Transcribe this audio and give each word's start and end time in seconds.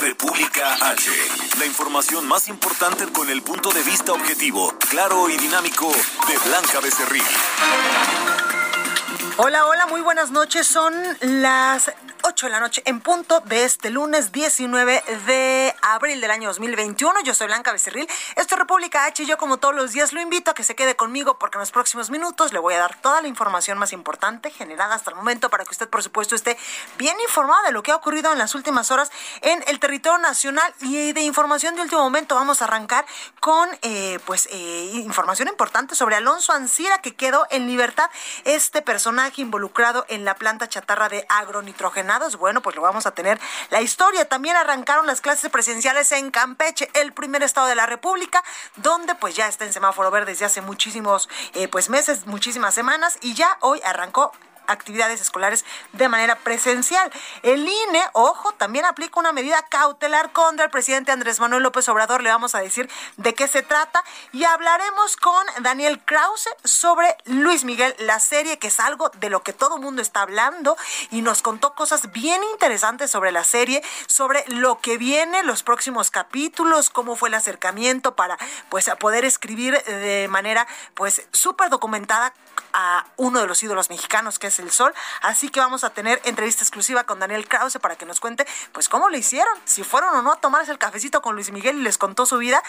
República 0.00 0.74
H. 0.90 1.10
La 1.58 1.66
información 1.66 2.26
más 2.26 2.48
importante 2.48 3.06
con 3.12 3.28
el 3.30 3.42
punto 3.42 3.70
de 3.70 3.82
vista 3.82 4.12
objetivo, 4.12 4.72
claro 4.90 5.28
y 5.28 5.36
dinámico 5.36 5.88
de 5.88 6.38
Blanca 6.48 6.80
Becerril. 6.80 7.22
Hola, 9.36 9.66
hola, 9.66 9.86
muy 9.86 10.00
buenas 10.00 10.30
noches. 10.30 10.66
Son 10.66 10.94
las 11.20 11.90
8 12.26 12.46
de 12.46 12.52
la 12.52 12.60
noche 12.60 12.82
en 12.86 13.00
punto 13.00 13.40
de 13.40 13.64
este 13.64 13.90
lunes 13.90 14.32
19 14.32 15.04
de 15.26 15.74
abril 15.82 16.22
del 16.22 16.30
año 16.30 16.48
2021. 16.48 17.20
Yo 17.22 17.34
soy 17.34 17.48
Blanca 17.48 17.70
Becerril. 17.70 18.08
Esto 18.36 18.54
es 18.54 18.58
República 18.58 19.04
H 19.04 19.22
y 19.22 19.26
yo 19.26 19.36
como 19.36 19.58
todos 19.58 19.74
los 19.74 19.92
días 19.92 20.14
lo 20.14 20.22
invito 20.22 20.50
a 20.50 20.54
que 20.54 20.64
se 20.64 20.74
quede 20.74 20.96
conmigo 20.96 21.38
porque 21.38 21.58
en 21.58 21.60
los 21.60 21.70
próximos 21.70 22.08
minutos 22.08 22.54
le 22.54 22.60
voy 22.60 22.72
a 22.72 22.78
dar 22.78 22.96
toda 22.96 23.20
la 23.20 23.28
información 23.28 23.76
más 23.76 23.92
importante 23.92 24.50
generada 24.50 24.94
hasta 24.94 25.10
el 25.10 25.16
momento 25.16 25.50
para 25.50 25.64
que 25.64 25.72
usted 25.72 25.86
por 25.90 26.02
supuesto 26.02 26.34
esté 26.34 26.56
bien 26.96 27.14
informado 27.20 27.62
de 27.66 27.72
lo 27.72 27.82
que 27.82 27.92
ha 27.92 27.96
ocurrido 27.96 28.32
en 28.32 28.38
las 28.38 28.54
últimas 28.54 28.90
horas 28.90 29.12
en 29.42 29.62
el 29.66 29.78
territorio 29.78 30.16
nacional 30.16 30.74
y 30.80 31.12
de 31.12 31.20
información 31.20 31.76
de 31.76 31.82
último 31.82 32.00
momento 32.00 32.36
vamos 32.36 32.62
a 32.62 32.64
arrancar 32.64 33.04
con 33.40 33.68
eh, 33.82 34.18
pues 34.24 34.48
eh, 34.50 34.92
información 34.94 35.48
importante 35.48 35.94
sobre 35.94 36.16
Alonso 36.16 36.54
Ancira 36.54 37.02
que 37.02 37.14
quedó 37.14 37.46
en 37.50 37.66
libertad 37.66 38.08
este 38.44 38.80
personaje 38.80 39.42
involucrado 39.42 40.06
en 40.08 40.24
la 40.24 40.36
planta 40.36 40.70
chatarra 40.70 41.10
de 41.10 41.26
Bueno, 42.38 42.60
pues 42.62 42.76
lo 42.76 42.82
vamos 42.82 43.06
a 43.06 43.10
tener 43.10 43.40
la 43.70 43.80
historia. 43.80 44.28
También 44.28 44.56
arrancaron 44.56 45.06
las 45.06 45.20
clases 45.20 45.50
presenciales 45.50 46.12
en 46.12 46.30
Campeche, 46.30 46.88
el 46.94 47.12
primer 47.12 47.42
estado 47.42 47.66
de 47.66 47.74
la 47.74 47.86
República, 47.86 48.42
donde 48.76 49.14
pues 49.16 49.34
ya 49.34 49.48
está 49.48 49.64
en 49.64 49.72
semáforo 49.72 50.10
verde 50.10 50.32
desde 50.32 50.44
hace 50.44 50.60
muchísimos 50.60 51.28
eh, 51.54 51.68
pues 51.68 51.90
meses, 51.90 52.26
muchísimas 52.26 52.74
semanas 52.74 53.18
y 53.20 53.34
ya 53.34 53.58
hoy 53.60 53.80
arrancó 53.84 54.32
actividades 54.66 55.20
escolares 55.20 55.64
de 55.92 56.08
manera 56.08 56.36
presencial. 56.36 57.10
El 57.42 57.60
INE, 57.60 58.02
ojo, 58.12 58.52
también 58.52 58.84
aplica 58.84 59.20
una 59.20 59.32
medida 59.32 59.62
cautelar 59.68 60.32
contra 60.32 60.64
el 60.64 60.70
presidente 60.70 61.12
Andrés 61.12 61.40
Manuel 61.40 61.62
López 61.62 61.88
Obrador. 61.88 62.22
Le 62.22 62.30
vamos 62.30 62.54
a 62.54 62.60
decir 62.60 62.90
de 63.16 63.34
qué 63.34 63.48
se 63.48 63.62
trata 63.62 64.02
y 64.32 64.44
hablaremos 64.44 65.16
con 65.16 65.44
Daniel 65.60 66.00
Krause 66.04 66.48
sobre 66.64 67.16
Luis 67.24 67.64
Miguel, 67.64 67.94
la 67.98 68.20
serie, 68.20 68.58
que 68.58 68.68
es 68.68 68.80
algo 68.80 69.10
de 69.10 69.30
lo 69.30 69.42
que 69.42 69.52
todo 69.52 69.78
mundo 69.78 70.02
está 70.02 70.22
hablando 70.22 70.76
y 71.10 71.22
nos 71.22 71.42
contó 71.42 71.74
cosas 71.74 72.12
bien 72.12 72.42
interesantes 72.52 73.10
sobre 73.10 73.32
la 73.32 73.44
serie, 73.44 73.82
sobre 74.06 74.44
lo 74.48 74.80
que 74.80 74.98
viene, 74.98 75.42
los 75.42 75.62
próximos 75.62 76.10
capítulos, 76.10 76.90
cómo 76.90 77.16
fue 77.16 77.28
el 77.28 77.34
acercamiento 77.34 78.14
para 78.14 78.38
pues 78.68 78.90
poder 78.98 79.24
escribir 79.24 79.82
de 79.84 80.28
manera 80.28 80.66
pues 80.94 81.22
súper 81.32 81.70
documentada 81.70 82.32
a 82.72 83.06
uno 83.16 83.40
de 83.40 83.46
los 83.46 83.62
ídolos 83.62 83.90
mexicanos 83.90 84.38
que 84.38 84.48
es 84.48 84.58
el 84.58 84.70
Sol. 84.70 84.92
Así 85.22 85.48
que 85.48 85.60
vamos 85.60 85.84
a 85.84 85.90
tener 85.90 86.20
entrevista 86.24 86.62
exclusiva 86.62 87.04
con 87.04 87.18
Daniel 87.18 87.46
Krause 87.46 87.78
para 87.78 87.96
que 87.96 88.06
nos 88.06 88.20
cuente 88.20 88.46
pues 88.72 88.88
cómo 88.88 89.08
lo 89.08 89.16
hicieron, 89.16 89.52
si 89.64 89.84
fueron 89.84 90.14
o 90.16 90.22
no 90.22 90.32
a 90.32 90.36
tomarse 90.36 90.72
el 90.72 90.78
cafecito 90.78 91.22
con 91.22 91.34
Luis 91.34 91.50
Miguel 91.50 91.78
y 91.78 91.82
les 91.82 91.98
contó 91.98 92.26
su 92.26 92.38
vida. 92.38 92.62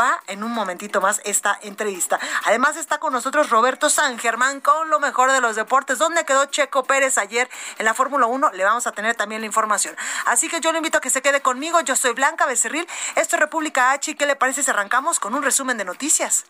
Va 0.00 0.20
en 0.26 0.42
un 0.42 0.52
momentito 0.52 1.00
más 1.00 1.20
esta 1.24 1.58
entrevista. 1.62 2.18
Además 2.44 2.76
está 2.76 2.98
con 2.98 3.12
nosotros 3.12 3.50
Roberto 3.50 3.90
San 3.90 4.18
Germán 4.18 4.60
con 4.60 4.90
lo 4.90 5.00
mejor 5.00 5.30
de 5.30 5.40
los 5.40 5.56
deportes. 5.56 5.98
¿Dónde 5.98 6.24
quedó 6.24 6.46
Checo 6.46 6.84
Pérez 6.84 7.18
ayer 7.18 7.48
en 7.78 7.84
la 7.84 7.94
Fórmula 7.94 8.26
1? 8.26 8.52
Le 8.52 8.64
vamos 8.64 8.86
a 8.86 8.92
tener 8.92 9.14
también 9.14 9.40
la 9.40 9.46
información. 9.46 9.96
Así 10.26 10.48
que 10.48 10.60
yo 10.60 10.72
le 10.72 10.78
invito 10.78 10.98
a 10.98 11.00
que 11.00 11.10
se 11.10 11.22
quede 11.22 11.40
conmigo. 11.40 11.80
Yo 11.80 11.96
soy 11.96 12.12
Blanca 12.12 12.46
Becerril. 12.46 12.86
Esto 13.14 13.36
es 13.36 13.40
República 13.40 13.92
H. 13.92 14.10
¿Y 14.10 14.14
qué 14.14 14.26
le 14.26 14.36
parece 14.36 14.62
si 14.62 14.70
arrancamos 14.70 15.20
con 15.20 15.34
un 15.34 15.42
resumen 15.42 15.76
de 15.78 15.84
noticias? 15.84 16.44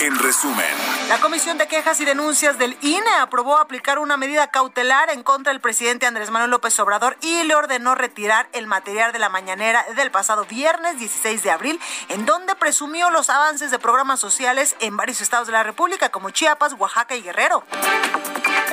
En 0.00 0.18
resumen, 0.18 0.64
La 1.08 1.20
Comisión 1.20 1.58
de 1.58 1.68
Quejas 1.68 2.00
y 2.00 2.06
Denuncias 2.10 2.58
del 2.58 2.76
INE 2.82 3.08
aprobó 3.20 3.56
aplicar 3.56 4.00
una 4.00 4.16
medida 4.16 4.48
cautelar 4.48 5.10
en 5.10 5.22
contra 5.22 5.52
del 5.52 5.60
presidente 5.60 6.06
Andrés 6.06 6.32
Manuel 6.32 6.50
López 6.50 6.76
Obrador 6.80 7.16
y 7.20 7.44
le 7.44 7.54
ordenó 7.54 7.94
retirar 7.94 8.48
el 8.52 8.66
material 8.66 9.12
de 9.12 9.20
la 9.20 9.28
mañanera 9.28 9.86
del 9.94 10.10
pasado 10.10 10.44
viernes 10.44 10.98
16 10.98 11.44
de 11.44 11.52
abril, 11.52 11.78
en 12.08 12.26
donde 12.26 12.56
presumió 12.56 13.10
los 13.10 13.30
avances 13.30 13.70
de 13.70 13.78
programas 13.78 14.18
sociales 14.18 14.74
en 14.80 14.96
varios 14.96 15.20
estados 15.20 15.46
de 15.46 15.52
la 15.52 15.62
República, 15.62 16.08
como 16.08 16.30
Chiapas, 16.30 16.72
Oaxaca 16.72 17.14
y 17.14 17.22
Guerrero. 17.22 17.62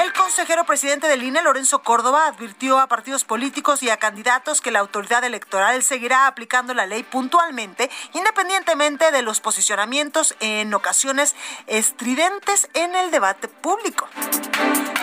El 0.01 0.13
consejero 0.13 0.66
presidente 0.66 1.07
del 1.07 1.23
INE, 1.23 1.41
Lorenzo 1.41 1.79
Córdoba, 1.79 2.28
advirtió 2.28 2.79
a 2.79 2.88
partidos 2.88 3.23
políticos 3.23 3.81
y 3.81 3.89
a 3.89 3.97
candidatos 3.97 4.61
que 4.61 4.72
la 4.72 4.79
autoridad 4.79 5.23
electoral 5.23 5.81
seguirá 5.83 6.28
aplicando 6.28 6.73
la 6.73 6.85
ley 6.85 7.03
puntualmente, 7.03 7.89
independientemente 8.13 9.11
de 9.11 9.22
los 9.22 9.39
posicionamientos 9.39 10.35
en 10.39 10.73
ocasiones 10.73 11.35
estridentes 11.66 12.69
en 12.73 12.95
el 12.95 13.09
debate 13.11 13.47
público. 13.47 14.07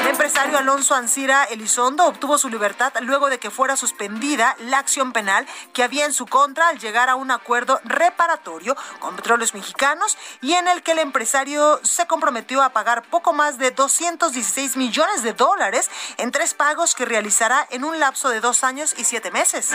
El 0.00 0.10
empresario 0.10 0.58
Alonso 0.58 0.94
Ancira 0.94 1.44
Elizondo 1.44 2.04
obtuvo 2.04 2.36
su 2.36 2.48
libertad 2.48 2.92
luego 3.00 3.30
de 3.30 3.38
que 3.38 3.50
fuera 3.50 3.76
suspendida 3.76 4.54
la 4.60 4.78
acción 4.78 5.12
penal 5.12 5.46
que 5.72 5.82
había 5.82 6.04
en 6.04 6.12
su 6.12 6.26
contra 6.26 6.68
al 6.68 6.78
llegar 6.78 7.08
a 7.08 7.14
un 7.14 7.30
acuerdo 7.30 7.80
reparatorio 7.84 8.76
con 8.98 9.16
petróleos 9.16 9.54
mexicanos 9.54 10.18
y 10.42 10.52
en 10.52 10.68
el 10.68 10.82
que 10.82 10.92
el 10.92 10.98
empresario 10.98 11.80
se 11.84 12.06
comprometió 12.06 12.62
a 12.62 12.70
pagar 12.70 13.02
poco 13.04 13.32
más 13.32 13.56
de 13.58 13.70
216 13.70 14.53
millones 14.76 15.22
de 15.22 15.32
dólares 15.32 15.90
en 16.16 16.30
tres 16.30 16.54
pagos 16.54 16.94
que 16.94 17.04
realizará 17.04 17.66
en 17.70 17.84
un 17.84 17.98
lapso 17.98 18.28
de 18.28 18.40
dos 18.40 18.62
años 18.62 18.94
y 18.96 19.04
siete 19.04 19.30
meses. 19.30 19.70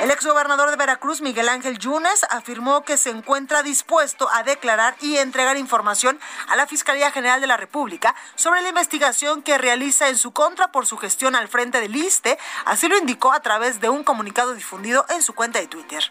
El 0.00 0.10
exgobernador 0.10 0.70
de 0.70 0.76
Veracruz, 0.76 1.20
Miguel 1.20 1.48
Ángel 1.48 1.78
Yunes, 1.78 2.24
afirmó 2.30 2.84
que 2.84 2.96
se 2.96 3.10
encuentra 3.10 3.62
dispuesto 3.62 4.28
a 4.30 4.42
declarar 4.42 4.96
y 5.00 5.16
entregar 5.16 5.56
información 5.56 6.20
a 6.48 6.56
la 6.56 6.66
Fiscalía 6.66 7.10
General 7.10 7.40
de 7.40 7.46
la 7.46 7.56
República 7.56 8.14
sobre 8.36 8.62
la 8.62 8.68
investigación 8.68 9.42
que 9.42 9.58
realiza 9.58 10.08
en 10.08 10.18
su 10.18 10.32
contra 10.32 10.70
por 10.70 10.86
su 10.86 10.96
gestión 10.96 11.34
al 11.34 11.48
frente 11.48 11.80
del 11.80 11.96
ISTE. 11.96 12.38
Así 12.66 12.86
lo 12.88 12.96
indicó 12.96 13.32
a 13.32 13.40
través 13.40 13.80
de 13.80 13.88
un 13.88 14.04
comunicado 14.04 14.54
difundido 14.54 15.04
en 15.08 15.22
su 15.22 15.34
cuenta 15.34 15.58
de 15.58 15.66
Twitter. 15.66 16.10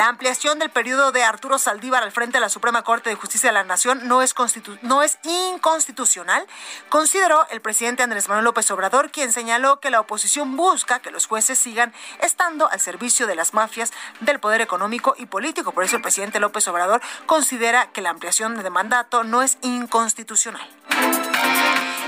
La 0.00 0.08
ampliación 0.08 0.58
del 0.58 0.70
periodo 0.70 1.12
de 1.12 1.24
Arturo 1.24 1.58
Saldívar 1.58 2.02
al 2.02 2.10
frente 2.10 2.38
de 2.38 2.40
la 2.40 2.48
Suprema 2.48 2.80
Corte 2.80 3.10
de 3.10 3.16
Justicia 3.16 3.50
de 3.50 3.52
la 3.52 3.64
Nación 3.64 4.08
no 4.08 4.22
es, 4.22 4.34
no 4.80 5.02
es 5.02 5.18
inconstitucional, 5.24 6.46
consideró 6.88 7.46
el 7.50 7.60
presidente 7.60 8.02
Andrés 8.02 8.26
Manuel 8.26 8.46
López 8.46 8.70
Obrador, 8.70 9.10
quien 9.10 9.30
señaló 9.30 9.78
que 9.78 9.90
la 9.90 10.00
oposición 10.00 10.56
busca 10.56 11.00
que 11.00 11.10
los 11.10 11.26
jueces 11.26 11.58
sigan 11.58 11.92
estando 12.22 12.70
al 12.70 12.80
servicio 12.80 13.26
de 13.26 13.34
las 13.34 13.52
mafias 13.52 13.92
del 14.20 14.40
poder 14.40 14.62
económico 14.62 15.14
y 15.18 15.26
político. 15.26 15.72
Por 15.72 15.84
eso 15.84 15.96
el 15.96 16.02
presidente 16.02 16.40
López 16.40 16.66
Obrador 16.68 17.02
considera 17.26 17.92
que 17.92 18.00
la 18.00 18.08
ampliación 18.08 18.62
de 18.62 18.70
mandato 18.70 19.22
no 19.22 19.42
es 19.42 19.58
inconstitucional. 19.60 20.66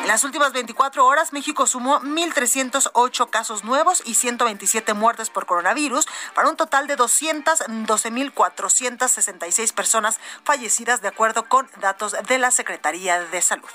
En 0.03 0.09
las 0.09 0.25
últimas 0.25 0.53
24 0.53 1.07
horas, 1.07 1.33
México 1.33 1.69
sumó 1.69 2.01
1.308 2.01 3.31
casos 3.31 3.63
nuevos 3.63 4.03
y 4.05 4.15
127 4.15 4.95
muertes 4.95 5.31
por 5.31 5.47
coronavirus, 5.47 6.09
para 6.35 6.49
un 6.49 6.57
total 6.57 6.89
de 6.89 6.99
212.466 6.99 9.73
personas 9.73 10.19
fallecidas, 10.43 11.03
de 11.03 11.09
acuerdo 11.09 11.49
con 11.49 11.69
datos 11.81 12.17
de 12.27 12.39
la 12.39 12.51
Secretaría 12.51 13.21
de 13.21 13.41
Salud. 13.41 13.71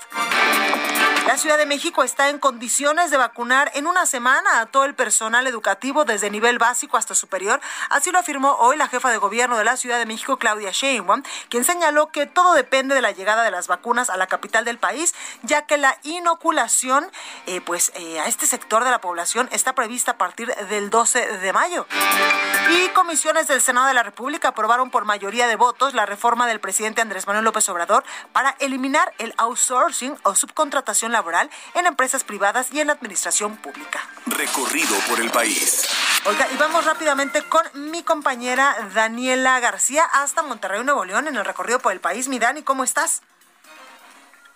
La 1.26 1.36
Ciudad 1.36 1.58
de 1.58 1.66
México 1.66 2.04
está 2.04 2.28
en 2.30 2.38
condiciones 2.38 3.10
de 3.10 3.16
vacunar 3.18 3.70
en 3.74 3.86
una 3.86 4.06
semana 4.06 4.60
a 4.60 4.66
todo 4.66 4.86
el 4.86 4.94
personal 4.94 5.46
educativo 5.46 6.06
desde 6.06 6.30
nivel 6.30 6.58
básico 6.58 6.96
hasta 6.96 7.14
superior. 7.14 7.60
Así 7.90 8.10
lo 8.10 8.18
afirmó 8.18 8.56
hoy 8.60 8.78
la 8.78 8.88
jefa 8.88 9.10
de 9.10 9.18
gobierno 9.18 9.58
de 9.58 9.64
la 9.64 9.76
Ciudad 9.76 9.98
de 9.98 10.06
México, 10.06 10.38
Claudia 10.38 10.70
Sheinbaum, 10.72 11.22
quien 11.50 11.64
señaló 11.64 12.10
que 12.12 12.24
todo 12.24 12.54
depende 12.54 12.94
de 12.94 13.02
la 13.02 13.12
llegada 13.12 13.42
de 13.42 13.50
las 13.50 13.66
vacunas 13.66 14.08
a 14.08 14.16
la 14.16 14.26
capital 14.26 14.64
del 14.64 14.78
país, 14.78 15.14
ya 15.42 15.66
que 15.66 15.76
la 15.76 15.98
inoculación 16.18 17.10
eh, 17.46 17.60
pues, 17.60 17.92
eh, 17.94 18.20
a 18.20 18.26
este 18.26 18.46
sector 18.46 18.84
de 18.84 18.90
la 18.90 19.00
población 19.00 19.48
está 19.52 19.74
prevista 19.74 20.12
a 20.12 20.18
partir 20.18 20.54
del 20.68 20.90
12 20.90 21.38
de 21.38 21.52
mayo. 21.52 21.86
Y 22.70 22.88
comisiones 22.90 23.48
del 23.48 23.60
Senado 23.60 23.86
de 23.86 23.94
la 23.94 24.02
República 24.02 24.48
aprobaron 24.48 24.90
por 24.90 25.04
mayoría 25.04 25.46
de 25.46 25.56
votos 25.56 25.94
la 25.94 26.06
reforma 26.06 26.46
del 26.46 26.60
presidente 26.60 27.00
Andrés 27.00 27.26
Manuel 27.26 27.44
López 27.44 27.68
Obrador 27.68 28.04
para 28.32 28.56
eliminar 28.58 29.12
el 29.18 29.32
outsourcing 29.38 30.16
o 30.22 30.34
subcontratación 30.34 31.12
laboral 31.12 31.50
en 31.74 31.86
empresas 31.86 32.24
privadas 32.24 32.68
y 32.72 32.80
en 32.80 32.88
la 32.88 32.92
administración 32.92 33.56
pública. 33.56 34.00
recorrido 34.26 34.94
por 35.08 35.20
el 35.20 35.30
país. 35.30 35.88
Oiga, 36.24 36.46
y 36.52 36.56
vamos 36.56 36.84
rápidamente 36.84 37.42
con 37.42 37.64
mi 37.74 38.02
compañera 38.02 38.76
Daniela 38.94 39.58
García 39.60 40.04
hasta 40.04 40.42
Monterrey, 40.42 40.82
Nuevo 40.84 41.04
León, 41.04 41.28
en 41.28 41.36
el 41.36 41.44
recorrido 41.44 41.78
por 41.78 41.92
el 41.92 42.00
país. 42.00 42.28
Mi 42.28 42.38
Dani, 42.38 42.62
¿cómo 42.62 42.84
estás? 42.84 43.22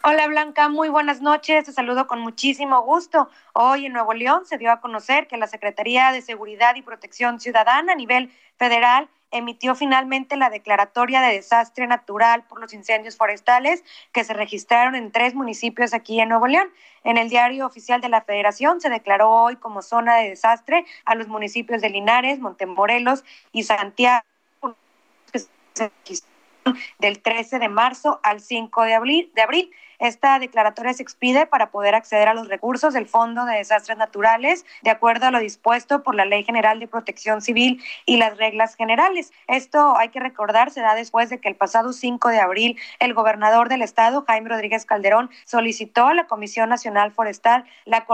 Hola 0.04 0.26
Blanca, 0.26 0.68
muy 0.68 0.88
buenas 0.88 1.20
noches. 1.20 1.64
Te 1.64 1.72
saludo 1.72 2.08
con 2.08 2.18
muchísimo 2.18 2.82
gusto. 2.82 3.30
Hoy 3.52 3.86
en 3.86 3.92
Nuevo 3.92 4.14
León 4.14 4.44
se 4.46 4.58
dio 4.58 4.72
a 4.72 4.80
conocer 4.80 5.28
que 5.28 5.36
la 5.36 5.46
Secretaría 5.46 6.10
de 6.10 6.22
Seguridad 6.22 6.74
y 6.74 6.82
Protección 6.82 7.38
Ciudadana 7.38 7.92
a 7.92 7.94
nivel 7.94 8.32
federal 8.56 9.08
emitió 9.30 9.76
finalmente 9.76 10.36
la 10.36 10.50
declaratoria 10.50 11.20
de 11.20 11.34
desastre 11.34 11.86
natural 11.86 12.42
por 12.48 12.60
los 12.60 12.74
incendios 12.74 13.16
forestales 13.16 13.84
que 14.10 14.24
se 14.24 14.34
registraron 14.34 14.96
en 14.96 15.12
tres 15.12 15.36
municipios 15.36 15.94
aquí 15.94 16.20
en 16.20 16.30
Nuevo 16.30 16.48
León. 16.48 16.68
En 17.04 17.16
el 17.16 17.28
diario 17.28 17.64
oficial 17.64 18.00
de 18.00 18.08
la 18.08 18.22
Federación 18.22 18.80
se 18.80 18.90
declaró 18.90 19.30
hoy 19.30 19.54
como 19.54 19.82
zona 19.82 20.16
de 20.16 20.30
desastre 20.30 20.84
a 21.04 21.14
los 21.14 21.28
municipios 21.28 21.80
de 21.80 21.90
Linares, 21.90 22.40
Montemorelos 22.40 23.22
y 23.52 23.62
Santiago 23.62 24.24
del 26.98 27.20
13 27.20 27.58
de 27.58 27.68
marzo 27.68 28.20
al 28.22 28.40
5 28.40 28.82
de 28.82 28.94
abril. 28.94 29.32
De 29.34 29.42
abril. 29.42 29.70
Esta 30.02 30.40
declaratoria 30.40 30.92
se 30.94 31.04
expide 31.04 31.46
para 31.46 31.70
poder 31.70 31.94
acceder 31.94 32.26
a 32.26 32.34
los 32.34 32.48
recursos 32.48 32.92
del 32.92 33.06
Fondo 33.06 33.44
de 33.44 33.58
Desastres 33.58 33.96
Naturales 33.96 34.66
de 34.82 34.90
acuerdo 34.90 35.26
a 35.26 35.30
lo 35.30 35.38
dispuesto 35.38 36.02
por 36.02 36.16
la 36.16 36.24
Ley 36.24 36.42
General 36.42 36.80
de 36.80 36.88
Protección 36.88 37.40
Civil 37.40 37.80
y 38.04 38.16
las 38.16 38.36
reglas 38.36 38.74
generales. 38.74 39.32
Esto 39.46 39.96
hay 39.96 40.08
que 40.08 40.18
recordar 40.18 40.72
se 40.72 40.80
da 40.80 40.96
después 40.96 41.30
de 41.30 41.38
que 41.38 41.48
el 41.48 41.54
pasado 41.54 41.92
5 41.92 42.30
de 42.30 42.40
abril 42.40 42.76
el 42.98 43.14
gobernador 43.14 43.68
del 43.68 43.82
estado, 43.82 44.24
Jaime 44.26 44.48
Rodríguez 44.48 44.86
Calderón, 44.86 45.30
solicitó 45.44 46.08
a 46.08 46.14
la 46.14 46.26
Comisión 46.26 46.68
Nacional 46.68 47.12
Forestal 47.12 47.64
la, 47.84 48.04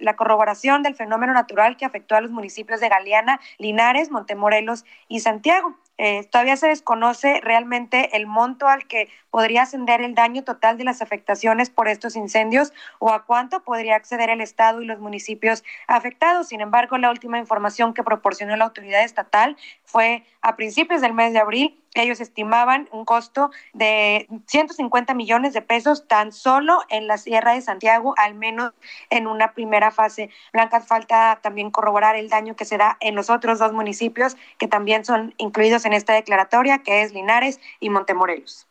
la 0.00 0.16
corroboración 0.16 0.82
del 0.82 0.96
fenómeno 0.96 1.32
natural 1.32 1.78
que 1.78 1.86
afectó 1.86 2.14
a 2.14 2.20
los 2.20 2.30
municipios 2.30 2.78
de 2.80 2.90
Galeana, 2.90 3.40
Linares, 3.56 4.10
Montemorelos 4.10 4.84
y 5.08 5.20
Santiago. 5.20 5.78
Eh, 5.98 6.24
todavía 6.30 6.56
se 6.56 6.68
desconoce 6.68 7.40
realmente 7.42 8.16
el 8.16 8.26
monto 8.26 8.68
al 8.68 8.86
que 8.86 9.08
podría 9.30 9.62
ascender 9.62 10.00
el 10.00 10.14
daño 10.14 10.44
total 10.44 10.78
de 10.78 10.84
las 10.84 11.02
afectaciones 11.02 11.70
por 11.70 11.88
estos 11.88 12.14
incendios 12.16 12.72
o 13.00 13.10
a 13.10 13.24
cuánto 13.24 13.62
podría 13.64 13.96
acceder 13.96 14.30
el 14.30 14.40
Estado 14.40 14.80
y 14.80 14.86
los 14.86 15.00
municipios 15.00 15.64
afectados. 15.88 16.48
Sin 16.48 16.60
embargo, 16.60 16.98
la 16.98 17.10
última 17.10 17.38
información 17.38 17.94
que 17.94 18.04
proporcionó 18.04 18.56
la 18.56 18.64
autoridad 18.64 19.02
estatal 19.02 19.56
fue 19.84 20.24
a 20.40 20.56
principios 20.56 21.00
del 21.00 21.14
mes 21.14 21.32
de 21.32 21.40
abril 21.40 21.82
ellos 21.94 22.20
estimaban 22.20 22.88
un 22.92 23.04
costo 23.04 23.50
de 23.72 24.28
150 24.46 25.14
millones 25.14 25.52
de 25.52 25.62
pesos 25.62 26.06
tan 26.06 26.32
solo 26.32 26.82
en 26.88 27.06
la 27.06 27.18
Sierra 27.18 27.54
de 27.54 27.60
Santiago, 27.60 28.14
al 28.16 28.34
menos 28.34 28.72
en 29.10 29.26
una 29.26 29.52
primera 29.52 29.90
fase. 29.90 30.30
Blanca, 30.52 30.80
falta 30.80 31.40
también 31.42 31.70
corroborar 31.70 32.16
el 32.16 32.28
daño 32.28 32.56
que 32.56 32.64
se 32.64 32.76
da 32.76 32.96
en 33.00 33.14
los 33.14 33.30
otros 33.30 33.58
dos 33.58 33.72
municipios 33.72 34.36
que 34.58 34.68
también 34.68 35.04
son 35.04 35.34
incluidos 35.38 35.84
en 35.84 35.92
esta 35.92 36.12
declaratoria, 36.14 36.78
que 36.78 37.02
es 37.02 37.12
Linares 37.12 37.60
y 37.80 37.90
Montemorelos. 37.90 38.66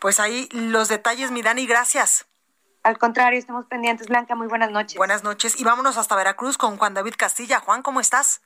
Pues 0.00 0.20
ahí 0.20 0.48
los 0.52 0.88
detalles, 0.88 1.30
mi 1.30 1.42
Dani, 1.42 1.66
gracias. 1.66 2.26
Al 2.82 2.98
contrario, 2.98 3.38
estamos 3.38 3.66
pendientes, 3.66 4.08
Blanca. 4.08 4.34
Muy 4.34 4.48
buenas 4.48 4.70
noches. 4.70 4.96
Buenas 4.96 5.22
noches. 5.22 5.58
Y 5.60 5.64
vámonos 5.64 5.96
hasta 5.96 6.16
Veracruz 6.16 6.58
con 6.58 6.76
Juan 6.76 6.94
David 6.94 7.14
Castilla. 7.16 7.60
Juan, 7.60 7.82
¿cómo 7.82 8.00
estás? 8.00 8.42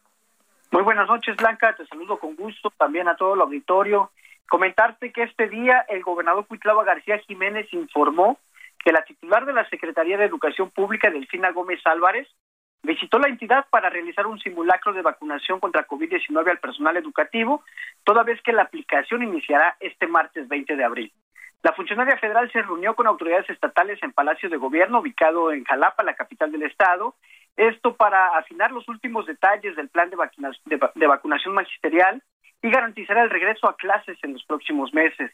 Muy 0.71 0.83
buenas 0.83 1.09
noches, 1.09 1.37
Blanca. 1.37 1.75
Te 1.77 1.87
saludo 1.87 2.19
con 2.19 2.35
gusto 2.35 2.71
también 2.77 3.09
a 3.09 3.17
todo 3.17 3.35
el 3.35 3.41
auditorio. 3.41 4.11
Comentarte 4.49 5.13
que 5.13 5.23
este 5.23 5.49
día 5.49 5.85
el 5.89 6.03
gobernador 6.03 6.47
Cuitlava 6.47 6.85
García 6.85 7.19
Jiménez 7.19 7.73
informó 7.73 8.39
que 8.85 8.93
la 8.93 9.03
titular 9.03 9.47
de 9.47 9.53
la 9.53 9.69
Secretaría 9.69 10.19
de 10.19 10.25
Educación 10.25 10.71
Pública, 10.71 11.11
Delfina 11.11 11.51
Gómez 11.51 11.81
Álvarez, 11.85 12.29
visitó 12.83 13.19
la 13.19 13.29
entidad 13.29 13.67
para 13.71 13.91
realizar 13.91 14.27
un 14.27 14.39
simulacro 14.39 14.93
de 14.93 15.03
vacunación 15.03 15.61
contra 15.61 15.87
COVID-19 15.87 16.51
al 16.51 16.59
personal 16.59 16.97
educativo, 16.97 17.65
toda 18.05 18.23
vez 18.23 18.41
que 18.43 18.53
la 18.53 18.63
aplicación 18.63 19.23
iniciará 19.23 19.77
este 19.81 20.07
martes 20.07 20.49
20 20.49 20.77
de 20.77 20.85
abril. 20.85 21.13
La 21.63 21.73
funcionaria 21.73 22.17
federal 22.19 22.51
se 22.53 22.63
reunió 22.63 22.95
con 22.95 23.07
autoridades 23.07 23.51
estatales 23.51 24.01
en 24.03 24.13
Palacio 24.13 24.49
de 24.49 24.57
Gobierno, 24.57 25.01
ubicado 25.01 25.53
en 25.53 25.65
Jalapa, 25.65 26.03
la 26.03 26.15
capital 26.15 26.53
del 26.53 26.63
estado, 26.63 27.17
esto 27.57 27.97
para 27.97 28.37
afinar 28.37 28.71
los 28.71 28.87
últimos 28.89 29.27
detalles 29.27 29.75
del 29.77 29.89
plan 29.89 30.11
de, 30.11 30.17
de 30.95 31.07
vacunación 31.07 31.55
magisterial 31.55 32.23
y 32.63 32.71
garantizar 32.71 33.17
el 33.19 33.31
regreso 33.31 33.69
a 33.69 33.77
clases 33.77 34.19
en 34.23 34.35
los 34.35 34.45
próximos 34.45 34.93
meses. 34.93 35.33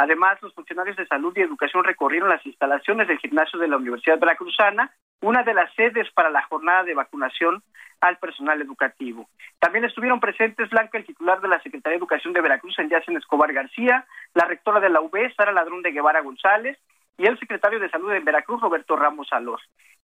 Además, 0.00 0.40
los 0.40 0.54
funcionarios 0.54 0.96
de 0.96 1.06
salud 1.06 1.34
y 1.36 1.42
educación 1.42 1.84
recorrieron 1.84 2.30
las 2.30 2.44
instalaciones 2.46 3.06
del 3.06 3.18
gimnasio 3.18 3.58
de 3.58 3.68
la 3.68 3.76
Universidad 3.76 4.18
Veracruzana, 4.18 4.90
una 5.20 5.42
de 5.42 5.52
las 5.52 5.70
sedes 5.74 6.10
para 6.14 6.30
la 6.30 6.42
jornada 6.44 6.84
de 6.84 6.94
vacunación 6.94 7.62
al 8.00 8.16
personal 8.16 8.62
educativo. 8.62 9.28
También 9.58 9.84
estuvieron 9.84 10.18
presentes 10.18 10.70
Blanca, 10.70 10.96
el 10.96 11.04
titular 11.04 11.42
de 11.42 11.48
la 11.48 11.60
Secretaría 11.60 11.98
de 11.98 11.98
Educación 11.98 12.32
de 12.32 12.40
Veracruz, 12.40 12.78
en 12.78 13.16
Escobar 13.18 13.52
García, 13.52 14.06
la 14.32 14.46
rectora 14.46 14.80
de 14.80 14.88
la 14.88 15.02
UB, 15.02 15.34
Sara 15.36 15.52
Ladrón 15.52 15.82
de 15.82 15.92
Guevara 15.92 16.22
González, 16.22 16.78
y 17.18 17.26
el 17.26 17.38
secretario 17.38 17.78
de 17.78 17.90
Salud 17.90 18.10
de 18.10 18.20
Veracruz, 18.20 18.62
Roberto 18.62 18.96
Ramos 18.96 19.28
Alor. 19.32 19.60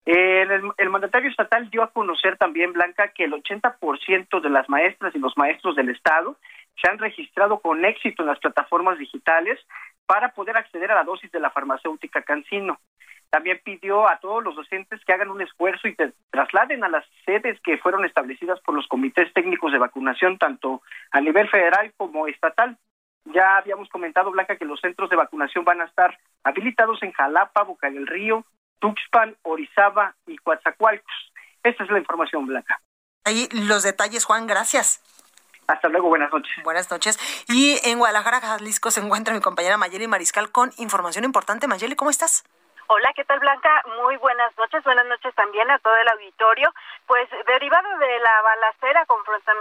el, 0.06 0.72
el, 0.78 0.88
mandatario 0.88 1.28
estatal 1.28 1.68
dio 1.68 1.82
a 1.82 1.90
conocer 1.90 2.38
también, 2.38 2.72
Blanca, 2.72 3.08
que 3.08 3.24
el 3.24 3.34
80% 3.34 4.40
de 4.40 4.48
las 4.48 4.70
maestras 4.70 5.14
y 5.14 5.18
los 5.18 5.36
maestros 5.36 5.76
del 5.76 5.90
Estado 5.90 6.38
se 6.80 6.90
han 6.90 6.98
registrado 6.98 7.60
con 7.60 7.84
éxito 7.84 8.22
en 8.22 8.28
las 8.28 8.38
plataformas 8.38 8.98
digitales 8.98 9.58
para 10.06 10.30
poder 10.30 10.56
acceder 10.56 10.90
a 10.90 10.96
la 10.96 11.04
dosis 11.04 11.30
de 11.30 11.40
la 11.40 11.50
farmacéutica 11.50 12.22
Cancino. 12.22 12.80
También 13.30 13.60
pidió 13.64 14.08
a 14.08 14.18
todos 14.18 14.44
los 14.44 14.54
docentes 14.54 15.00
que 15.06 15.12
hagan 15.12 15.30
un 15.30 15.40
esfuerzo 15.40 15.88
y 15.88 15.94
te 15.94 16.12
trasladen 16.30 16.84
a 16.84 16.88
las 16.88 17.04
sedes 17.24 17.58
que 17.62 17.78
fueron 17.78 18.04
establecidas 18.04 18.60
por 18.60 18.74
los 18.74 18.86
comités 18.88 19.32
técnicos 19.32 19.72
de 19.72 19.78
vacunación, 19.78 20.36
tanto 20.36 20.82
a 21.10 21.20
nivel 21.20 21.48
federal 21.48 21.94
como 21.96 22.26
estatal. 22.26 22.76
Ya 23.24 23.56
habíamos 23.56 23.88
comentado, 23.88 24.30
Blanca, 24.30 24.56
que 24.56 24.66
los 24.66 24.80
centros 24.80 25.08
de 25.08 25.16
vacunación 25.16 25.64
van 25.64 25.80
a 25.80 25.84
estar 25.84 26.18
habilitados 26.44 27.02
en 27.02 27.12
Jalapa, 27.12 27.62
Boca 27.62 27.88
del 27.90 28.06
Río, 28.06 28.44
Tuxpan, 28.80 29.36
Orizaba 29.42 30.14
y 30.26 30.36
Coatzacoalcos. 30.36 31.32
Esta 31.62 31.84
es 31.84 31.90
la 31.90 32.00
información, 32.00 32.46
Blanca. 32.46 32.82
Ahí 33.24 33.48
los 33.52 33.84
detalles, 33.84 34.24
Juan, 34.24 34.46
gracias. 34.46 35.00
Hasta 35.72 35.88
luego, 35.88 36.08
buenas 36.08 36.30
noches. 36.30 36.52
Buenas 36.64 36.90
noches. 36.90 37.18
Y 37.48 37.78
en 37.84 37.98
Guadalajara, 37.98 38.40
Jalisco, 38.40 38.90
se 38.90 39.00
encuentra 39.00 39.32
mi 39.32 39.40
compañera 39.40 39.78
Mayeli 39.78 40.06
Mariscal 40.06 40.52
con 40.52 40.70
información 40.76 41.24
importante. 41.24 41.66
Mayeli, 41.66 41.96
¿cómo 41.96 42.10
estás? 42.10 42.44
Hola, 42.94 43.10
¿qué 43.16 43.24
tal 43.24 43.40
Blanca? 43.40 43.82
Muy 44.02 44.18
buenas 44.18 44.54
noches, 44.58 44.84
buenas 44.84 45.06
noches 45.06 45.34
también 45.34 45.70
a 45.70 45.78
todo 45.78 45.96
el 45.96 46.08
auditorio. 46.10 46.68
Pues 47.06 47.26
derivado 47.46 47.88
de 47.96 48.18
la 48.20 48.42
balacera 48.42 49.06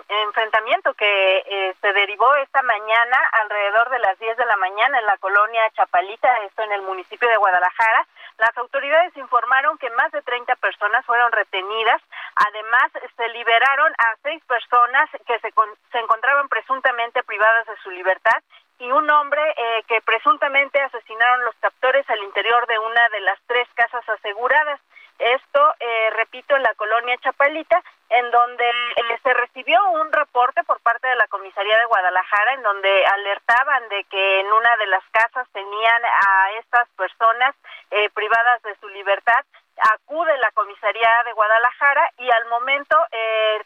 enfrentamiento 0.09 0.93
que 0.95 1.37
eh, 1.37 1.73
se 1.79 1.93
derivó 1.93 2.35
esta 2.35 2.61
mañana 2.61 3.17
alrededor 3.41 3.89
de 3.89 3.99
las 3.99 4.19
10 4.19 4.35
de 4.35 4.45
la 4.45 4.57
mañana 4.57 4.99
en 4.99 5.05
la 5.05 5.15
colonia 5.15 5.69
Chapalita, 5.77 6.43
esto 6.43 6.63
en 6.63 6.73
el 6.73 6.81
municipio 6.81 7.29
de 7.29 7.37
Guadalajara, 7.37 8.05
las 8.37 8.57
autoridades 8.57 9.15
informaron 9.15 9.77
que 9.77 9.89
más 9.91 10.11
de 10.11 10.21
30 10.23 10.53
personas 10.57 11.05
fueron 11.05 11.31
retenidas. 11.31 12.01
Además, 12.35 12.91
se 13.15 13.29
liberaron 13.29 13.93
a 13.93 14.15
seis 14.23 14.43
personas 14.43 15.09
que 15.25 15.39
se, 15.39 15.53
se 15.93 15.99
encontraban 15.99 16.49
presuntamente 16.49 17.23
privadas 17.23 17.65
de 17.65 17.77
su 17.77 17.91
libertad 17.91 18.43
y 18.81 18.91
un 18.91 19.07
hombre 19.11 19.41
eh, 19.55 19.83
que 19.87 20.01
presuntamente 20.01 20.81
asesinaron 20.81 21.45
los 21.45 21.55
captores 21.59 22.09
al 22.09 22.23
interior 22.23 22.65
de 22.65 22.79
una 22.79 23.09
de 23.09 23.21
las 23.21 23.39
tres 23.45 23.67
casas 23.75 24.07
aseguradas. 24.09 24.79
Esto, 25.19 25.73
eh, 25.79 26.09
repito, 26.17 26.55
en 26.55 26.63
la 26.63 26.73
colonia 26.73 27.15
Chapalita, 27.17 27.79
en 28.09 28.31
donde 28.31 28.67
eh, 28.67 29.19
se 29.21 29.33
recibió 29.35 29.77
un 29.91 30.11
reporte 30.11 30.63
por 30.63 30.79
parte 30.81 31.07
de 31.07 31.15
la 31.15 31.27
comisaría 31.27 31.77
de 31.77 31.85
Guadalajara, 31.85 32.53
en 32.55 32.63
donde 32.63 33.05
alertaban 33.05 33.87
de 33.89 34.03
que 34.05 34.39
en 34.39 34.51
una 34.51 34.75
de 34.77 34.87
las 34.87 35.03
casas 35.11 35.47
tenían 35.53 36.05
a 36.05 36.51
estas 36.57 36.89
personas 36.97 37.55
privadas 38.13 38.61
de 38.63 38.75
su 38.77 38.87
libertad 38.89 39.45
acude 39.77 40.37
la 40.37 40.51
comisaría 40.51 41.09
de 41.25 41.33
Guadalajara 41.33 42.11
y 42.17 42.29
al 42.29 42.45
momento 42.49 42.97
eh, 43.11 43.61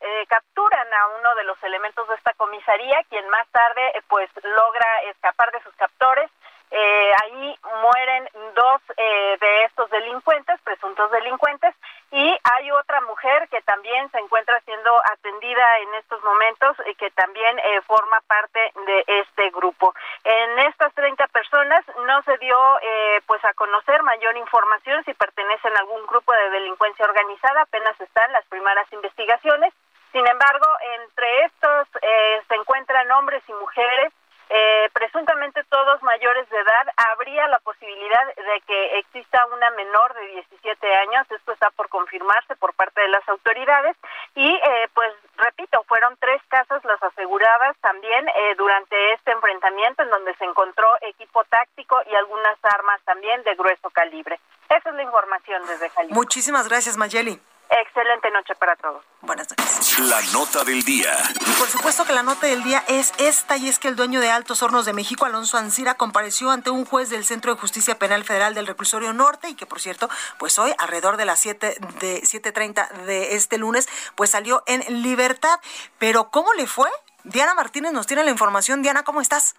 eh, 0.00 0.26
capturan 0.28 0.86
a 0.94 1.18
uno 1.18 1.34
de 1.34 1.44
los 1.44 1.62
elementos 1.62 2.08
de 2.08 2.14
esta 2.14 2.32
comisaría, 2.34 3.02
quien 3.08 3.28
más 3.28 3.46
tarde 3.48 3.88
eh, 3.94 4.02
pues 4.08 4.30
logra 4.42 5.02
escapar 5.10 5.50
de 5.52 5.62
sus 5.62 5.74
captores. 5.76 6.30
Ahí 6.70 7.58
mueren 7.82 8.28
dos 8.54 8.80
de 8.96 9.64
estos 9.64 9.90
delincuentes, 9.90 10.60
presuntos 10.62 11.10
delincuentes, 11.10 11.74
y 12.10 12.38
hay 12.42 12.70
otra 12.72 13.02
mujer 13.02 13.48
que 13.50 13.60
también 13.62 14.10
se 14.10 14.18
encuentra 14.18 14.60
siendo 14.60 14.90
atendida 15.12 15.78
en 15.80 15.94
estos 15.96 16.22
momentos 16.24 16.76
y 16.86 16.94
que 16.94 17.10
también 17.10 17.58
eh, 17.58 17.80
forma 17.82 18.18
parte 18.26 18.72
de 18.86 19.04
este 19.06 19.50
grupo. 19.50 19.94
En 20.24 20.58
estas 20.60 20.94
30 20.94 21.26
personas 21.28 21.84
no 22.06 22.22
se 22.22 22.38
dio 22.38 22.56
eh, 22.80 23.20
pues 23.26 23.44
a 23.44 23.52
conocer 23.54 24.02
mayor 24.02 24.36
información 24.38 25.04
si 25.04 25.12
pertenecen 25.14 25.76
a 25.76 25.80
algún 25.80 26.06
grupo 26.06 26.32
de 26.32 26.50
delincuencia 26.50 27.04
organizada, 27.04 27.62
apenas 27.62 28.00
están 28.00 28.32
las 28.32 28.44
primeras 28.46 28.90
investigaciones. 28.92 29.74
Sin 30.12 30.26
embargo, 30.26 30.66
entre 31.02 31.44
estos 31.44 31.88
eh, 32.00 32.42
se 32.48 32.54
encuentran 32.54 33.10
hombres 33.12 33.42
y 33.46 33.52
mujeres 33.52 34.12
eh, 34.50 34.88
presuntamente 34.92 35.62
todos 35.64 36.02
mayores 36.02 36.48
de 36.48 36.56
edad, 36.58 36.86
habría 37.12 37.46
la 37.48 37.58
posibilidad 37.58 38.26
de 38.34 38.60
que 38.66 38.98
exista 38.98 39.44
una 39.46 39.70
menor 39.70 40.14
de 40.14 40.26
17 40.28 40.94
años. 40.94 41.26
Esto 41.30 41.52
está 41.52 41.70
por 41.70 41.88
confirmarse 41.88 42.56
por 42.56 42.72
parte 42.74 43.00
de 43.00 43.08
las 43.08 43.28
autoridades. 43.28 43.96
Y 44.34 44.48
eh, 44.48 44.88
pues 44.94 45.12
repito, 45.36 45.82
fueron 45.84 46.16
tres 46.18 46.40
casas 46.48 46.84
las 46.84 47.02
aseguradas 47.02 47.76
también 47.80 48.26
eh, 48.28 48.54
durante 48.56 49.12
este 49.12 49.32
enfrentamiento 49.32 50.02
en 50.02 50.10
donde 50.10 50.34
se 50.36 50.44
encontró 50.44 50.86
equipo 51.02 51.44
táctico 51.44 52.00
y 52.10 52.14
algunas 52.14 52.56
armas 52.62 53.00
también 53.04 53.42
de 53.42 53.54
grueso 53.54 53.90
calibre. 53.90 54.40
Esa 54.68 54.88
es 54.90 54.94
la 54.94 55.02
información 55.02 55.62
desde 55.66 55.88
Jalisco. 55.90 56.14
Muchísimas 56.14 56.68
gracias, 56.68 56.96
Mayeli. 56.96 57.40
Excelente 57.80 58.28
noche 58.32 58.54
para 58.56 58.74
todos. 58.74 59.04
Buenas 59.20 59.46
noches. 59.50 59.98
La 60.00 60.20
nota 60.32 60.64
del 60.64 60.82
día. 60.82 61.12
Y 61.34 61.52
por 61.52 61.68
supuesto 61.68 62.04
que 62.04 62.12
la 62.12 62.24
nota 62.24 62.48
del 62.48 62.64
día 62.64 62.82
es 62.88 63.12
esta 63.18 63.56
y 63.56 63.68
es 63.68 63.78
que 63.78 63.86
el 63.86 63.94
dueño 63.94 64.20
de 64.20 64.30
Altos 64.30 64.62
Hornos 64.64 64.84
de 64.84 64.92
México, 64.92 65.26
Alonso 65.26 65.58
Ancira, 65.58 65.94
compareció 65.94 66.50
ante 66.50 66.70
un 66.70 66.84
juez 66.84 67.08
del 67.08 67.24
Centro 67.24 67.54
de 67.54 67.60
Justicia 67.60 67.96
Penal 67.96 68.24
Federal 68.24 68.54
del 68.54 68.66
Reclusorio 68.66 69.12
Norte 69.12 69.50
y 69.50 69.54
que 69.54 69.66
por 69.66 69.80
cierto, 69.80 70.08
pues 70.38 70.58
hoy 70.58 70.74
alrededor 70.78 71.16
de 71.18 71.24
las 71.24 71.38
7 71.38 71.76
de 72.00 72.22
7:30 72.22 72.88
de 73.04 73.36
este 73.36 73.58
lunes, 73.58 73.88
pues 74.16 74.30
salió 74.30 74.64
en 74.66 75.02
libertad. 75.02 75.60
Pero 75.98 76.30
¿cómo 76.30 76.52
le 76.54 76.66
fue? 76.66 76.90
Diana 77.22 77.54
Martínez 77.54 77.92
nos 77.92 78.08
tiene 78.08 78.24
la 78.24 78.30
información. 78.30 78.82
Diana, 78.82 79.04
¿cómo 79.04 79.20
estás? 79.20 79.54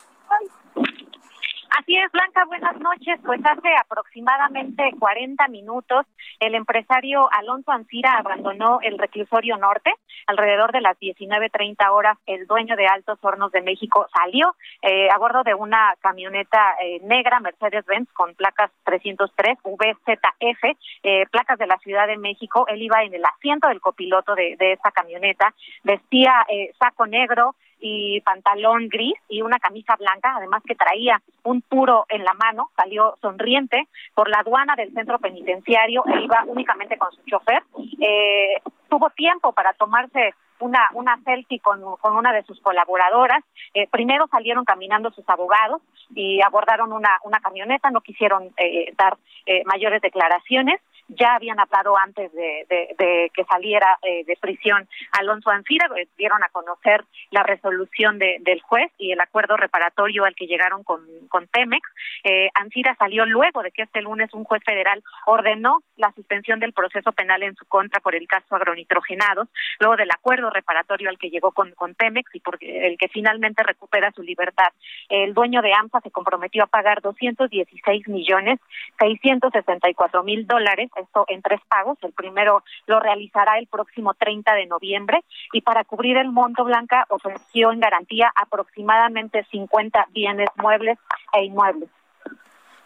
Así 1.78 1.96
es, 1.96 2.12
Blanca, 2.12 2.46
buenas 2.46 2.80
noches. 2.80 3.20
Pues 3.24 3.40
hace 3.46 3.70
aproximadamente 3.80 4.92
40 4.98 5.48
minutos 5.50 6.06
el 6.40 6.56
empresario 6.56 7.30
Alonso 7.32 7.72
Ancira 7.72 8.18
abandonó 8.18 8.80
el 8.82 8.98
reclusorio 8.98 9.58
norte. 9.58 9.94
Alrededor 10.28 10.72
de 10.72 10.82
las 10.82 10.98
19.30 11.00 11.90
horas, 11.92 12.18
el 12.26 12.48
dueño 12.48 12.76
de 12.76 12.88
Altos 12.88 13.20
Hornos 13.22 13.52
de 13.52 13.62
México 13.62 14.08
salió 14.14 14.56
eh, 14.82 15.10
a 15.10 15.18
bordo 15.18 15.44
de 15.44 15.54
una 15.54 15.96
camioneta 16.02 16.76
eh, 16.82 17.00
negra 17.04 17.40
Mercedes-Benz 17.40 18.10
con 18.14 18.34
placas 18.36 18.72
303 18.86 19.58
VZF, 19.64 20.78
eh, 21.04 21.26
placas 21.32 21.60
de 21.60 21.68
la 21.68 21.78
Ciudad 21.78 22.08
de 22.08 22.18
México. 22.18 22.66
Él 22.68 22.82
iba 22.82 23.04
en 23.04 23.14
el 23.14 23.24
asiento 23.26 23.68
del 23.68 23.82
copiloto 23.82 24.34
de, 24.36 24.56
de 24.58 24.74
esta 24.74 24.92
camioneta, 24.92 25.54
vestía 25.84 26.46
eh, 26.50 26.72
saco 26.80 27.06
negro, 27.06 27.56
y 27.80 28.22
pantalón 28.22 28.88
gris 28.90 29.16
y 29.28 29.42
una 29.42 29.60
camisa 29.60 29.96
blanca, 29.96 30.34
además 30.36 30.62
que 30.66 30.76
traía 30.76 31.22
un 31.44 31.62
puro 31.62 32.06
en 32.10 32.24
la 32.24 32.34
mano, 32.34 32.70
salió 32.76 33.16
sonriente 33.22 33.88
por 34.14 34.30
la 34.30 34.40
aduana 34.40 34.76
del 34.76 34.94
centro 34.94 35.20
penitenciario 35.20 36.04
e 36.08 36.22
iba 36.22 36.44
únicamente 36.48 36.98
con 36.98 37.12
su 37.12 37.22
chofer. 37.26 37.64
Eh, 38.02 38.62
tuvo 38.90 39.10
tiempo 39.12 39.54
para 39.54 39.74
tomarse 39.74 40.34
una, 40.60 40.90
una 40.94 41.18
selfie 41.24 41.60
con, 41.60 41.82
con 41.98 42.16
una 42.16 42.34
de 42.34 42.44
sus 42.44 42.60
colaboradoras. 42.62 43.44
Eh, 43.74 43.88
primero 43.90 44.28
salieron 44.28 44.66
caminando 44.66 45.12
sus 45.12 45.28
abogados 45.30 45.82
y 46.14 46.42
abordaron 46.42 46.92
una, 46.92 47.18
una 47.24 47.40
camioneta, 47.40 47.92
no 47.92 48.02
quisieron 48.02 48.52
eh, 48.58 48.94
dar 48.98 49.18
eh, 49.46 49.64
mayores 49.66 50.02
declaraciones 50.02 50.82
ya 51.10 51.36
habían 51.36 51.60
hablado 51.60 51.98
antes 51.98 52.32
de, 52.34 53.32
que 53.34 53.44
saliera 53.46 53.98
eh, 54.02 54.24
de 54.26 54.38
prisión 54.38 54.88
Alonso 55.14 55.50
Ancira, 55.50 55.88
eh, 55.98 56.08
dieron 56.18 56.44
a 56.44 56.50
conocer 56.50 57.04
la 57.32 57.44
resolución 57.44 58.20
de, 58.20 58.38
del 58.42 58.62
juez 58.62 58.92
y 58.98 59.12
el 59.12 59.20
acuerdo 59.20 59.58
reparatorio 59.58 60.26
al 60.26 60.36
que 60.36 60.48
llegaron 60.48 60.84
con, 60.84 61.02
con 61.30 61.48
Pemex. 61.48 61.88
Eh, 62.24 62.50
Ancira 62.54 62.96
salió 62.98 63.26
luego 63.26 63.64
de 63.64 63.72
que 63.72 63.84
este 63.84 64.02
lunes 64.02 64.34
un 64.34 64.44
juez 64.44 64.64
federal 64.64 65.04
ordenó 65.26 65.80
la 65.98 66.12
suspensión 66.14 66.60
del 66.60 66.74
proceso 66.74 67.12
penal 67.12 67.44
en 67.44 67.56
su 67.56 67.66
contra 67.66 68.00
por 68.00 68.16
el 68.16 68.28
caso 68.28 68.56
agronitrogenados, 68.56 69.48
luego 69.80 69.96
del 69.96 70.12
acuerdo 70.12 70.50
reparatorio 70.50 71.10
al 71.10 71.18
que 71.18 71.30
llegó 71.30 71.52
con, 71.52 71.72
con 71.72 71.96
Pemex 71.96 72.34
y 72.36 72.40
por 72.40 72.58
el 72.62 72.98
que 72.98 73.08
finalmente 73.10 73.64
recupera 73.64 74.12
su 74.12 74.22
libertad. 74.22 74.70
El 75.10 75.34
dueño 75.34 75.62
de 75.62 75.74
AMSA 75.74 76.02
se 76.02 76.12
comprometió 76.12 76.64
a 76.64 76.68
pagar 76.68 77.02
216 77.02 78.08
millones 78.08 78.60
664 79.00 80.24
mil 80.24 80.46
dólares 80.46 80.90
esto 81.00 81.26
en 81.28 81.42
tres 81.42 81.60
pagos. 81.68 81.98
El 82.02 82.14
primero 82.14 82.64
lo 82.88 83.00
realizará 83.00 83.58
el 83.58 83.68
próximo 83.68 84.14
30 84.14 84.54
de 84.54 84.66
noviembre 84.66 85.24
y 85.54 85.62
para 85.62 85.84
cubrir 85.84 86.18
el 86.18 86.32
monto 86.32 86.64
Blanca 86.64 87.06
ofreció 87.10 87.72
en 87.72 87.80
garantía 87.80 88.32
aproximadamente 88.36 89.46
50 89.52 90.08
bienes 90.12 90.50
muebles 90.56 90.98
e 91.34 91.44
inmuebles. 91.44 91.90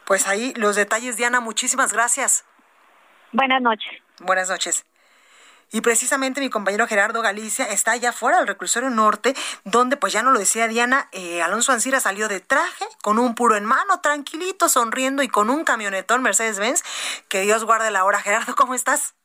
Pues 0.05 0.27
ahí 0.27 0.53
los 0.55 0.75
detalles, 0.75 1.17
Diana. 1.17 1.39
Muchísimas 1.39 1.93
gracias. 1.93 2.46
Buenas 3.32 3.62
noches. 3.62 3.91
Buenas 4.20 4.50
noches. 4.50 4.86
Y 5.74 5.82
precisamente 5.82 6.39
mi 6.39 6.51
compañero 6.51 6.86
Gerardo 6.86 7.24
Galicia 7.24 7.65
está 7.65 7.94
allá 7.94 8.12
afuera 8.12 8.38
del 8.38 8.48
reclusorio 8.48 8.92
norte, 8.92 9.34
donde 9.63 9.98
pues 9.98 10.13
ya 10.13 10.22
no 10.22 10.30
lo 10.30 10.38
decía 10.38 10.68
Diana, 10.68 11.10
eh, 11.12 11.42
Alonso 11.42 11.72
Ancira 11.72 12.00
salió 12.00 12.27
de 12.27 12.42
traje, 12.42 12.86
con 13.01 13.18
un 13.18 13.34
puro 13.34 13.56
en 13.56 13.65
mano, 13.65 14.00
tranquilito, 14.00 14.70
sonriendo 14.70 15.24
y 15.24 15.30
con 15.30 15.50
un 15.50 15.65
camionetón 15.65 16.22
Mercedes-Benz. 16.22 16.84
Que 17.27 17.42
Dios 17.42 17.65
guarde 17.65 17.89
la 17.89 18.06
hora. 18.06 18.22
Gerardo, 18.22 18.53
¿cómo 18.56 18.75
estás? 18.75 19.15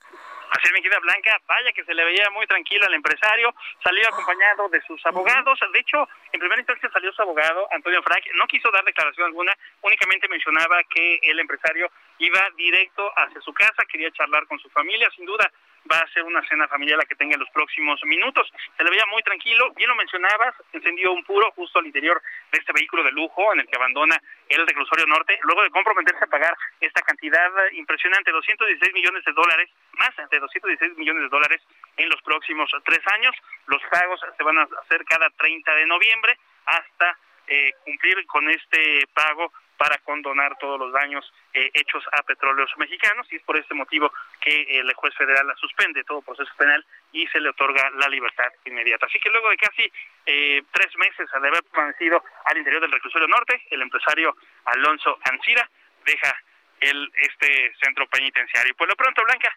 Así 0.50 0.72
queda 0.82 0.98
Blanca, 1.00 1.36
vaya 1.46 1.72
que 1.74 1.84
se 1.84 1.92
le 1.92 2.02
veía 2.04 2.30
muy 2.30 2.46
tranquilo 2.46 2.86
al 2.86 2.94
empresario, 2.94 3.54
salió 3.84 4.08
acompañado 4.08 4.70
de 4.70 4.80
sus 4.86 5.04
abogados, 5.04 5.58
de 5.70 5.78
hecho, 5.78 6.08
en 6.32 6.40
primera 6.40 6.60
instancia 6.60 6.88
salió 6.90 7.12
su 7.12 7.20
abogado, 7.20 7.68
Antonio 7.70 8.02
Frank, 8.02 8.24
no 8.34 8.46
quiso 8.46 8.70
dar 8.70 8.82
declaración 8.84 9.26
alguna, 9.26 9.52
únicamente 9.82 10.26
mencionaba 10.28 10.82
que 10.84 11.20
el 11.22 11.38
empresario 11.40 11.90
iba 12.18 12.40
directo 12.56 13.10
hacia 13.16 13.40
su 13.40 13.52
casa, 13.52 13.84
quería 13.90 14.10
charlar 14.12 14.46
con 14.46 14.58
su 14.58 14.68
familia, 14.70 15.08
sin 15.14 15.24
duda 15.24 15.50
va 15.90 15.98
a 16.00 16.12
ser 16.12 16.22
una 16.24 16.46
cena 16.48 16.68
familiar 16.68 16.98
la 16.98 17.04
que 17.04 17.14
tenga 17.14 17.34
en 17.34 17.40
los 17.40 17.50
próximos 17.50 18.00
minutos. 18.04 18.50
Se 18.76 18.84
le 18.84 18.90
veía 18.90 19.06
muy 19.06 19.22
tranquilo, 19.22 19.72
bien 19.74 19.88
lo 19.88 19.96
mencionabas, 19.96 20.54
encendió 20.72 21.12
un 21.12 21.24
puro 21.24 21.50
justo 21.52 21.78
al 21.78 21.86
interior 21.86 22.20
de 22.52 22.58
este 22.58 22.72
vehículo 22.72 23.02
de 23.02 23.12
lujo 23.12 23.52
en 23.52 23.60
el 23.60 23.66
que 23.66 23.76
abandona 23.76 24.20
el 24.48 24.66
reclusorio 24.66 25.06
norte, 25.06 25.38
luego 25.42 25.62
de 25.62 25.70
comprometerse 25.70 26.24
a 26.24 26.28
pagar 26.28 26.56
esta 26.80 27.02
cantidad 27.02 27.50
impresionante, 27.72 28.30
216 28.30 28.92
millones 28.92 29.24
de 29.24 29.32
dólares, 29.32 29.70
más 29.92 30.14
de 30.30 30.38
216 30.38 30.98
millones 30.98 31.22
de 31.22 31.28
dólares 31.28 31.62
en 31.96 32.08
los 32.08 32.20
próximos 32.22 32.70
tres 32.84 33.00
años. 33.14 33.34
Los 33.66 33.82
pagos 33.90 34.20
se 34.36 34.42
van 34.42 34.58
a 34.58 34.68
hacer 34.82 35.04
cada 35.04 35.30
30 35.30 35.74
de 35.74 35.86
noviembre 35.86 36.38
hasta 36.66 37.18
eh, 37.46 37.72
cumplir 37.84 38.26
con 38.26 38.48
este 38.50 39.06
pago 39.14 39.52
para 39.78 39.96
condonar 39.98 40.58
todos 40.58 40.78
los 40.78 40.92
daños 40.92 41.24
eh, 41.54 41.70
hechos 41.72 42.04
a 42.12 42.22
petróleos 42.24 42.70
mexicanos 42.76 43.26
y 43.30 43.36
es 43.36 43.42
por 43.42 43.56
este 43.56 43.74
motivo 43.74 44.12
que 44.40 44.62
el 44.78 44.92
juez 44.92 45.14
federal 45.14 45.46
suspende 45.56 46.04
todo 46.04 46.20
proceso 46.20 46.50
penal 46.58 46.84
y 47.12 47.26
se 47.28 47.40
le 47.40 47.50
otorga 47.50 47.88
la 47.90 48.08
libertad 48.08 48.52
inmediata. 48.64 49.06
Así 49.06 49.18
que 49.20 49.30
luego 49.30 49.48
de 49.48 49.56
casi 49.56 49.90
eh, 50.26 50.62
tres 50.72 50.94
meses 50.98 51.30
de 51.30 51.48
haber 51.48 51.62
permanecido 51.62 52.22
al 52.44 52.58
interior 52.58 52.82
del 52.82 52.92
reclusorio 52.92 53.28
norte, 53.28 53.62
el 53.70 53.80
empresario 53.80 54.36
Alonso 54.64 55.18
Ancira 55.22 55.70
deja 56.04 56.36
el 56.80 57.10
este 57.22 57.72
centro 57.82 58.06
penitenciario. 58.08 58.74
Por 58.74 58.88
lo 58.88 58.96
pronto, 58.96 59.22
Blanca, 59.24 59.56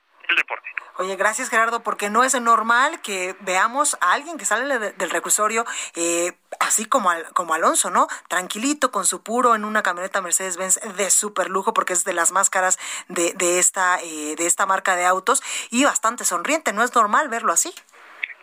Oye, 0.97 1.15
gracias 1.15 1.49
Gerardo, 1.49 1.81
porque 1.81 2.09
no 2.09 2.23
es 2.23 2.39
normal 2.39 3.01
que 3.01 3.35
veamos 3.39 3.97
a 4.01 4.11
alguien 4.11 4.37
que 4.37 4.45
sale 4.45 4.77
del 4.77 5.09
reclusorio 5.09 5.65
eh, 5.95 6.33
así 6.59 6.85
como, 6.85 7.09
como 7.33 7.53
Alonso, 7.53 7.89
¿no? 7.89 8.07
Tranquilito, 8.27 8.91
con 8.91 9.05
su 9.05 9.23
puro 9.23 9.55
en 9.55 9.65
una 9.65 9.83
camioneta 9.83 10.21
Mercedes-Benz 10.21 10.79
de 10.95 11.09
super 11.09 11.49
lujo, 11.49 11.73
porque 11.73 11.93
es 11.93 12.03
de 12.03 12.13
las 12.13 12.31
más 12.31 12.49
caras 12.49 12.77
de, 13.07 13.33
de, 13.33 13.57
esta, 13.57 13.99
eh, 14.01 14.35
de 14.35 14.45
esta 14.45 14.65
marca 14.65 14.95
de 14.95 15.05
autos 15.05 15.41
y 15.69 15.85
bastante 15.85 16.25
sonriente. 16.25 16.73
No 16.73 16.83
es 16.83 16.93
normal 16.93 17.29
verlo 17.29 17.51
así. 17.51 17.73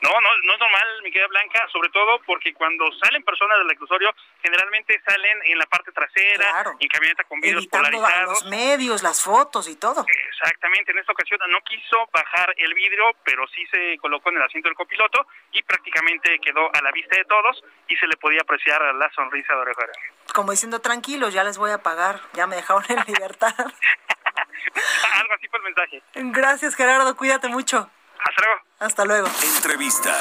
No, 0.02 0.10
no, 0.20 0.28
no 0.44 0.52
es 0.54 0.60
normal, 0.60 1.02
mi 1.02 1.10
querida 1.10 1.26
Blanca, 1.28 1.66
sobre 1.72 1.88
todo 1.90 2.20
porque 2.26 2.54
cuando 2.54 2.84
salen 3.02 3.22
personas 3.22 3.58
del 3.58 3.68
reclusorio, 3.68 4.14
generalmente 4.42 5.00
salen 5.06 5.38
en 5.44 5.58
la 5.58 5.66
parte 5.66 5.90
trasera, 5.92 6.50
claro. 6.50 6.76
en 6.78 6.88
camioneta 6.88 7.24
con 7.24 7.40
vidrios 7.40 7.66
polarizados. 7.66 8.42
los 8.42 8.50
medios, 8.50 9.02
las 9.02 9.22
fotos 9.22 9.68
y 9.68 9.76
todo. 9.76 10.06
Exactamente, 10.30 10.92
en 10.92 10.98
esta 10.98 11.12
ocasión 11.12 11.40
no 11.48 11.60
quiso 11.62 12.08
bajar 12.12 12.54
el 12.56 12.74
vidrio, 12.74 13.04
pero 13.24 13.46
sí 13.48 13.66
se 13.72 13.98
colocó 13.98 14.30
en 14.30 14.36
el 14.36 14.42
asiento 14.42 14.68
del 14.68 14.76
copiloto 14.76 15.26
y 15.52 15.62
prácticamente 15.62 16.38
quedó 16.40 16.70
a 16.74 16.80
la 16.82 16.92
vista 16.92 17.16
de 17.16 17.24
todos 17.24 17.62
y 17.88 17.96
se 17.96 18.06
le 18.06 18.16
podía 18.16 18.42
apreciar 18.42 18.80
la 18.94 19.10
sonrisa 19.12 19.54
de 19.54 19.60
oreja. 19.60 19.86
Como 20.34 20.52
diciendo, 20.52 20.80
tranquilos, 20.80 21.34
ya 21.34 21.44
les 21.44 21.58
voy 21.58 21.70
a 21.70 21.78
pagar, 21.78 22.20
ya 22.34 22.46
me 22.46 22.56
dejaron 22.56 22.84
en 22.88 23.04
libertad. 23.06 23.54
Algo 25.14 25.34
así 25.34 25.48
fue 25.48 25.58
el 25.58 25.64
mensaje. 25.64 26.02
Gracias, 26.14 26.74
Gerardo, 26.74 27.16
cuídate 27.16 27.48
mucho. 27.48 27.90
Hasta 28.18 28.42
luego. 28.42 28.68
Hasta 28.80 29.04
luego. 29.04 29.28
Entrevista. 29.56 30.14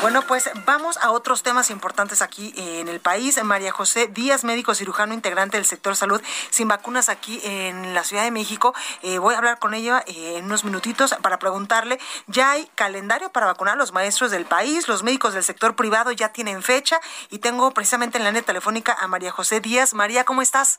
Bueno, 0.00 0.22
pues 0.22 0.48
vamos 0.64 0.96
a 0.98 1.10
otros 1.10 1.42
temas 1.42 1.70
importantes 1.70 2.22
aquí 2.22 2.54
en 2.56 2.86
el 2.86 3.00
país. 3.00 3.42
María 3.42 3.72
José 3.72 4.06
Díaz, 4.06 4.44
médico 4.44 4.74
cirujano 4.74 5.12
integrante 5.12 5.56
del 5.56 5.66
sector 5.66 5.96
salud 5.96 6.22
sin 6.50 6.68
vacunas 6.68 7.08
aquí 7.08 7.40
en 7.42 7.94
la 7.94 8.04
Ciudad 8.04 8.22
de 8.22 8.30
México. 8.30 8.74
Eh, 9.02 9.18
voy 9.18 9.34
a 9.34 9.38
hablar 9.38 9.58
con 9.58 9.74
ella 9.74 10.04
eh, 10.06 10.36
en 10.36 10.44
unos 10.44 10.64
minutitos 10.64 11.14
para 11.20 11.40
preguntarle, 11.40 11.98
¿ya 12.28 12.52
hay 12.52 12.66
calendario 12.76 13.30
para 13.30 13.46
vacunar 13.46 13.74
a 13.74 13.78
los 13.78 13.92
maestros 13.92 14.30
del 14.30 14.44
país? 14.44 14.86
Los 14.86 15.02
médicos 15.02 15.34
del 15.34 15.42
sector 15.42 15.74
privado 15.74 16.12
ya 16.12 16.28
tienen 16.28 16.62
fecha 16.62 17.00
y 17.28 17.40
tengo 17.40 17.72
precisamente 17.72 18.18
en 18.18 18.24
la 18.24 18.30
línea 18.30 18.42
telefónica 18.42 18.96
a 19.00 19.08
María 19.08 19.32
José 19.32 19.60
Díaz. 19.60 19.94
María, 19.94 20.24
¿cómo 20.24 20.42
estás? 20.42 20.78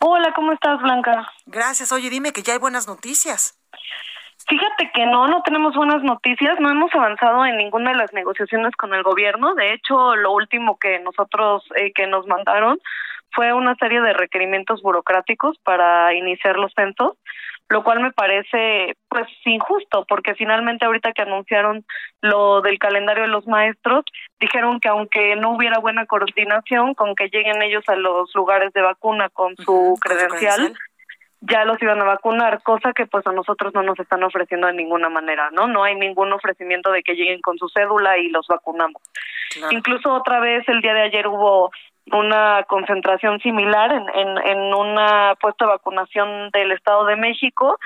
Hola, 0.00 0.32
¿cómo 0.34 0.52
estás, 0.52 0.80
Blanca? 0.82 1.32
Gracias. 1.46 1.92
Oye, 1.92 2.10
dime 2.10 2.32
que 2.32 2.42
ya 2.42 2.52
hay 2.52 2.58
buenas 2.58 2.86
noticias. 2.86 3.58
Fíjate 4.48 4.90
que 4.94 5.04
no, 5.04 5.28
no 5.28 5.42
tenemos 5.42 5.74
buenas 5.74 6.02
noticias, 6.02 6.58
no 6.58 6.70
hemos 6.70 6.94
avanzado 6.94 7.44
en 7.44 7.58
ninguna 7.58 7.90
de 7.90 7.98
las 7.98 8.14
negociaciones 8.14 8.74
con 8.76 8.94
el 8.94 9.02
gobierno. 9.02 9.54
De 9.54 9.74
hecho, 9.74 10.16
lo 10.16 10.32
último 10.32 10.78
que 10.78 10.98
nosotros, 11.00 11.64
eh, 11.76 11.92
que 11.92 12.06
nos 12.06 12.26
mandaron 12.26 12.78
fue 13.32 13.52
una 13.52 13.74
serie 13.74 14.00
de 14.00 14.14
requerimientos 14.14 14.80
burocráticos 14.80 15.58
para 15.64 16.14
iniciar 16.14 16.56
los 16.56 16.72
censos, 16.72 17.18
lo 17.68 17.84
cual 17.84 18.00
me 18.00 18.10
parece 18.10 18.96
pues 19.10 19.26
injusto, 19.44 20.06
porque 20.08 20.34
finalmente 20.34 20.86
ahorita 20.86 21.12
que 21.12 21.22
anunciaron 21.22 21.84
lo 22.22 22.62
del 22.62 22.78
calendario 22.78 23.24
de 23.24 23.28
los 23.28 23.46
maestros, 23.46 24.06
dijeron 24.40 24.80
que 24.80 24.88
aunque 24.88 25.36
no 25.36 25.50
hubiera 25.50 25.78
buena 25.78 26.06
coordinación 26.06 26.94
con 26.94 27.14
que 27.14 27.28
lleguen 27.28 27.60
ellos 27.60 27.84
a 27.88 27.96
los 27.96 28.34
lugares 28.34 28.72
de 28.72 28.80
vacuna 28.80 29.28
con 29.28 29.54
su 29.56 29.98
credencial 30.00 30.74
ya 31.40 31.64
los 31.64 31.80
iban 31.80 32.00
a 32.00 32.04
vacunar, 32.04 32.62
cosa 32.62 32.92
que 32.92 33.06
pues 33.06 33.26
a 33.26 33.32
nosotros 33.32 33.72
no 33.74 33.82
nos 33.82 33.98
están 33.98 34.22
ofreciendo 34.24 34.66
de 34.66 34.72
ninguna 34.72 35.08
manera, 35.08 35.50
¿no? 35.52 35.68
No 35.68 35.84
hay 35.84 35.94
ningún 35.94 36.32
ofrecimiento 36.32 36.90
de 36.90 37.02
que 37.02 37.14
lleguen 37.14 37.40
con 37.40 37.58
su 37.58 37.68
cédula 37.68 38.18
y 38.18 38.28
los 38.28 38.46
vacunamos. 38.48 39.00
Incluso 39.70 40.12
otra 40.12 40.40
vez 40.40 40.68
el 40.68 40.80
día 40.80 40.94
de 40.94 41.02
ayer 41.02 41.28
hubo 41.28 41.70
una 42.10 42.64
concentración 42.64 43.38
similar 43.40 43.92
en, 43.92 44.08
en, 44.14 44.38
en 44.46 44.74
una 44.74 45.34
puesta 45.40 45.64
de 45.64 45.72
vacunación 45.72 46.50
del 46.50 46.72
Estado 46.72 47.04
de 47.04 47.16
México 47.16 47.78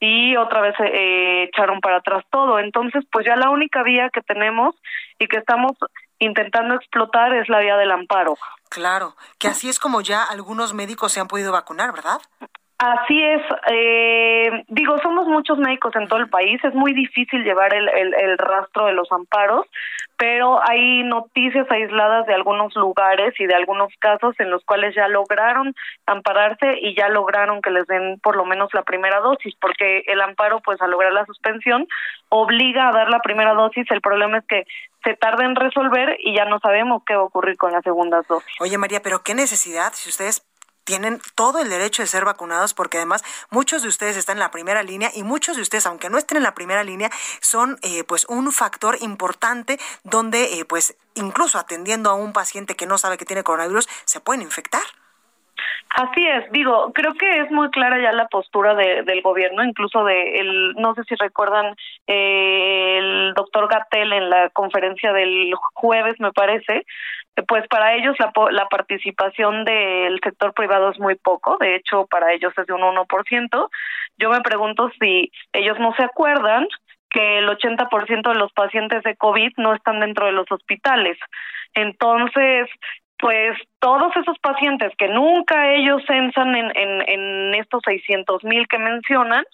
y 0.00 0.36
otra 0.36 0.60
vez 0.60 0.74
eh, 0.80 1.44
echaron 1.44 1.80
para 1.80 1.98
atrás 1.98 2.24
todo. 2.30 2.58
Entonces, 2.58 3.04
pues 3.10 3.26
ya 3.26 3.36
la 3.36 3.50
única 3.50 3.82
vía 3.82 4.10
que 4.10 4.22
tenemos 4.22 4.74
y 5.18 5.26
que 5.26 5.38
estamos 5.38 5.72
intentando 6.18 6.74
explotar 6.74 7.34
es 7.34 7.48
la 7.48 7.60
vía 7.60 7.76
del 7.76 7.90
amparo. 7.90 8.36
Claro, 8.68 9.14
que 9.38 9.48
así 9.48 9.68
es 9.68 9.78
como 9.78 10.00
ya 10.00 10.24
algunos 10.24 10.74
médicos 10.74 11.12
se 11.12 11.20
han 11.20 11.28
podido 11.28 11.52
vacunar, 11.52 11.92
¿verdad? 11.92 12.20
Así 12.78 13.22
es, 13.22 13.40
eh, 13.72 14.64
digo, 14.68 14.98
somos 14.98 15.26
muchos 15.26 15.56
médicos 15.56 15.96
en 15.96 16.08
todo 16.08 16.18
el 16.18 16.28
país, 16.28 16.62
es 16.62 16.74
muy 16.74 16.92
difícil 16.92 17.42
llevar 17.42 17.72
el, 17.72 17.88
el, 17.88 18.36
rastro 18.36 18.84
de 18.84 18.92
los 18.92 19.10
amparos, 19.10 19.64
pero 20.18 20.60
hay 20.62 21.02
noticias 21.02 21.66
aisladas 21.70 22.26
de 22.26 22.34
algunos 22.34 22.74
lugares 22.76 23.32
y 23.38 23.46
de 23.46 23.54
algunos 23.54 23.90
casos 23.98 24.38
en 24.40 24.50
los 24.50 24.62
cuales 24.66 24.94
ya 24.94 25.08
lograron 25.08 25.74
ampararse 26.04 26.78
y 26.82 26.94
ya 26.94 27.08
lograron 27.08 27.62
que 27.62 27.70
les 27.70 27.86
den 27.86 28.20
por 28.20 28.36
lo 28.36 28.44
menos 28.44 28.68
la 28.74 28.82
primera 28.82 29.20
dosis, 29.20 29.54
porque 29.58 30.02
el 30.06 30.20
amparo, 30.20 30.60
pues 30.60 30.78
al 30.82 30.90
lograr 30.90 31.14
la 31.14 31.24
suspensión, 31.24 31.86
obliga 32.28 32.90
a 32.90 32.92
dar 32.92 33.08
la 33.08 33.20
primera 33.20 33.54
dosis, 33.54 33.90
el 33.90 34.02
problema 34.02 34.38
es 34.38 34.44
que 34.46 34.64
se 35.02 35.14
tarda 35.14 35.46
en 35.46 35.56
resolver 35.56 36.18
y 36.18 36.34
ya 36.34 36.44
no 36.44 36.58
sabemos 36.58 37.02
qué 37.06 37.14
va 37.14 37.22
a 37.22 37.24
ocurrir 37.24 37.56
con 37.56 37.72
las 37.72 37.84
segundas 37.84 38.26
dosis. 38.28 38.54
Oye 38.60 38.76
María, 38.76 39.00
pero 39.02 39.22
qué 39.22 39.34
necesidad, 39.34 39.92
si 39.94 40.10
ustedes 40.10 40.44
tienen 40.86 41.20
todo 41.34 41.58
el 41.58 41.68
derecho 41.68 42.02
de 42.02 42.06
ser 42.06 42.24
vacunados 42.24 42.72
porque 42.72 42.96
además 42.96 43.22
muchos 43.50 43.82
de 43.82 43.88
ustedes 43.88 44.16
están 44.16 44.36
en 44.36 44.40
la 44.40 44.50
primera 44.50 44.82
línea 44.82 45.10
y 45.14 45.24
muchos 45.24 45.56
de 45.56 45.62
ustedes, 45.62 45.84
aunque 45.84 46.08
no 46.08 46.16
estén 46.16 46.38
en 46.38 46.44
la 46.44 46.54
primera 46.54 46.84
línea, 46.84 47.10
son 47.40 47.78
eh, 47.82 48.04
pues 48.04 48.24
un 48.28 48.50
factor 48.52 48.96
importante 49.02 49.78
donde 50.04 50.58
eh, 50.58 50.64
pues 50.64 50.96
incluso 51.14 51.58
atendiendo 51.58 52.08
a 52.08 52.14
un 52.14 52.32
paciente 52.32 52.76
que 52.76 52.86
no 52.86 52.96
sabe 52.96 53.18
que 53.18 53.26
tiene 53.26 53.42
coronavirus 53.42 53.88
se 54.04 54.20
pueden 54.20 54.42
infectar. 54.42 54.82
Así 55.90 56.26
es, 56.26 56.50
digo, 56.52 56.92
creo 56.92 57.14
que 57.14 57.40
es 57.40 57.50
muy 57.50 57.70
clara 57.70 58.00
ya 58.00 58.12
la 58.12 58.28
postura 58.28 58.74
de, 58.74 59.02
del 59.04 59.22
gobierno, 59.22 59.64
incluso 59.64 60.04
de 60.04 60.40
el, 60.40 60.74
no 60.74 60.94
sé 60.94 61.04
si 61.04 61.14
recuerdan 61.14 61.74
eh, 62.06 62.98
el 62.98 63.34
doctor 63.34 63.68
Gatel 63.68 64.12
en 64.12 64.28
la 64.28 64.50
conferencia 64.50 65.12
del 65.12 65.54
jueves, 65.74 66.20
me 66.20 66.32
parece, 66.32 66.84
pues 67.48 67.66
para 67.68 67.94
ellos 67.94 68.14
la, 68.18 68.32
la 68.50 68.68
participación 68.68 69.64
del 69.64 70.20
sector 70.22 70.52
privado 70.54 70.90
es 70.90 70.98
muy 70.98 71.14
poco, 71.14 71.56
de 71.58 71.76
hecho 71.76 72.06
para 72.06 72.32
ellos 72.32 72.52
es 72.56 72.66
de 72.66 72.72
un 72.72 72.82
1%. 72.82 73.68
Yo 74.18 74.30
me 74.30 74.40
pregunto 74.40 74.90
si 75.00 75.30
ellos 75.52 75.78
no 75.78 75.94
se 75.94 76.04
acuerdan 76.04 76.66
que 77.10 77.38
el 77.38 77.48
80% 77.48 78.32
de 78.32 78.38
los 78.38 78.52
pacientes 78.52 79.02
de 79.02 79.16
COVID 79.16 79.52
no 79.58 79.74
están 79.74 80.00
dentro 80.00 80.26
de 80.26 80.32
los 80.32 80.50
hospitales. 80.50 81.16
Entonces, 81.74 82.68
pues 83.18 83.58
todos 83.78 84.14
esos 84.16 84.38
pacientes 84.38 84.92
que 84.98 85.08
nunca 85.08 85.72
ellos 85.72 86.02
censan 86.06 86.54
en, 86.54 86.76
en, 86.76 87.08
en 87.08 87.54
estos 87.54 87.82
600 87.84 88.44
mil 88.44 88.68
que 88.68 88.78
mencionan, 88.78 89.44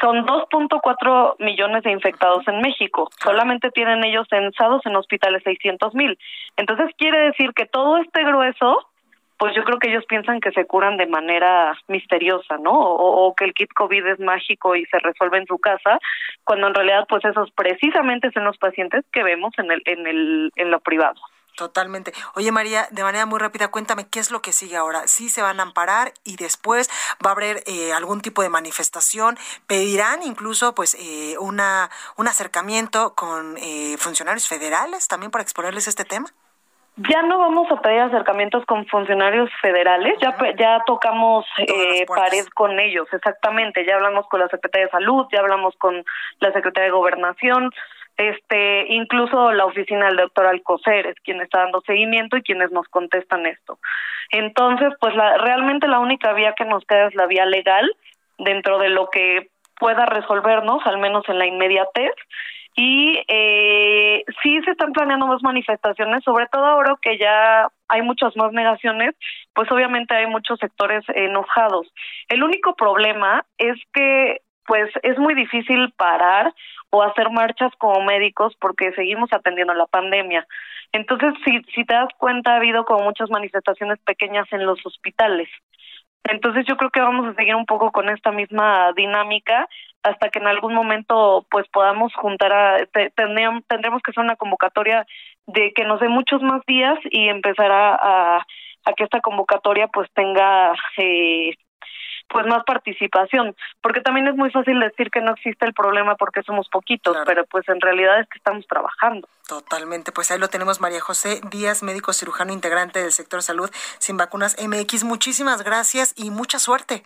son 0.00 0.26
2.4 0.26 1.36
millones 1.38 1.82
de 1.82 1.92
infectados 1.92 2.46
en 2.46 2.60
México. 2.60 3.08
Solamente 3.22 3.70
tienen 3.70 4.04
ellos 4.04 4.26
censados 4.30 4.84
en 4.86 4.96
hospitales 4.96 5.42
600 5.44 5.94
mil. 5.94 6.18
Entonces 6.56 6.90
quiere 6.96 7.18
decir 7.18 7.52
que 7.54 7.66
todo 7.66 7.98
este 7.98 8.22
grueso, 8.24 8.78
pues 9.38 9.54
yo 9.54 9.64
creo 9.64 9.78
que 9.78 9.90
ellos 9.90 10.04
piensan 10.08 10.40
que 10.40 10.52
se 10.52 10.66
curan 10.66 10.96
de 10.96 11.06
manera 11.06 11.76
misteriosa, 11.88 12.58
¿no? 12.58 12.72
O, 12.72 13.26
o, 13.26 13.34
que 13.34 13.44
el 13.44 13.54
kit 13.54 13.72
COVID 13.72 14.06
es 14.06 14.20
mágico 14.20 14.76
y 14.76 14.84
se 14.86 14.98
resuelve 14.98 15.38
en 15.38 15.46
su 15.46 15.58
casa, 15.58 15.98
cuando 16.44 16.68
en 16.68 16.74
realidad 16.74 17.06
pues 17.08 17.24
esos 17.24 17.50
precisamente 17.52 18.30
son 18.32 18.44
los 18.44 18.58
pacientes 18.58 19.04
que 19.12 19.22
vemos 19.22 19.52
en 19.58 19.70
el 19.70 19.82
en 19.84 20.06
el 20.06 20.52
en 20.56 20.70
lo 20.70 20.80
privado. 20.80 21.20
Totalmente. 21.58 22.12
Oye 22.36 22.52
María, 22.52 22.86
de 22.92 23.02
manera 23.02 23.26
muy 23.26 23.40
rápida, 23.40 23.66
cuéntame 23.66 24.06
qué 24.08 24.20
es 24.20 24.30
lo 24.30 24.40
que 24.40 24.52
sigue 24.52 24.76
ahora. 24.76 25.08
¿Sí 25.08 25.28
se 25.28 25.42
van 25.42 25.58
a 25.58 25.64
amparar 25.64 26.12
y 26.22 26.36
después 26.36 26.88
va 27.26 27.30
a 27.30 27.32
haber 27.32 27.64
eh, 27.66 27.92
algún 27.92 28.20
tipo 28.20 28.42
de 28.42 28.48
manifestación? 28.48 29.36
¿Pedirán 29.66 30.22
incluso 30.22 30.72
pues 30.76 30.94
eh, 30.94 31.34
una 31.40 31.90
un 32.16 32.28
acercamiento 32.28 33.16
con 33.16 33.56
eh, 33.58 33.96
funcionarios 33.98 34.46
federales 34.46 35.08
también 35.08 35.32
para 35.32 35.42
exponerles 35.42 35.88
este 35.88 36.04
tema? 36.04 36.28
Ya 36.96 37.22
no 37.22 37.38
vamos 37.38 37.70
a 37.72 37.80
pedir 37.80 38.00
acercamientos 38.02 38.64
con 38.66 38.86
funcionarios 38.86 39.50
federales, 39.60 40.14
ya 40.20 40.36
ya 40.58 40.80
tocamos 40.84 41.44
eh, 41.58 42.06
pared 42.06 42.46
con 42.54 42.78
ellos, 42.78 43.06
exactamente. 43.12 43.84
Ya 43.84 43.96
hablamos 43.96 44.26
con 44.28 44.40
la 44.40 44.48
Secretaría 44.48 44.86
de 44.86 44.92
Salud, 44.92 45.26
ya 45.32 45.40
hablamos 45.40 45.76
con 45.76 46.04
la 46.40 46.52
Secretaría 46.52 46.86
de 46.86 46.96
Gobernación, 46.96 47.70
este 48.18 48.92
incluso 48.92 49.52
la 49.52 49.64
oficina 49.64 50.06
del 50.06 50.16
doctor 50.16 50.46
Alcocer 50.46 51.06
es 51.06 51.14
quien 51.22 51.40
está 51.40 51.60
dando 51.60 51.80
seguimiento 51.82 52.36
y 52.36 52.42
quienes 52.42 52.70
nos 52.72 52.86
contestan 52.88 53.46
esto. 53.46 53.78
Entonces, 54.30 54.92
pues 55.00 55.14
la, 55.14 55.38
realmente 55.38 55.88
la 55.88 56.00
única 56.00 56.32
vía 56.34 56.54
que 56.56 56.64
nos 56.64 56.84
queda 56.84 57.06
es 57.06 57.14
la 57.14 57.26
vía 57.26 57.46
legal 57.46 57.90
dentro 58.36 58.78
de 58.78 58.90
lo 58.90 59.08
que 59.08 59.48
pueda 59.78 60.04
resolvernos, 60.06 60.84
al 60.84 60.98
menos 60.98 61.24
en 61.28 61.38
la 61.38 61.46
inmediatez. 61.46 62.12
Y 62.74 63.18
eh, 63.26 64.24
sí 64.42 64.60
se 64.64 64.70
están 64.70 64.92
planeando 64.92 65.26
más 65.26 65.42
manifestaciones, 65.42 66.22
sobre 66.22 66.46
todo 66.46 66.64
ahora 66.64 66.94
que 67.00 67.18
ya 67.18 67.68
hay 67.88 68.02
muchas 68.02 68.36
más 68.36 68.52
negaciones, 68.52 69.16
pues 69.52 69.70
obviamente 69.72 70.14
hay 70.14 70.26
muchos 70.26 70.60
sectores 70.60 71.04
enojados. 71.08 71.88
El 72.28 72.42
único 72.44 72.76
problema 72.76 73.44
es 73.56 73.76
que 73.92 74.42
pues 74.68 74.90
es 75.02 75.18
muy 75.18 75.34
difícil 75.34 75.92
parar 75.96 76.54
o 76.90 77.02
hacer 77.02 77.30
marchas 77.30 77.72
como 77.78 78.04
médicos 78.04 78.54
porque 78.60 78.92
seguimos 78.92 79.32
atendiendo 79.32 79.72
la 79.72 79.86
pandemia. 79.86 80.46
Entonces, 80.92 81.32
si, 81.44 81.62
si 81.74 81.84
te 81.84 81.94
das 81.94 82.10
cuenta, 82.18 82.52
ha 82.52 82.56
habido 82.56 82.84
como 82.84 83.04
muchas 83.04 83.30
manifestaciones 83.30 83.98
pequeñas 84.00 84.46
en 84.52 84.66
los 84.66 84.84
hospitales. 84.84 85.48
Entonces, 86.24 86.66
yo 86.68 86.76
creo 86.76 86.90
que 86.90 87.00
vamos 87.00 87.26
a 87.26 87.34
seguir 87.34 87.54
un 87.54 87.64
poco 87.64 87.90
con 87.90 88.10
esta 88.10 88.30
misma 88.30 88.92
dinámica 88.94 89.66
hasta 90.02 90.28
que 90.28 90.38
en 90.38 90.46
algún 90.46 90.74
momento 90.74 91.46
pues 91.50 91.66
podamos 91.68 92.14
juntar 92.14 92.52
a 92.52 92.86
tendríamos, 93.16 93.64
tendremos 93.66 94.02
que 94.02 94.10
hacer 94.10 94.22
una 94.22 94.36
convocatoria 94.36 95.06
de 95.46 95.72
que 95.72 95.84
nos 95.84 95.98
dé 96.00 96.08
muchos 96.08 96.42
más 96.42 96.62
días 96.66 96.98
y 97.10 97.28
empezar 97.28 97.70
a, 97.72 97.94
a, 97.94 98.46
a 98.84 98.92
que 98.92 99.04
esta 99.04 99.20
convocatoria 99.20 99.88
pues 99.88 100.08
tenga 100.14 100.74
eh, 100.98 101.54
pues 102.28 102.46
más 102.46 102.62
participación, 102.64 103.56
porque 103.80 104.00
también 104.00 104.28
es 104.28 104.36
muy 104.36 104.50
fácil 104.50 104.78
decir 104.80 105.10
que 105.10 105.20
no 105.20 105.32
existe 105.32 105.66
el 105.66 105.72
problema 105.72 106.16
porque 106.16 106.42
somos 106.42 106.68
poquitos, 106.68 107.16
pero 107.26 107.44
pues 107.46 107.68
en 107.68 107.80
realidad 107.80 108.20
es 108.20 108.28
que 108.28 108.38
estamos 108.38 108.66
trabajando. 108.66 109.28
Totalmente, 109.46 110.12
pues 110.12 110.30
ahí 110.30 110.38
lo 110.38 110.48
tenemos 110.48 110.80
María 110.80 111.00
José 111.00 111.40
Díaz, 111.50 111.82
médico 111.82 112.12
cirujano 112.12 112.52
integrante 112.52 113.00
del 113.00 113.12
sector 113.12 113.42
salud 113.42 113.70
sin 113.98 114.16
vacunas 114.16 114.56
MX. 114.60 115.04
Muchísimas 115.04 115.62
gracias 115.62 116.14
y 116.16 116.30
mucha 116.30 116.58
suerte. 116.58 117.04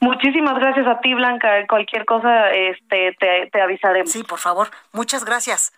Muchísimas 0.00 0.58
gracias 0.58 0.86
a 0.88 1.00
ti, 1.00 1.14
Blanca. 1.14 1.48
Cualquier 1.68 2.04
cosa 2.04 2.50
este, 2.50 3.16
te, 3.20 3.48
te 3.52 3.62
avisaremos. 3.62 4.10
Sí, 4.10 4.24
por 4.24 4.40
favor. 4.40 4.68
Muchas 4.92 5.24
gracias. 5.24 5.72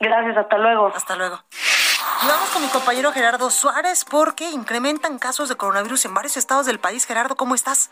Gracias, 0.00 0.36
hasta 0.36 0.58
luego. 0.58 0.92
Hasta 0.94 1.16
luego. 1.16 1.38
vamos 2.22 2.50
con 2.50 2.62
mi 2.62 2.68
compañero 2.68 3.12
Gerardo 3.12 3.50
Suárez 3.50 4.04
porque 4.04 4.50
incrementan 4.50 5.18
casos 5.18 5.48
de 5.48 5.56
coronavirus 5.56 6.06
en 6.06 6.14
varios 6.14 6.36
estados 6.36 6.66
del 6.66 6.78
país. 6.78 7.06
Gerardo, 7.06 7.36
¿cómo 7.36 7.54
estás? 7.54 7.90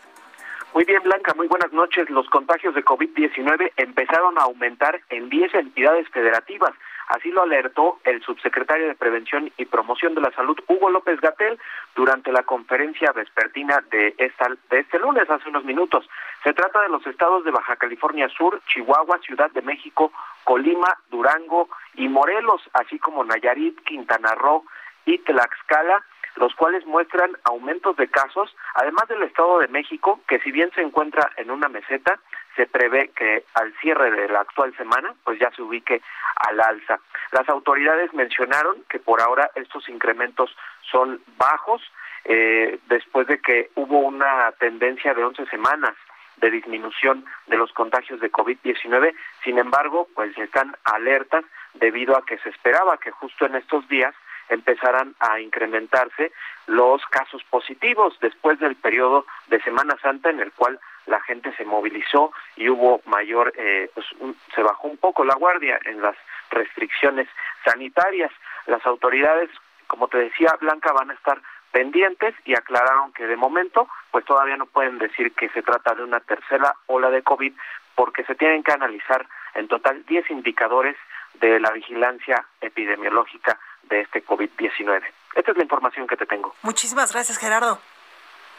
Muy 0.77 0.85
bien, 0.85 1.01
Blanca, 1.01 1.33
muy 1.33 1.47
buenas 1.47 1.73
noches. 1.73 2.07
Los 2.11 2.29
contagios 2.29 2.75
de 2.75 2.85
COVID-19 2.85 3.71
empezaron 3.77 4.37
a 4.37 4.43
aumentar 4.43 5.01
en 5.09 5.27
10 5.27 5.55
entidades 5.55 6.07
federativas. 6.09 6.71
Así 7.07 7.31
lo 7.31 7.41
alertó 7.41 7.97
el 8.03 8.21
subsecretario 8.21 8.85
de 8.85 8.93
Prevención 8.93 9.51
y 9.57 9.65
Promoción 9.65 10.13
de 10.13 10.21
la 10.21 10.29
Salud, 10.33 10.55
Hugo 10.67 10.91
López 10.91 11.19
Gatel, 11.19 11.57
durante 11.95 12.31
la 12.31 12.43
conferencia 12.43 13.11
vespertina 13.11 13.83
de, 13.89 14.13
esta, 14.19 14.49
de 14.69 14.81
este 14.81 14.99
lunes, 14.99 15.27
hace 15.27 15.49
unos 15.49 15.65
minutos. 15.65 16.07
Se 16.43 16.53
trata 16.53 16.83
de 16.83 16.89
los 16.89 17.07
estados 17.07 17.43
de 17.43 17.49
Baja 17.49 17.77
California 17.77 18.29
Sur, 18.29 18.61
Chihuahua, 18.67 19.17
Ciudad 19.25 19.49
de 19.49 19.63
México, 19.63 20.11
Colima, 20.43 20.95
Durango 21.09 21.69
y 21.95 22.07
Morelos, 22.07 22.61
así 22.73 22.99
como 22.99 23.23
Nayarit, 23.23 23.81
Quintana 23.81 24.35
Roo 24.35 24.63
y 25.07 25.17
Tlaxcala 25.17 26.03
los 26.37 26.53
cuales 26.55 26.85
muestran 26.85 27.31
aumentos 27.43 27.95
de 27.97 28.07
casos, 28.07 28.55
además 28.75 29.07
del 29.07 29.23
Estado 29.23 29.59
de 29.59 29.67
México, 29.67 30.21
que 30.27 30.39
si 30.39 30.51
bien 30.51 30.71
se 30.75 30.81
encuentra 30.81 31.31
en 31.37 31.51
una 31.51 31.67
meseta, 31.67 32.19
se 32.55 32.65
prevé 32.65 33.09
que 33.09 33.43
al 33.53 33.73
cierre 33.79 34.11
de 34.11 34.27
la 34.29 34.41
actual 34.41 34.75
semana 34.77 35.13
pues 35.23 35.39
ya 35.39 35.51
se 35.51 35.61
ubique 35.61 36.01
al 36.35 36.59
alza. 36.59 36.99
Las 37.31 37.47
autoridades 37.49 38.13
mencionaron 38.13 38.83
que 38.89 38.99
por 38.99 39.21
ahora 39.21 39.51
estos 39.55 39.87
incrementos 39.89 40.55
son 40.81 41.21
bajos 41.37 41.81
eh, 42.25 42.79
después 42.87 43.27
de 43.27 43.39
que 43.39 43.69
hubo 43.75 43.99
una 43.99 44.51
tendencia 44.59 45.13
de 45.13 45.23
11 45.23 45.45
semanas 45.47 45.93
de 46.37 46.51
disminución 46.51 47.25
de 47.47 47.57
los 47.57 47.71
contagios 47.73 48.19
de 48.19 48.31
COVID-19. 48.31 49.13
Sin 49.43 49.57
embargo, 49.57 50.07
pues 50.13 50.37
están 50.37 50.75
alertas 50.83 51.45
debido 51.73 52.17
a 52.17 52.25
que 52.25 52.37
se 52.39 52.49
esperaba 52.49 52.97
que 52.97 53.11
justo 53.11 53.45
en 53.45 53.55
estos 53.55 53.87
días 53.87 54.13
empezaran 54.49 55.15
a 55.19 55.39
incrementarse 55.39 56.31
los 56.67 57.05
casos 57.07 57.43
positivos 57.45 58.17
después 58.21 58.59
del 58.59 58.75
periodo 58.75 59.25
de 59.47 59.61
Semana 59.61 59.97
Santa 60.01 60.29
en 60.29 60.39
el 60.39 60.51
cual 60.51 60.79
la 61.05 61.21
gente 61.21 61.53
se 61.55 61.65
movilizó 61.65 62.31
y 62.55 62.69
hubo 62.69 63.01
mayor, 63.05 63.53
eh, 63.57 63.89
pues, 63.93 64.05
se 64.53 64.61
bajó 64.61 64.87
un 64.87 64.97
poco 64.97 65.23
la 65.23 65.35
guardia 65.35 65.79
en 65.85 66.01
las 66.01 66.15
restricciones 66.51 67.27
sanitarias. 67.63 68.31
Las 68.65 68.85
autoridades, 68.85 69.49
como 69.87 70.07
te 70.07 70.17
decía, 70.17 70.55
Blanca, 70.59 70.91
van 70.91 71.11
a 71.11 71.13
estar 71.13 71.41
pendientes 71.71 72.33
y 72.45 72.55
aclararon 72.55 73.13
que 73.13 73.27
de 73.27 73.35
momento 73.35 73.87
pues 74.11 74.25
todavía 74.25 74.57
no 74.57 74.65
pueden 74.65 74.97
decir 74.97 75.33
que 75.33 75.49
se 75.49 75.61
trata 75.61 75.93
de 75.95 76.03
una 76.03 76.19
tercera 76.21 76.73
ola 76.87 77.09
de 77.09 77.21
COVID 77.21 77.53
porque 77.95 78.23
se 78.23 78.35
tienen 78.35 78.63
que 78.63 78.71
analizar 78.71 79.27
en 79.53 79.67
total 79.67 80.05
10 80.05 80.31
indicadores 80.31 80.95
de 81.35 81.59
la 81.59 81.71
vigilancia 81.71 82.45
epidemiológica 82.61 83.59
de 83.87 84.01
este 84.01 84.25
COVID-19. 84.25 85.03
Esta 85.35 85.51
es 85.51 85.57
la 85.57 85.63
información 85.63 86.07
que 86.07 86.17
te 86.17 86.25
tengo. 86.25 86.53
Muchísimas 86.63 87.11
gracias, 87.13 87.37
Gerardo. 87.37 87.79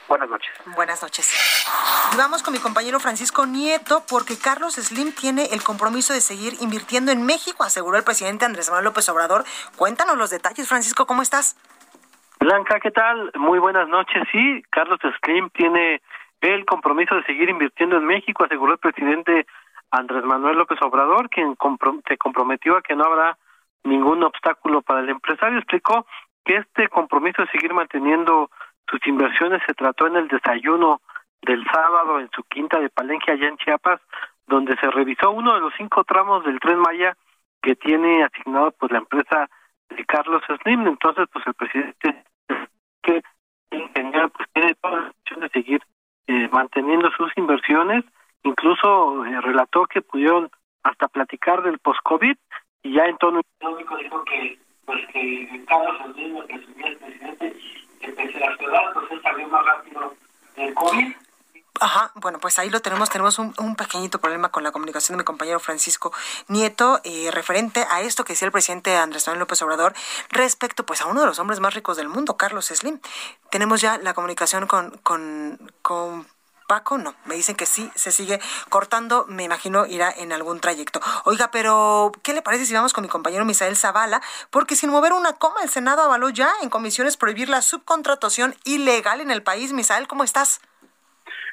Buenas 0.08 0.30
noches. 0.30 0.50
Buenas 0.74 1.02
noches. 1.02 1.66
Y 2.14 2.16
vamos 2.16 2.42
con 2.42 2.54
mi 2.54 2.60
compañero 2.60 2.98
Francisco 2.98 3.44
Nieto, 3.44 4.04
porque 4.08 4.38
Carlos 4.38 4.74
Slim 4.74 5.12
tiene 5.12 5.46
el 5.52 5.62
compromiso 5.62 6.14
de 6.14 6.22
seguir 6.22 6.54
invirtiendo 6.60 7.12
en 7.12 7.26
México, 7.26 7.62
aseguró 7.62 7.98
el 7.98 8.04
presidente 8.04 8.46
Andrés 8.46 8.68
Manuel 8.70 8.86
López 8.86 9.06
Obrador. 9.10 9.44
Cuéntanos 9.76 10.16
los 10.16 10.30
detalles, 10.30 10.66
Francisco, 10.66 11.06
¿cómo 11.06 11.20
estás? 11.20 11.56
Blanca, 12.40 12.80
¿qué 12.80 12.90
tal? 12.90 13.30
Muy 13.34 13.58
buenas 13.58 13.86
noches. 13.88 14.22
Sí, 14.32 14.62
Carlos 14.70 14.98
Slim 15.22 15.50
tiene 15.50 16.00
el 16.40 16.64
compromiso 16.64 17.14
de 17.14 17.24
seguir 17.24 17.50
invirtiendo 17.50 17.96
en 17.96 18.06
México, 18.06 18.44
aseguró 18.44 18.72
el 18.72 18.78
presidente 18.78 19.46
Andrés 19.90 20.24
Manuel 20.24 20.56
López 20.56 20.80
Obrador, 20.80 21.28
quien 21.28 21.56
se 22.08 22.16
comprometió 22.16 22.76
a 22.76 22.82
que 22.82 22.94
no 22.94 23.04
habrá 23.04 23.36
ningún 23.84 24.22
obstáculo 24.22 24.82
para 24.82 25.00
el 25.00 25.08
empresario. 25.08 25.58
Explicó 25.58 26.06
que 26.44 26.56
este 26.56 26.88
compromiso 26.88 27.42
de 27.42 27.50
seguir 27.50 27.72
manteniendo 27.74 28.50
sus 28.88 29.06
inversiones 29.06 29.62
se 29.66 29.74
trató 29.74 30.06
en 30.06 30.16
el 30.16 30.28
desayuno 30.28 31.00
del 31.42 31.64
sábado 31.72 32.20
en 32.20 32.30
su 32.34 32.42
quinta 32.44 32.80
de 32.80 32.90
Palenque 32.90 33.32
allá 33.32 33.48
en 33.48 33.56
Chiapas, 33.58 34.00
donde 34.46 34.76
se 34.76 34.90
revisó 34.90 35.30
uno 35.30 35.54
de 35.54 35.60
los 35.60 35.72
cinco 35.76 36.04
tramos 36.04 36.44
del 36.44 36.58
tren 36.58 36.78
Maya 36.78 37.16
que 37.62 37.76
tiene 37.76 38.24
asignado 38.24 38.72
pues 38.72 38.92
la 38.92 38.98
empresa 38.98 39.48
de 39.90 40.04
Carlos 40.04 40.42
Slim. 40.62 40.86
Entonces, 40.86 41.26
pues 41.32 41.46
el 41.46 41.54
presidente 41.54 42.24
que 43.02 43.22
pues 43.70 44.48
tiene 44.52 44.74
toda 44.74 45.00
la 45.00 45.06
intención 45.08 45.40
de 45.40 45.48
seguir 45.50 45.82
eh, 46.26 46.48
manteniendo 46.52 47.10
sus 47.12 47.30
inversiones, 47.36 48.04
incluso 48.42 49.24
eh, 49.24 49.40
relató 49.40 49.86
que 49.86 50.02
pudieron 50.02 50.50
hasta 50.82 51.08
platicar 51.08 51.62
del 51.62 51.78
post-COVID 51.78 52.36
y 52.82 52.94
ya 52.94 53.04
en 53.06 53.16
tono 53.18 53.40
económico 53.40 53.96
dijo 53.96 54.24
que 54.24 54.58
pues 54.86 55.06
que 55.12 55.64
Carlos 55.66 56.14
Slim, 56.14 56.36
el 56.36 56.96
presidente, 56.96 57.56
que 58.00 58.12
pese 58.12 58.44
a 58.44 58.56
pues 58.56 59.10
él 59.10 59.22
salió 59.22 59.48
más 59.48 59.64
rápido 59.64 60.14
del 60.56 60.74
COVID 60.74 61.14
Ajá, 61.80 62.10
bueno, 62.16 62.38
pues 62.38 62.58
ahí 62.58 62.70
lo 62.70 62.80
tenemos. 62.80 63.08
Tenemos 63.10 63.38
un, 63.38 63.54
un, 63.58 63.76
pequeñito 63.76 64.18
problema 64.18 64.50
con 64.50 64.64
la 64.64 64.72
comunicación 64.72 65.16
de 65.16 65.22
mi 65.22 65.24
compañero 65.24 65.60
Francisco 65.60 66.12
Nieto, 66.48 67.00
eh, 67.04 67.30
referente 67.30 67.86
a 67.88 68.00
esto 68.00 68.24
que 68.24 68.32
decía 68.32 68.46
el 68.46 68.52
presidente 68.52 68.96
Andrés 68.96 69.26
Manuel 69.26 69.40
López 69.40 69.62
Obrador 69.62 69.94
respecto 70.30 70.84
pues 70.84 71.00
a 71.00 71.06
uno 71.06 71.20
de 71.20 71.26
los 71.26 71.38
hombres 71.38 71.60
más 71.60 71.74
ricos 71.74 71.96
del 71.96 72.08
mundo, 72.08 72.36
Carlos 72.36 72.66
Slim. 72.66 73.00
Tenemos 73.50 73.80
ya 73.80 73.98
la 73.98 74.14
comunicación 74.14 74.66
con, 74.66 74.90
con, 74.98 75.58
con 75.82 76.26
Paco, 76.68 76.98
no, 76.98 77.14
me 77.24 77.34
dicen 77.34 77.56
que 77.56 77.64
sí, 77.64 77.90
se 77.94 78.12
sigue 78.12 78.40
cortando, 78.68 79.24
me 79.26 79.42
imagino 79.42 79.86
irá 79.86 80.12
en 80.14 80.32
algún 80.34 80.60
trayecto. 80.60 81.00
Oiga, 81.24 81.48
pero 81.50 82.12
¿qué 82.22 82.34
le 82.34 82.42
parece 82.42 82.66
si 82.66 82.74
vamos 82.74 82.92
con 82.92 83.02
mi 83.02 83.08
compañero 83.08 83.46
Misael 83.46 83.74
Zavala? 83.74 84.20
Porque 84.50 84.76
sin 84.76 84.90
mover 84.90 85.14
una 85.14 85.32
coma, 85.32 85.62
el 85.62 85.70
Senado 85.70 86.02
avaló 86.02 86.28
ya 86.28 86.52
en 86.60 86.68
comisiones 86.68 87.16
prohibir 87.16 87.48
la 87.48 87.62
subcontratación 87.62 88.54
ilegal 88.64 89.22
en 89.22 89.30
el 89.30 89.42
país. 89.42 89.72
Misael, 89.72 90.06
¿cómo 90.06 90.24
estás? 90.24 90.60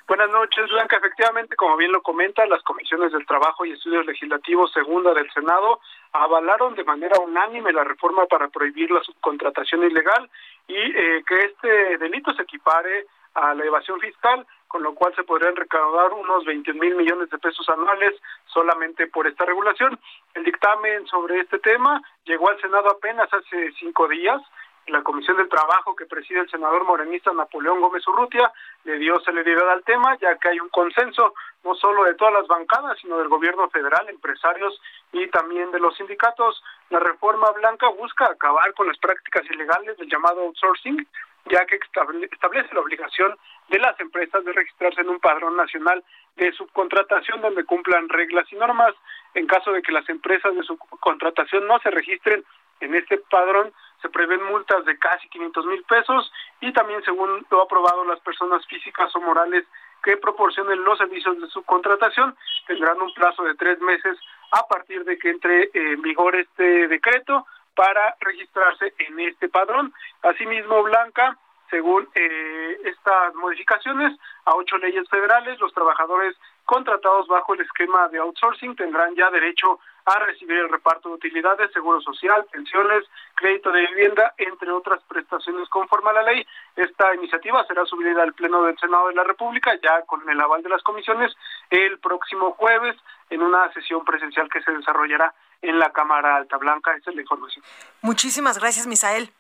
Buenas 0.05 0.29
noches, 0.31 0.69
Blanca. 0.69 0.97
Efectivamente, 0.97 1.55
como 1.55 1.77
bien 1.77 1.93
lo 1.93 2.01
comenta, 2.01 2.45
las 2.45 2.61
comisiones 2.63 3.13
del 3.13 3.25
Trabajo 3.25 3.65
y 3.65 3.71
Estudios 3.71 4.05
Legislativos 4.05 4.73
Segunda 4.73 5.13
del 5.13 5.31
Senado 5.31 5.79
avalaron 6.11 6.75
de 6.75 6.83
manera 6.83 7.17
unánime 7.21 7.71
la 7.71 7.85
reforma 7.85 8.25
para 8.25 8.49
prohibir 8.49 8.91
la 8.91 9.01
subcontratación 9.01 9.81
ilegal 9.83 10.29
y 10.67 10.75
eh, 10.75 11.23
que 11.25 11.45
este 11.45 11.97
delito 11.99 12.33
se 12.33 12.43
equipare 12.43 13.07
a 13.33 13.53
la 13.53 13.65
evasión 13.65 13.99
fiscal, 13.99 14.45
con 14.67 14.83
lo 14.83 14.93
cual 14.93 15.13
se 15.15 15.23
podrían 15.23 15.55
recaudar 15.55 16.13
unos 16.13 16.45
20 16.45 16.73
mil 16.73 16.95
millones 16.95 17.29
de 17.29 17.37
pesos 17.37 17.67
anuales 17.69 18.13
solamente 18.47 19.07
por 19.07 19.27
esta 19.27 19.45
regulación. 19.45 19.99
El 20.33 20.43
dictamen 20.43 21.05
sobre 21.07 21.39
este 21.39 21.59
tema 21.59 22.01
llegó 22.25 22.49
al 22.49 22.59
Senado 22.61 22.89
apenas 22.89 23.31
hace 23.33 23.71
cinco 23.79 24.07
días 24.07 24.41
la 24.87 25.01
Comisión 25.01 25.37
del 25.37 25.49
Trabajo 25.49 25.95
que 25.95 26.05
preside 26.05 26.41
el 26.41 26.49
senador 26.49 26.83
morenista 26.83 27.33
Napoleón 27.33 27.81
Gómez 27.81 28.07
Urrutia 28.07 28.51
le 28.83 28.99
dio 28.99 29.19
celeridad 29.21 29.69
al 29.71 29.83
tema, 29.83 30.15
ya 30.21 30.37
que 30.37 30.49
hay 30.49 30.59
un 30.59 30.69
consenso 30.69 31.33
no 31.63 31.73
solo 31.75 32.03
de 32.03 32.13
todas 32.13 32.33
las 32.33 32.47
bancadas, 32.47 32.97
sino 33.01 33.17
del 33.17 33.27
gobierno 33.27 33.67
federal, 33.69 34.07
empresarios 34.09 34.79
y 35.11 35.27
también 35.29 35.71
de 35.71 35.79
los 35.79 35.95
sindicatos. 35.97 36.63
La 36.91 36.99
reforma 36.99 37.49
blanca 37.51 37.87
busca 37.89 38.25
acabar 38.25 38.73
con 38.75 38.87
las 38.87 38.97
prácticas 38.99 39.43
ilegales 39.49 39.97
del 39.97 40.09
llamado 40.09 40.41
outsourcing, 40.41 41.07
ya 41.45 41.65
que 41.65 41.75
establece 41.75 42.73
la 42.73 42.81
obligación 42.81 43.35
de 43.69 43.79
las 43.79 43.99
empresas 43.99 44.43
de 44.43 44.53
registrarse 44.53 45.01
en 45.01 45.09
un 45.09 45.19
padrón 45.19 45.55
nacional 45.55 46.03
de 46.35 46.51
subcontratación 46.53 47.41
donde 47.41 47.65
cumplan 47.65 48.09
reglas 48.09 48.51
y 48.51 48.55
normas. 48.55 48.93
En 49.33 49.47
caso 49.47 49.71
de 49.71 49.81
que 49.81 49.91
las 49.91 50.07
empresas 50.09 50.55
de 50.55 50.63
subcontratación 50.63 51.67
no 51.67 51.79
se 51.79 51.91
registren 51.91 52.43
en 52.81 52.95
este 52.95 53.17
padrón, 53.17 53.71
se 54.01 54.09
prevén 54.09 54.43
multas 54.43 54.85
de 54.85 54.97
casi 54.97 55.27
500 55.29 55.65
mil 55.65 55.83
pesos 55.83 56.31
y 56.61 56.71
también 56.73 57.03
según 57.03 57.45
lo 57.49 57.61
aprobado 57.63 58.03
las 58.05 58.19
personas 58.19 58.65
físicas 58.67 59.15
o 59.15 59.21
morales 59.21 59.65
que 60.03 60.17
proporcionen 60.17 60.83
los 60.83 60.97
servicios 60.97 61.39
de 61.39 61.47
subcontratación 61.47 62.35
tendrán 62.67 63.01
un 63.01 63.13
plazo 63.13 63.43
de 63.43 63.55
tres 63.55 63.79
meses 63.81 64.17
a 64.51 64.67
partir 64.67 65.03
de 65.05 65.17
que 65.17 65.29
entre 65.29 65.71
en 65.73 66.01
vigor 66.01 66.35
este 66.35 66.87
decreto 66.87 67.47
para 67.75 68.15
registrarse 68.19 68.93
en 68.97 69.19
este 69.19 69.49
padrón. 69.49 69.93
Asimismo, 70.23 70.83
Blanca, 70.83 71.37
según 71.69 72.07
eh, 72.15 72.77
estas 72.85 73.35
modificaciones 73.35 74.17
a 74.45 74.55
ocho 74.55 74.77
leyes 74.77 75.07
federales, 75.09 75.59
los 75.59 75.73
trabajadores 75.73 76.35
contratados 76.65 77.27
bajo 77.27 77.53
el 77.53 77.61
esquema 77.61 78.07
de 78.09 78.19
outsourcing 78.19 78.75
tendrán 78.75 79.15
ya 79.15 79.29
derecho 79.29 79.79
a 80.05 80.19
recibir 80.19 80.57
el 80.57 80.69
reparto 80.69 81.09
de 81.09 81.15
utilidades, 81.15 81.71
seguro 81.71 81.99
social, 82.01 82.45
pensiones, 82.51 83.03
crédito 83.35 83.71
de 83.71 83.87
vivienda, 83.87 84.33
entre 84.37 84.71
otras 84.71 85.01
prestaciones 85.03 85.67
conforme 85.69 86.11
a 86.11 86.13
la 86.13 86.23
ley. 86.23 86.45
Esta 86.75 87.13
iniciativa 87.15 87.65
será 87.65 87.85
subida 87.85 88.21
al 88.21 88.33
Pleno 88.33 88.63
del 88.63 88.77
Senado 88.77 89.07
de 89.07 89.15
la 89.15 89.23
República, 89.23 89.73
ya 89.81 90.03
con 90.03 90.27
el 90.29 90.39
aval 90.39 90.61
de 90.61 90.69
las 90.69 90.83
comisiones, 90.83 91.35
el 91.71 91.99
próximo 91.99 92.51
jueves 92.51 92.95
en 93.31 93.41
una 93.41 93.71
sesión 93.73 94.05
presencial 94.05 94.47
que 94.49 94.61
se 94.61 94.71
desarrollará 94.71 95.33
en 95.61 95.79
la 95.79 95.91
Cámara 95.91 96.37
Alta 96.37 96.57
Blanca. 96.57 96.95
Esa 96.95 97.09
es 97.09 97.15
la 97.15 97.21
información. 97.21 97.63
Muchísimas 98.01 98.59
gracias, 98.59 98.87
Misael. 98.87 99.31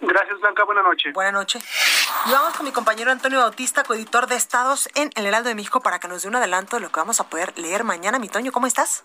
Gracias, 0.00 0.40
Blanca. 0.40 0.64
Buenas 0.64 0.84
noches. 0.84 1.12
Buenas 1.14 1.32
noches. 1.32 1.64
Y 2.26 2.32
vamos 2.32 2.56
con 2.56 2.66
mi 2.66 2.72
compañero 2.72 3.10
Antonio 3.10 3.38
Bautista, 3.38 3.84
coeditor 3.84 4.26
de 4.26 4.36
Estados 4.36 4.88
en 4.94 5.10
El 5.14 5.26
Heraldo 5.26 5.48
de 5.48 5.54
México, 5.54 5.80
para 5.80 5.98
que 5.98 6.08
nos 6.08 6.22
dé 6.22 6.28
un 6.28 6.36
adelanto 6.36 6.76
de 6.76 6.82
lo 6.82 6.90
que 6.90 7.00
vamos 7.00 7.20
a 7.20 7.28
poder 7.28 7.56
leer 7.58 7.84
mañana. 7.84 8.18
Mi 8.18 8.28
Toño, 8.28 8.52
¿cómo 8.52 8.66
estás? 8.66 9.04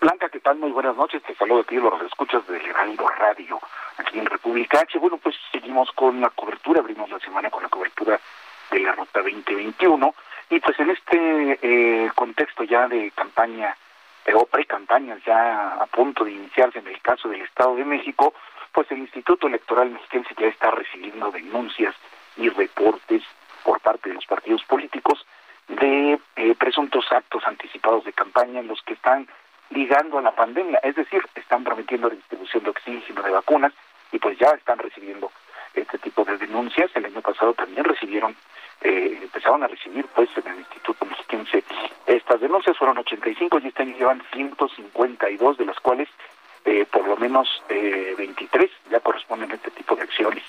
Blanca, 0.00 0.28
¿qué 0.28 0.40
tal? 0.40 0.58
Muy 0.58 0.70
buenas 0.72 0.96
noches. 0.96 1.22
Te 1.22 1.34
saludo 1.34 1.60
a 1.60 1.64
ti, 1.64 1.76
los 1.76 2.00
escuchas 2.02 2.46
de 2.46 2.58
Heraldo 2.58 3.08
Radio, 3.08 3.58
aquí 3.96 4.18
en 4.18 4.26
República 4.26 4.80
H. 4.80 4.98
Bueno, 4.98 5.16
pues 5.18 5.34
seguimos 5.50 5.90
con 5.92 6.20
la 6.20 6.30
cobertura, 6.30 6.80
abrimos 6.80 7.08
la 7.10 7.18
semana 7.20 7.50
con 7.50 7.62
la 7.62 7.68
cobertura 7.68 8.20
de 8.70 8.80
la 8.80 8.92
Ruta 8.92 9.22
2021. 9.22 10.14
Y 10.50 10.60
pues 10.60 10.78
en 10.78 10.90
este 10.90 11.58
eh, 11.62 12.10
contexto 12.14 12.64
ya 12.64 12.86
de 12.86 13.10
campaña, 13.12 13.74
o 14.32 14.46
pre-campañas 14.46 15.22
ya 15.24 15.74
a 15.74 15.86
punto 15.86 16.24
de 16.24 16.32
iniciarse 16.32 16.78
en 16.78 16.86
el 16.86 17.00
caso 17.00 17.28
del 17.28 17.42
Estado 17.42 17.76
de 17.76 17.84
México, 17.84 18.32
pues 18.72 18.90
el 18.90 18.98
Instituto 18.98 19.46
Electoral 19.46 19.90
Mexicano 19.90 20.24
ya 20.38 20.46
está 20.46 20.70
recibiendo 20.70 21.30
denuncias 21.30 21.94
y 22.36 22.48
reportes 22.48 23.22
por 23.62 23.80
parte 23.80 24.08
de 24.08 24.16
los 24.16 24.26
partidos 24.26 24.64
políticos 24.64 25.24
de 25.68 26.18
eh, 26.36 26.54
presuntos 26.58 27.06
actos 27.10 27.42
anticipados 27.46 28.04
de 28.04 28.12
campaña 28.12 28.60
en 28.60 28.68
los 28.68 28.82
que 28.82 28.94
están 28.94 29.28
ligando 29.70 30.18
a 30.18 30.22
la 30.22 30.32
pandemia, 30.32 30.78
es 30.82 30.94
decir, 30.94 31.22
están 31.34 31.64
prometiendo 31.64 32.08
la 32.08 32.14
distribución 32.14 32.64
de 32.64 32.70
oxígeno, 32.70 33.22
de 33.22 33.30
vacunas, 33.30 33.72
y 34.12 34.18
pues 34.18 34.38
ya 34.38 34.50
están 34.50 34.78
recibiendo 34.78 35.32
este 35.74 35.98
tipo 35.98 36.24
de 36.24 36.36
denuncias. 36.38 36.90
El 36.94 37.06
año 37.06 37.20
pasado 37.20 37.54
también 37.54 37.84
recibieron, 37.84 38.36
eh, 38.82 39.18
empezaron 39.22 39.62
a 39.64 39.66
recibir 39.68 40.06
pues 40.14 40.28
en 40.36 40.46
el 40.52 40.58
Instituto 40.58 41.04
Mexiquense 41.06 41.64
estas 42.06 42.40
denuncias, 42.40 42.76
fueron 42.76 42.98
85 42.98 43.58
y 43.58 43.62
llevan 43.92 44.22
152, 44.32 45.58
de 45.58 45.66
las 45.66 45.78
cuales 45.80 46.08
eh, 46.64 46.86
por 46.90 47.06
lo 47.06 47.16
menos 47.16 47.48
eh, 47.68 48.14
23 48.16 48.70
ya 48.90 49.00
corresponden 49.00 49.50
a 49.52 49.54
este 49.54 49.70
tipo 49.70 49.94
de 49.94 50.02
acciones. 50.02 50.44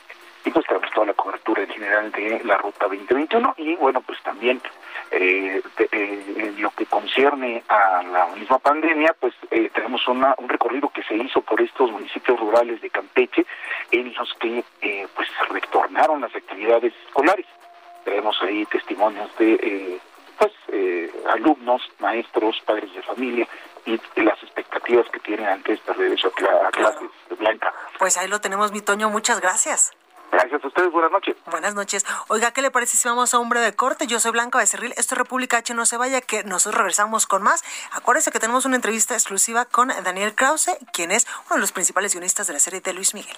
Y 0.46 0.52
pues 0.52 0.66
tenemos 0.68 0.92
toda 0.92 1.08
la 1.08 1.14
cobertura 1.14 1.64
en 1.64 1.70
general 1.70 2.12
de 2.12 2.42
la 2.44 2.58
Ruta 2.58 2.86
2021 2.86 3.56
y 3.58 3.76
bueno, 3.76 4.02
pues 4.02 4.22
también 4.22 4.62
eh, 5.10 5.60
eh, 5.92 6.34
en 6.38 6.62
lo 6.62 6.70
que 6.70 6.86
concierne 6.86 7.64
a 7.68 8.04
la 8.04 8.28
misma 8.36 8.60
pandemia, 8.60 9.16
pues 9.20 9.34
tenemos 9.74 10.08
una, 10.08 10.36
un 10.38 10.48
recorrido 10.48 10.90
que 10.90 11.04
se 11.04 11.16
hizo 11.16 11.42
por 11.42 11.60
estos 11.62 11.92
municipios 11.92 12.40
rurales 12.40 12.80
de 12.82 12.90
Campeche 12.92 13.46
en 13.92 14.14
los 14.14 14.34
que 14.36 14.64
eh, 14.82 15.08
pues 15.16 15.28
retornaron 15.50 16.22
las 16.22 16.36
actividades 16.36 16.94
escolares. 17.08 17.46
Tenemos 18.04 18.36
ahí 18.42 18.66
testimonios 18.66 19.30
de 19.38 19.54
eh, 19.54 20.00
pues 20.38 20.52
eh, 20.70 21.12
alumnos, 21.30 21.82
maestros, 22.00 22.62
padres 22.66 22.94
de 22.94 23.02
familia 23.02 23.48
y 23.86 24.00
las 24.16 24.42
expectativas 24.42 25.08
que 25.10 25.20
tienen 25.20 25.48
ante 25.48 25.74
este 25.74 25.94
regreso 25.94 26.32
a, 26.66 26.72
clases 26.72 27.10
de 27.30 27.36
Blanca. 27.36 27.74
Pues 28.00 28.18
ahí 28.18 28.28
lo 28.28 28.42
tenemos, 28.56 28.72
mi 28.72 28.80
Toño, 28.80 29.10
muchas 29.10 29.42
gracias. 29.42 29.92
Gracias 30.32 30.64
a 30.64 30.68
ustedes, 30.68 30.90
buenas 30.90 31.12
noches. 31.12 31.36
Buenas 31.52 31.76
noches. 31.76 32.06
Oiga, 32.30 32.52
¿qué 32.52 32.62
le 32.62 32.72
parece 32.72 32.96
si 32.96 33.06
vamos 33.06 33.34
a 33.34 33.40
un 33.40 33.50
breve 33.50 33.76
corte? 33.76 34.08
Yo 34.08 34.22
soy 34.22 34.32
Blanca 34.32 34.60
Becerril, 34.60 34.94
esto 34.96 35.14
es 35.14 35.18
República 35.18 35.58
H, 35.58 35.74
no 35.74 35.86
se 35.86 35.98
vaya, 35.98 36.22
que 36.22 36.46
nosotros 36.46 36.78
regresamos 36.78 37.28
con 37.28 37.44
más. 37.44 37.66
Acuérdese 37.92 38.32
que 38.32 38.40
tenemos 38.40 38.64
una 38.64 38.78
entrevista 38.78 39.14
exclusiva 39.14 39.66
con 39.66 39.90
Daniel 39.90 40.36
Krause, 40.36 40.78
quien 40.94 41.12
es 41.12 41.28
uno 41.48 41.56
de 41.56 41.60
los 41.60 41.74
principales 41.74 42.14
guionistas 42.14 42.48
de 42.48 42.54
la 42.54 42.60
serie 42.60 42.80
de 42.80 42.94
Luis 42.94 43.14
Miguel. 43.14 43.36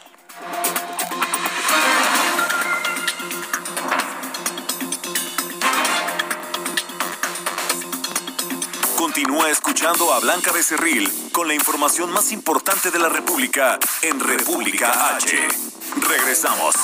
Continúa 9.18 9.50
escuchando 9.50 10.14
a 10.14 10.20
Blanca 10.20 10.52
Becerril 10.52 11.12
con 11.32 11.48
la 11.48 11.56
información 11.56 12.12
más 12.12 12.32
importante 12.32 12.92
de 12.92 13.00
la 13.00 13.10
República 13.10 13.80
en 14.04 14.20
República 14.20 15.16
H. 15.16 15.48
Regresamos. 16.08 16.76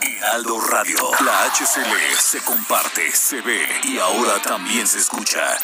Heraldo 0.00 0.58
Radio. 0.62 0.96
La 1.22 1.44
HCL 1.44 2.16
se 2.18 2.42
comparte, 2.42 3.12
se 3.12 3.42
ve 3.42 3.68
y 3.84 3.98
ahora 3.98 4.40
también 4.40 4.86
se 4.86 4.96
escucha. 4.96 5.58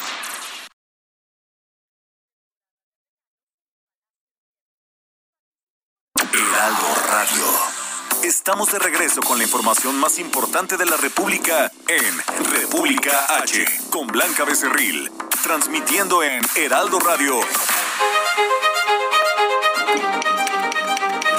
Heraldo 6.33 6.95
Radio. 7.09 7.77
Estamos 8.23 8.71
de 8.71 8.79
regreso 8.79 9.21
con 9.21 9.37
la 9.37 9.43
información 9.43 9.97
más 9.99 10.19
importante 10.19 10.75
de 10.75 10.85
la 10.85 10.97
República 10.97 11.71
en 11.87 12.45
República 12.51 13.25
H 13.39 13.65
con 13.89 14.07
Blanca 14.07 14.43
Becerril, 14.43 15.11
transmitiendo 15.47 16.23
en 16.23 16.41
Heraldo 16.57 16.99
Radio. 16.99 17.39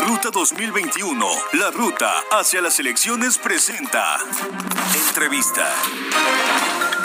Ruta 0.06 0.30
2021, 0.32 1.26
la 1.52 1.70
ruta 1.70 2.14
hacia 2.30 2.62
las 2.62 2.80
elecciones 2.80 3.36
presenta. 3.36 4.16
Entrevista. 5.08 5.74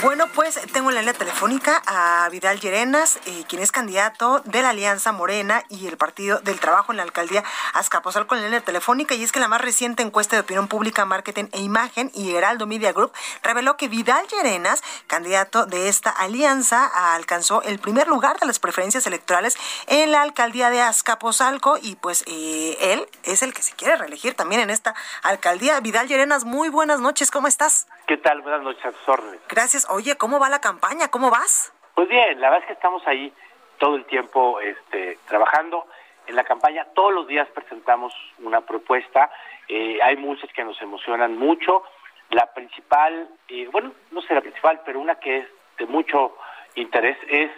Bueno, 0.03 0.27
pues 0.27 0.59
tengo 0.73 0.89
en 0.89 0.95
la 0.95 1.01
línea 1.01 1.13
telefónica 1.13 1.81
a 1.85 2.27
Vidal 2.29 2.59
Llerenas, 2.59 3.19
eh, 3.25 3.45
quien 3.47 3.61
es 3.61 3.71
candidato 3.71 4.41
de 4.43 4.61
la 4.61 4.71
Alianza 4.71 5.13
Morena 5.13 5.63
y 5.69 5.87
el 5.87 5.95
Partido 5.95 6.39
del 6.41 6.59
Trabajo 6.59 6.91
en 6.91 6.97
la 6.97 7.03
alcaldía 7.03 7.41
Azcapotzalco 7.73 8.35
en 8.35 8.41
la 8.41 8.47
línea 8.47 8.59
telefónica. 8.59 9.15
Y 9.15 9.23
es 9.23 9.31
que 9.31 9.39
la 9.39 9.47
más 9.47 9.61
reciente 9.61 10.03
encuesta 10.03 10.35
de 10.35 10.41
opinión 10.41 10.67
pública, 10.67 11.05
marketing 11.05 11.45
e 11.53 11.61
imagen 11.61 12.11
y 12.13 12.35
Heraldo 12.35 12.67
Media 12.67 12.91
Group 12.91 13.13
reveló 13.43 13.77
que 13.77 13.87
Vidal 13.87 14.27
Llerenas, 14.27 14.83
candidato 15.07 15.65
de 15.67 15.87
esta 15.87 16.09
alianza, 16.09 16.85
alcanzó 17.15 17.61
el 17.61 17.79
primer 17.79 18.09
lugar 18.09 18.37
de 18.41 18.45
las 18.45 18.59
preferencias 18.59 19.07
electorales 19.07 19.55
en 19.87 20.11
la 20.11 20.21
alcaldía 20.21 20.69
de 20.69 20.81
Azcapotzalco 20.81 21.77
y 21.81 21.95
pues 21.95 22.25
eh, 22.27 22.77
él 22.81 23.07
es 23.23 23.41
el 23.41 23.53
que 23.53 23.63
se 23.63 23.71
quiere 23.71 23.95
reelegir 23.95 24.33
también 24.33 24.59
en 24.59 24.69
esta 24.69 24.95
alcaldía. 25.21 25.79
Vidal 25.79 26.09
Llerenas, 26.09 26.43
muy 26.43 26.67
buenas 26.67 26.99
noches, 26.99 27.31
¿cómo 27.31 27.47
estás? 27.47 27.87
¿Qué 28.07 28.17
tal? 28.17 28.41
Buenas 28.41 28.61
noches, 28.61 28.85
a 28.85 28.91
sus 28.91 29.07
órdenes. 29.07 29.39
Gracias. 29.47 29.87
Oye, 29.89 30.17
¿cómo 30.17 30.39
va 30.39 30.49
la 30.49 30.59
campaña? 30.59 31.07
¿Cómo 31.09 31.29
vas? 31.29 31.73
Pues 31.95 32.09
bien, 32.09 32.39
la 32.41 32.49
verdad 32.49 32.63
es 32.63 32.67
que 32.67 32.73
estamos 32.73 33.05
ahí 33.07 33.31
todo 33.77 33.95
el 33.95 34.05
tiempo 34.05 34.59
este, 34.59 35.19
trabajando 35.27 35.87
en 36.27 36.35
la 36.35 36.43
campaña. 36.43 36.85
Todos 36.93 37.13
los 37.13 37.27
días 37.27 37.47
presentamos 37.49 38.13
una 38.39 38.61
propuesta. 38.61 39.31
Eh, 39.69 39.99
hay 40.03 40.17
muchas 40.17 40.51
que 40.51 40.65
nos 40.65 40.81
emocionan 40.81 41.37
mucho. 41.37 41.83
La 42.29 42.53
principal, 42.53 43.29
eh, 43.47 43.69
bueno, 43.71 43.93
no 44.11 44.21
sé 44.21 44.33
la 44.33 44.41
principal, 44.41 44.81
pero 44.85 44.99
una 44.99 45.15
que 45.15 45.37
es 45.37 45.47
de 45.77 45.85
mucho 45.85 46.35
interés 46.75 47.17
es 47.29 47.51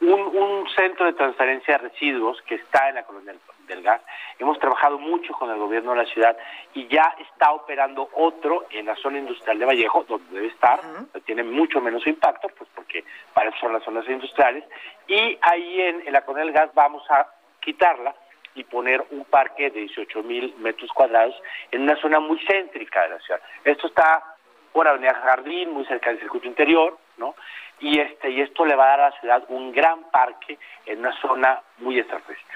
un, 0.00 0.20
un 0.20 0.68
centro 0.74 1.04
de 1.04 1.12
transferencia 1.12 1.76
de 1.76 1.88
residuos 1.88 2.40
que 2.42 2.54
está 2.54 2.88
en 2.88 2.94
la 2.94 3.04
colonia 3.04 3.32
del 3.32 3.40
gas. 3.80 4.02
Hemos 4.38 4.58
trabajado 4.58 4.98
mucho 4.98 5.32
con 5.32 5.50
el 5.50 5.56
gobierno 5.56 5.92
de 5.92 6.04
la 6.04 6.12
ciudad 6.12 6.36
y 6.74 6.86
ya 6.88 7.14
está 7.18 7.52
operando 7.52 8.10
otro 8.14 8.66
en 8.70 8.86
la 8.86 8.96
zona 8.96 9.18
industrial 9.18 9.58
de 9.58 9.64
Vallejo, 9.64 10.04
donde 10.06 10.34
debe 10.34 10.48
estar, 10.48 10.80
tiene 11.24 11.44
mucho 11.44 11.80
menos 11.80 12.06
impacto, 12.06 12.48
pues 12.58 12.68
porque 12.74 13.04
para 13.32 13.48
eso 13.48 13.58
son 13.60 13.72
las 13.72 13.82
zonas 13.84 14.06
industriales, 14.08 14.64
y 15.06 15.38
ahí 15.40 15.80
en, 15.80 16.06
en 16.06 16.12
la 16.12 16.20
del 16.20 16.52
gas 16.52 16.70
vamos 16.74 17.02
a 17.10 17.28
quitarla 17.60 18.14
y 18.54 18.64
poner 18.64 19.04
un 19.10 19.24
parque 19.24 19.70
de 19.70 19.80
18 19.80 20.22
mil 20.22 20.54
metros 20.58 20.90
cuadrados 20.92 21.34
en 21.70 21.82
una 21.82 21.96
zona 21.96 22.20
muy 22.20 22.38
céntrica 22.46 23.02
de 23.02 23.08
la 23.10 23.20
ciudad. 23.20 23.40
Esto 23.64 23.86
está 23.86 24.36
por 24.72 24.88
Avenida 24.88 25.14
Jardín, 25.14 25.72
muy 25.72 25.84
cerca 25.86 26.10
del 26.10 26.20
circuito 26.20 26.46
interior, 26.46 26.98
¿no? 27.16 27.34
Y 27.80 27.98
este 28.00 28.30
y 28.30 28.40
esto 28.40 28.64
le 28.64 28.76
va 28.76 28.84
a 28.84 28.88
dar 28.88 29.00
a 29.00 29.10
la 29.10 29.20
ciudad 29.20 29.44
un 29.48 29.72
gran 29.72 30.10
parque 30.10 30.58
en 30.86 31.00
una 31.00 31.12
zona 31.20 31.60
muy 31.78 31.98
estratégica. 31.98 32.54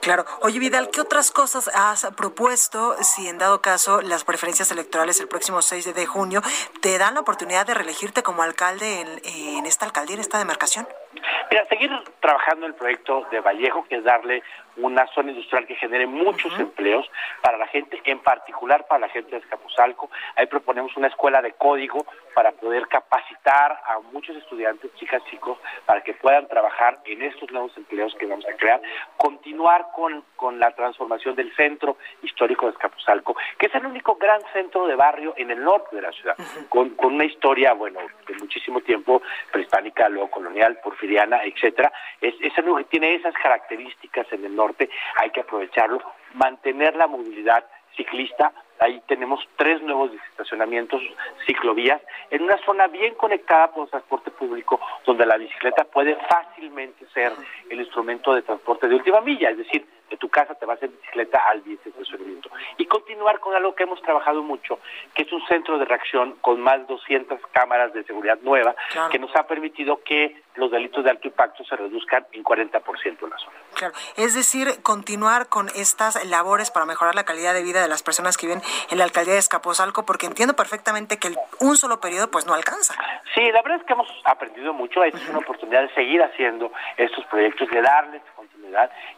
Claro. 0.00 0.24
Oye, 0.40 0.58
Vidal, 0.58 0.88
¿qué 0.90 1.02
otras 1.02 1.30
cosas 1.30 1.68
has 1.74 2.06
propuesto 2.16 2.96
si 3.02 3.28
en 3.28 3.36
dado 3.36 3.60
caso 3.60 4.00
las 4.00 4.24
preferencias 4.24 4.70
electorales 4.70 5.20
el 5.20 5.28
próximo 5.28 5.60
6 5.60 5.94
de 5.94 6.06
junio 6.06 6.42
te 6.80 6.96
dan 6.96 7.14
la 7.14 7.20
oportunidad 7.20 7.66
de 7.66 7.74
reelegirte 7.74 8.22
como 8.22 8.42
alcalde 8.42 9.00
en, 9.00 9.20
en 9.24 9.66
esta 9.66 9.84
alcaldía, 9.84 10.14
en 10.14 10.20
esta 10.20 10.38
demarcación? 10.38 10.88
Mira, 11.50 11.66
seguir 11.66 11.90
trabajando 12.20 12.66
en 12.66 12.72
el 12.72 12.78
proyecto 12.78 13.26
de 13.30 13.40
Vallejo, 13.40 13.84
que 13.88 13.96
es 13.96 14.04
darle 14.04 14.42
una 14.76 15.06
zona 15.08 15.30
industrial 15.30 15.66
que 15.66 15.74
genere 15.74 16.06
muchos 16.06 16.58
empleos 16.58 17.10
para 17.42 17.58
la 17.58 17.66
gente, 17.66 18.00
en 18.04 18.20
particular 18.20 18.86
para 18.86 19.00
la 19.00 19.08
gente 19.08 19.32
de 19.32 19.38
Escapuzalco. 19.38 20.10
Ahí 20.36 20.46
proponemos 20.46 20.96
una 20.96 21.08
escuela 21.08 21.42
de 21.42 21.52
código 21.52 22.06
para 22.34 22.52
poder 22.52 22.86
capacitar 22.88 23.80
a 23.84 23.98
muchos 24.12 24.36
estudiantes, 24.36 24.94
chicas, 24.94 25.22
chicos, 25.30 25.58
para 25.84 26.02
que 26.02 26.14
puedan 26.14 26.46
trabajar 26.46 27.00
en 27.04 27.22
estos 27.22 27.50
nuevos 27.50 27.76
empleos 27.76 28.14
que 28.14 28.26
vamos 28.26 28.46
a 28.46 28.56
crear. 28.56 28.80
Continuar 29.16 29.88
con, 29.94 30.24
con 30.36 30.60
la 30.60 30.70
transformación 30.70 31.34
del 31.34 31.54
centro 31.56 31.96
histórico 32.22 32.66
de 32.66 32.72
Escapuzalco, 32.72 33.36
que 33.58 33.66
es 33.66 33.74
el 33.74 33.86
único 33.86 34.14
gran 34.14 34.40
centro 34.52 34.86
de 34.86 34.94
barrio 34.94 35.34
en 35.36 35.50
el 35.50 35.62
norte 35.62 35.96
de 35.96 36.02
la 36.02 36.12
ciudad, 36.12 36.36
con, 36.68 36.90
con 36.90 37.14
una 37.14 37.24
historia, 37.24 37.72
bueno, 37.72 38.00
de 38.26 38.34
muchísimo 38.34 38.80
tiempo, 38.80 39.20
prehispánica, 39.50 40.08
luego 40.08 40.30
colonial, 40.30 40.78
etcétera. 41.02 41.92
Es, 42.20 42.34
es 42.40 42.56
el 42.58 42.64
único 42.64 42.78
que 42.78 42.98
tiene 42.98 43.14
esas 43.14 43.34
características 43.34 44.32
en 44.32 44.44
el 44.44 44.54
norte, 44.54 44.88
hay 45.16 45.30
que 45.30 45.40
aprovecharlo, 45.40 46.00
mantener 46.34 46.96
la 46.96 47.06
movilidad 47.06 47.64
ciclista, 47.96 48.52
ahí 48.78 49.02
tenemos 49.06 49.46
tres 49.56 49.82
nuevos 49.82 50.10
estacionamientos, 50.30 51.02
ciclovías, 51.46 52.00
en 52.30 52.42
una 52.42 52.56
zona 52.58 52.86
bien 52.86 53.14
conectada 53.14 53.70
por 53.72 53.88
transporte 53.88 54.30
público, 54.30 54.80
donde 55.04 55.26
la 55.26 55.36
bicicleta 55.36 55.84
puede 55.84 56.16
fácilmente 56.16 57.06
ser 57.12 57.32
el 57.68 57.80
instrumento 57.80 58.34
de 58.34 58.42
transporte 58.42 58.88
de 58.88 58.94
última 58.94 59.20
milla, 59.20 59.50
es 59.50 59.58
decir, 59.58 59.86
de 60.10 60.16
tu 60.16 60.28
casa 60.28 60.54
te 60.56 60.66
vas 60.66 60.82
en 60.82 60.90
bicicleta 60.90 61.40
al 61.48 61.62
estacionamiento. 61.66 62.50
Y 62.78 62.86
continuar 62.86 63.38
con 63.40 63.54
algo 63.54 63.74
que 63.74 63.84
hemos 63.84 64.02
trabajado 64.02 64.42
mucho, 64.42 64.78
que 65.14 65.22
es 65.22 65.32
un 65.32 65.44
centro 65.46 65.78
de 65.78 65.84
reacción 65.84 66.32
con 66.40 66.60
más 66.60 66.78
de 66.80 66.84
200 66.86 67.40
cámaras 67.52 67.92
de 67.92 68.04
seguridad 68.04 68.38
nueva, 68.42 68.74
Claro. 68.90 69.10
que 69.10 69.18
nos 69.18 69.34
ha 69.36 69.46
permitido 69.46 70.00
que 70.04 70.42
los 70.56 70.70
delitos 70.70 71.04
de 71.04 71.10
alto 71.10 71.28
impacto 71.28 71.64
se 71.64 71.76
reduzcan 71.76 72.26
en 72.32 72.42
40% 72.42 73.24
en 73.24 73.30
la 73.30 73.38
zona. 73.38 73.52
Claro. 73.74 73.94
Es 74.16 74.34
decir, 74.34 74.82
continuar 74.82 75.48
con 75.48 75.68
estas 75.76 76.22
labores 76.26 76.70
para 76.70 76.86
mejorar 76.86 77.14
la 77.14 77.24
calidad 77.24 77.54
de 77.54 77.62
vida 77.62 77.80
de 77.80 77.88
las 77.88 78.02
personas 78.02 78.36
que 78.36 78.46
viven 78.46 78.60
en 78.90 78.98
la 78.98 79.04
alcaldía 79.04 79.34
de 79.34 79.38
Escapotzalco, 79.38 80.04
porque 80.04 80.26
entiendo 80.26 80.54
perfectamente 80.56 81.18
que 81.18 81.28
el- 81.28 81.38
un 81.60 81.76
solo 81.76 82.00
periodo 82.00 82.30
pues 82.30 82.46
no 82.46 82.54
alcanza. 82.54 82.94
Sí, 83.34 83.42
la 83.52 83.62
verdad 83.62 83.78
es 83.80 83.86
que 83.86 83.92
hemos 83.92 84.08
aprendido 84.24 84.72
mucho. 84.74 85.02
Esta 85.04 85.18
es 85.18 85.28
una 85.28 85.38
oportunidad 85.38 85.82
de 85.82 85.94
seguir 85.94 86.20
haciendo 86.22 86.72
estos 86.96 87.24
proyectos, 87.26 87.68
de 87.70 87.80
darles 87.80 88.22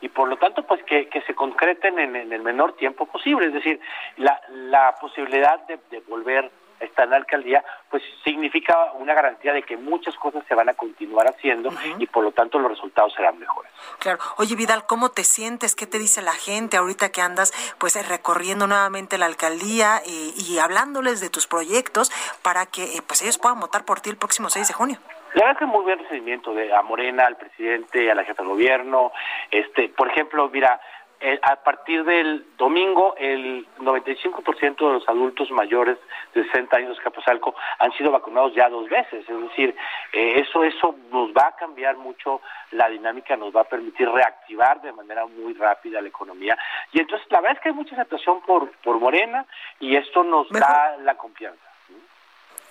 y 0.01 0.09
por 0.09 0.29
lo 0.29 0.37
tanto, 0.37 0.62
pues 0.65 0.83
que, 0.85 1.09
que 1.09 1.21
se 1.23 1.35
concreten 1.35 1.99
en, 1.99 2.17
en 2.17 2.33
el 2.33 2.43
menor 2.43 2.75
tiempo 2.77 3.07
posible. 3.07 3.47
Es 3.47 3.55
decir, 3.55 3.81
la, 4.17 4.41
la 4.49 4.95
posibilidad 5.01 5.61
de, 5.67 5.79
de 5.91 6.01
volver 6.01 6.51
a 6.81 6.85
estar 6.85 7.05
en 7.05 7.11
la 7.11 7.17
alcaldía, 7.17 7.65
pues 7.91 8.03
significa 8.25 8.93
una 8.95 9.15
garantía 9.15 9.53
de 9.53 9.62
que 9.62 9.77
muchas 9.77 10.17
cosas 10.17 10.45
se 10.49 10.55
van 10.55 10.69
a 10.69 10.75
continuar 10.75 11.29
haciendo 11.29 11.71
y 11.99 12.07
por 12.07 12.25
lo 12.25 12.33
tanto 12.33 12.59
los 12.59 12.71
resultados 12.71 13.12
serán 13.15 13.38
mejores. 13.38 13.71
Claro. 13.99 14.19
Oye, 14.38 14.57
Vidal, 14.57 14.87
¿cómo 14.87 15.11
te 15.11 15.23
sientes? 15.23 15.77
¿Qué 15.77 15.87
te 15.87 15.99
dice 15.99 16.23
la 16.23 16.33
gente 16.33 16.77
ahorita 16.77 17.11
que 17.11 17.21
andas 17.21 17.53
pues 17.79 17.95
recorriendo 18.09 18.67
nuevamente 18.67 19.17
la 19.17 19.27
alcaldía 19.27 19.99
eh, 20.05 20.33
y 20.37 20.59
hablándoles 20.59 21.21
de 21.21 21.31
tus 21.31 21.47
proyectos 21.47 22.11
para 22.43 22.67
que 22.67 22.97
eh, 22.97 23.03
pues 23.07 23.23
ellos 23.23 23.38
puedan 23.38 23.61
votar 23.61 23.85
por 23.85 24.01
ti 24.01 24.11
el 24.11 24.17
próximo 24.17 24.51
6 24.51 24.67
de 24.67 24.75
junio? 24.75 24.99
La 25.35 25.47
verdad 25.47 25.53
es 25.53 25.59
que 25.59 25.66
muy 25.66 25.83
buen 25.83 25.99
recibimiento 25.99 26.53
de 26.53 26.75
a 26.75 26.83
Morena, 26.83 27.25
al 27.25 27.37
presidente, 27.37 28.11
a 28.11 28.14
la 28.14 28.25
jefa 28.25 28.42
de 28.42 28.49
gobierno. 28.51 29.12
Este, 29.51 29.88
por 29.88 30.09
ejemplo, 30.09 30.51
mira, 30.51 30.79
eh, 31.25 31.38
a 31.40 31.55
partir 31.55 32.05
del 32.05 32.45
domingo, 32.59 33.14
el 33.16 33.64
95% 33.79 34.77
de 34.77 34.92
los 34.92 35.09
adultos 35.09 35.51
mayores 35.53 35.97
de 36.35 36.45
60 36.45 36.77
años 36.77 36.97
de 36.97 37.03
Capozalco 37.05 37.55
han 37.79 37.92
sido 37.92 38.11
vacunados 38.11 38.53
ya 38.55 38.68
dos 38.68 38.88
veces. 38.90 39.25
Es 39.29 39.40
decir, 39.40 39.75
eh, 40.12 40.40
eso, 40.40 40.64
eso 40.64 40.97
nos 41.12 41.31
va 41.31 41.47
a 41.47 41.57
cambiar 41.57 41.97
mucho 41.97 42.40
la 42.73 42.88
dinámica, 42.88 43.37
nos 43.37 43.55
va 43.55 43.61
a 43.61 43.68
permitir 43.71 44.11
reactivar 44.11 44.83
de 44.83 44.92
manera 44.92 45.25
muy 45.27 45.55
rápida 45.55 46.03
la 46.03 46.09
economía. 46.09 46.59
Y 46.90 47.01
entonces, 47.01 47.27
la 47.31 47.40
verdad 47.40 47.57
es 47.57 47.62
que 47.62 47.68
hay 47.68 47.75
mucha 47.77 47.95
aceptación 47.95 48.42
por, 48.42 48.73
por 48.83 48.99
Morena 48.99 49.47
y 49.79 49.95
esto 49.97 50.25
nos 50.25 50.49
da 50.51 50.97
la 50.99 51.14
confianza. 51.14 51.72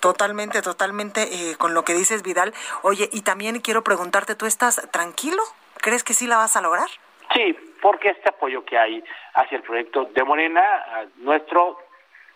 Totalmente, 0.01 0.63
totalmente 0.63 1.21
eh, 1.21 1.55
con 1.57 1.75
lo 1.75 1.83
que 1.83 1.93
dices, 1.93 2.23
Vidal. 2.23 2.53
Oye, 2.81 3.07
y 3.13 3.21
también 3.21 3.61
quiero 3.61 3.83
preguntarte, 3.83 4.33
¿tú 4.33 4.47
estás 4.47 4.89
tranquilo? 4.89 5.43
¿Crees 5.77 6.03
que 6.03 6.15
sí 6.15 6.25
la 6.25 6.37
vas 6.37 6.57
a 6.57 6.61
lograr? 6.61 6.87
Sí, 7.33 7.55
porque 7.81 8.09
este 8.09 8.29
apoyo 8.29 8.65
que 8.65 8.79
hay 8.79 9.03
hacia 9.35 9.57
el 9.57 9.63
proyecto 9.63 10.05
de 10.05 10.23
Morena, 10.23 10.61
nuestro, 11.17 11.77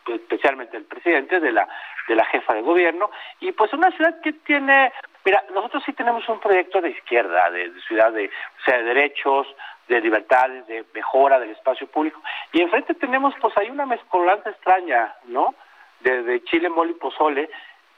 especialmente 0.08 0.78
el 0.78 0.86
presidente, 0.86 1.39
de 1.39 1.51
la, 1.51 1.67
de 2.08 2.15
la 2.15 2.25
jefa 2.25 2.54
de 2.54 2.62
gobierno, 2.62 3.10
y 3.39 3.51
pues 3.51 3.73
una 3.73 3.89
ciudad 3.91 4.21
que 4.21 4.34
tiene, 4.34 4.93
mira, 5.25 5.43
nosotros 5.54 5.82
sí 5.88 5.93
tenemos 5.93 6.28
un 6.30 6.39
proyecto 6.39 6.82
de 6.82 6.91
izquierda, 6.91 7.49
de, 7.49 7.73
ciudad 7.88 8.12
de, 8.13 8.28
o 8.28 8.63
sea, 8.63 8.78
de 8.78 8.84
derechos, 8.84 9.47
de 9.88 10.01
libertades, 10.01 10.67
de 10.67 10.86
mejora 10.93 11.39
del 11.39 11.49
espacio 11.49 11.88
público, 11.88 12.21
y 12.51 12.62
enfrente 12.62 12.93
tenemos, 12.93 13.34
pues 13.41 13.58
hay 13.58 13.71
una 13.71 13.88
mezcolanza 13.88 14.51
extraña, 14.51 15.15
¿no? 15.25 15.56
De, 16.05 16.23
de 16.23 16.43
Chile, 16.43 16.69
Mole 16.69 16.91
y 16.91 16.93
Pozole, 16.93 17.49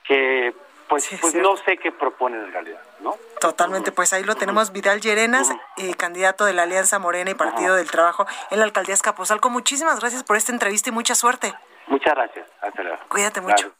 que 0.03 0.53
pues, 0.87 1.09
pues 1.19 1.35
no 1.35 1.57
sé 1.57 1.77
qué 1.77 1.91
proponen 1.91 2.41
en 2.45 2.53
realidad, 2.53 2.79
¿no? 3.01 3.15
Totalmente, 3.41 3.91
pues 3.91 4.13
ahí 4.13 4.23
lo 4.23 4.35
tenemos, 4.35 4.71
Vidal 4.71 5.01
Llerenas, 5.01 5.51
eh, 5.75 5.93
candidato 5.95 6.45
de 6.45 6.53
la 6.53 6.63
Alianza 6.63 6.97
Morena 6.99 7.29
y 7.29 7.33
Partido 7.33 7.75
del 7.75 7.91
Trabajo 7.91 8.25
en 8.49 8.59
la 8.59 8.65
Alcaldía 8.65 8.93
Escaposalco. 8.93 9.49
Muchísimas 9.49 9.99
gracias 9.99 10.23
por 10.23 10.37
esta 10.37 10.53
entrevista 10.53 10.89
y 10.89 10.93
mucha 10.93 11.13
suerte. 11.15 11.53
Muchas 11.87 12.15
gracias, 12.15 12.47
hasta 12.61 12.83
luego. 12.83 12.97
Cuídate 13.09 13.41
mucho. 13.41 13.73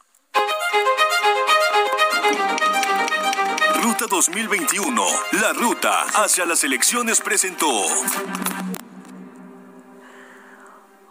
Ruta 3.82 4.06
2021, 4.10 5.02
la 5.42 5.54
ruta 5.54 6.02
hacia 6.16 6.46
las 6.46 6.64
elecciones 6.66 7.22
presentó. 7.22 7.72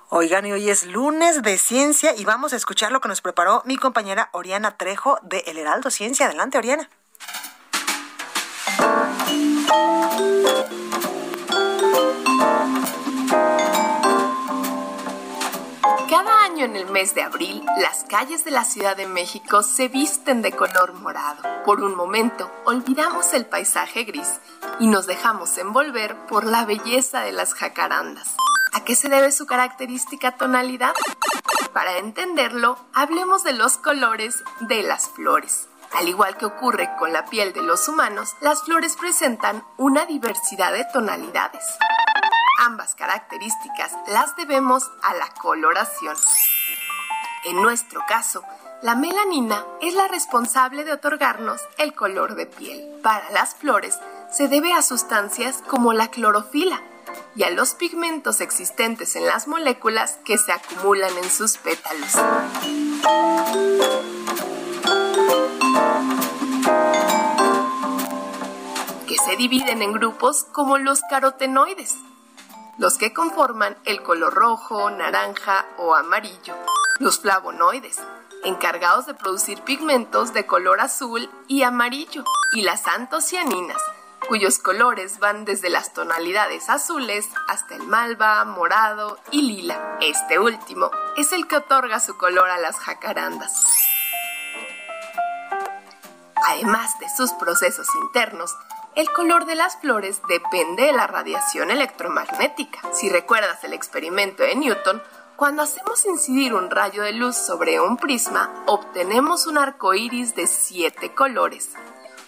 Oigan, 0.09 0.47
y 0.47 0.53
hoy 0.53 0.71
es 0.71 0.87
lunes 0.87 1.43
de 1.43 1.59
ciencia 1.59 2.15
y 2.15 2.25
vamos 2.25 2.53
a 2.53 2.57
escuchar 2.57 2.93
lo 2.93 3.01
que 3.01 3.09
nos 3.09 3.21
preparó 3.21 3.63
mi 3.65 3.77
compañera 3.77 4.29
Oriana 4.33 4.77
Trejo 4.77 5.19
de 5.23 5.39
El 5.49 5.59
Heraldo 5.59 5.91
Ciencia. 5.91 6.27
Adelante, 6.27 6.59
Oriana. 6.59 6.89
Cada 16.09 16.45
año 16.45 16.67
en 16.67 16.77
el 16.77 16.87
mes 16.87 17.17
de 17.17 17.23
abril, 17.23 17.65
las 17.79 18.05
calles 18.05 18.45
de 18.45 18.53
la 18.53 18.65
Ciudad 18.65 18.97
de 18.97 19.09
México 19.09 19.65
se 19.65 19.89
visten 19.89 20.41
de 20.41 20.53
color 20.53 20.93
morado. 20.93 21.43
Por 21.65 21.83
un 21.83 21.97
momento, 21.97 22.49
olvidamos 22.65 23.33
el 23.33 23.45
paisaje 23.45 24.05
gris 24.05 24.39
y 24.79 24.87
nos 24.87 25.09
dejamos 25.09 25.59
envolver 25.59 26.17
por 26.29 26.45
la 26.45 26.65
belleza 26.65 27.23
de 27.23 27.33
las 27.33 27.55
jacarandas. 27.55 28.37
¿A 28.77 28.85
qué 28.85 28.95
se 28.95 29.09
debe 29.09 29.33
su 29.33 29.47
característica 29.47 30.33
tonalidad? 30.37 30.93
Para 31.73 31.97
entenderlo, 31.97 32.79
hablemos 32.93 33.43
de 33.43 33.55
los 33.55 33.79
colores 33.79 34.45
de 34.61 34.83
las 34.83 35.09
flores. 35.09 35.71
Al 35.95 36.07
igual 36.11 36.37
que 36.37 36.45
ocurre 36.45 36.91
con 36.99 37.11
la 37.11 37.25
piel 37.25 37.55
de 37.55 37.63
los 37.63 37.89
humanos, 37.89 38.37
las 38.43 38.65
flores 38.65 38.95
presentan 38.97 39.65
una 39.79 40.05
diversidad 40.05 40.75
de 40.75 40.85
tonalidades. 40.93 41.65
Ambas 42.67 42.95
características 42.95 43.93
las 44.09 44.37
debemos 44.37 44.91
a 45.03 45.15
la 45.15 45.29
coloración. 45.41 46.15
En 47.47 47.63
nuestro 47.63 48.03
caso, 48.07 48.43
la 48.83 48.95
melanina 48.95 49.65
es 49.81 49.95
la 49.95 50.07
responsable 50.07 50.85
de 50.85 50.93
otorgarnos 50.93 51.63
el 51.79 51.95
color 51.95 52.35
de 52.35 52.45
piel. 52.45 53.01
Para 53.03 53.31
las 53.31 53.55
flores 53.55 53.99
se 54.31 54.49
debe 54.49 54.75
a 54.75 54.83
sustancias 54.83 55.63
como 55.67 55.95
la 55.95 56.09
clorofila, 56.09 56.83
y 57.35 57.43
a 57.43 57.51
los 57.51 57.75
pigmentos 57.75 58.41
existentes 58.41 59.17
en 59.17 59.27
las 59.27 59.47
moléculas 59.49 60.19
que 60.25 60.39
se 60.39 60.53
acumulan 60.53 61.17
en 61.19 61.31
sus 61.31 61.59
pétalos. 61.59 62.13
que 69.07 69.17
se 69.17 69.37
dividen 69.37 69.83
en 69.83 69.93
grupos 69.93 70.45
como 70.53 70.79
los 70.79 71.01
carotenoides, 71.09 71.97
los 72.79 72.99
que 72.99 73.13
conforman 73.15 73.77
el 73.85 74.03
color 74.03 74.35
rojo, 74.35 74.91
naranja 74.91 75.67
o 75.79 75.95
amarillo, 75.95 76.55
los 76.99 77.21
flavonoides, 77.21 77.99
encargados 78.45 79.07
de 79.07 79.15
producir 79.15 79.63
pigmentos 79.63 80.33
de 80.33 80.47
color 80.47 80.81
azul 80.81 81.31
y 81.47 81.63
amarillo, 81.63 82.25
y 82.53 82.63
las 82.63 82.87
antocianinas, 82.87 83.81
cuyos 84.29 84.59
colores 84.59 85.19
van 85.19 85.45
desde 85.45 85.71
las 85.71 85.93
tonalidades 85.93 86.69
azules 86.69 87.29
hasta 87.49 87.77
el 87.77 87.83
malva, 87.85 88.45
morado 88.45 89.19
y 89.31 89.43
lila. 89.43 89.99
Este 90.01 90.39
último 90.39 90.91
es 91.17 91.33
el 91.33 91.47
que 91.47 91.57
otorga 91.57 92.01
su 92.01 92.17
color 92.17 92.51
a 92.51 92.59
las 92.59 92.77
jacarandas. 92.77 93.65
Además 96.49 96.99
de 96.99 97.09
sus 97.09 97.33
procesos 97.33 97.89
internos, 98.03 98.55
el 98.95 99.11
color 99.11 99.47
de 99.47 99.57
las 99.57 99.77
flores 99.77 100.23
depende 100.29 100.85
de 100.85 100.93
la 100.93 101.07
radiación 101.07 101.71
electromagnética. 101.71 102.81
Si 102.93 103.09
recuerdas 103.09 103.63
el 103.65 103.73
experimento 103.73 104.43
de 104.43 104.55
Newton, 104.57 105.03
cuando 105.37 105.63
hacemos 105.63 106.05
incidir 106.07 106.55
un 106.55 106.71
rayo 106.71 107.03
de 107.03 107.13
luz 107.13 107.37
sobre 107.37 107.79
un 107.79 107.99
prisma, 107.99 108.65
obtenemos 108.67 109.47
un 109.47 109.59
arco 109.59 109.93
iris 109.93 110.35
de 110.35 110.47
siete 110.47 111.13
colores, 111.15 111.73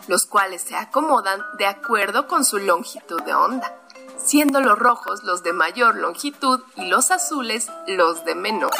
los 0.09 0.27
cuales 0.27 0.62
se 0.62 0.75
acomodan 0.75 1.44
de 1.57 1.66
acuerdo 1.66 2.27
con 2.27 2.44
su 2.44 2.59
longitud 2.59 3.23
de 3.23 3.35
onda, 3.35 3.79
siendo 4.18 4.61
los 4.61 4.79
rojos 4.79 5.23
los 5.23 5.42
de 5.42 5.53
mayor 5.53 5.94
longitud 5.94 6.61
y 6.77 6.87
los 6.87 7.11
azules 7.11 7.71
los 7.87 8.25
de 8.25 8.35
menor. 8.35 8.75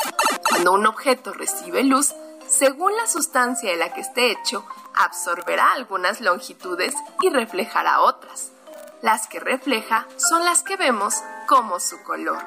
Cuando 0.49 0.73
un 0.73 0.87
objeto 0.87 1.33
recibe 1.33 1.85
luz, 1.85 2.15
según 2.49 2.97
la 2.97 3.07
sustancia 3.07 3.71
de 3.71 3.77
la 3.77 3.93
que 3.93 4.01
esté 4.01 4.31
hecho, 4.31 4.65
absorberá 4.95 5.73
algunas 5.73 6.21
longitudes 6.21 6.95
y 7.21 7.29
reflejará 7.29 8.01
otras. 8.01 8.51
Las 9.03 9.29
que 9.29 9.39
refleja 9.39 10.07
son 10.17 10.45
las 10.45 10.63
que 10.63 10.77
vemos 10.77 11.15
como 11.47 11.79
su 11.79 12.03
color. 12.03 12.43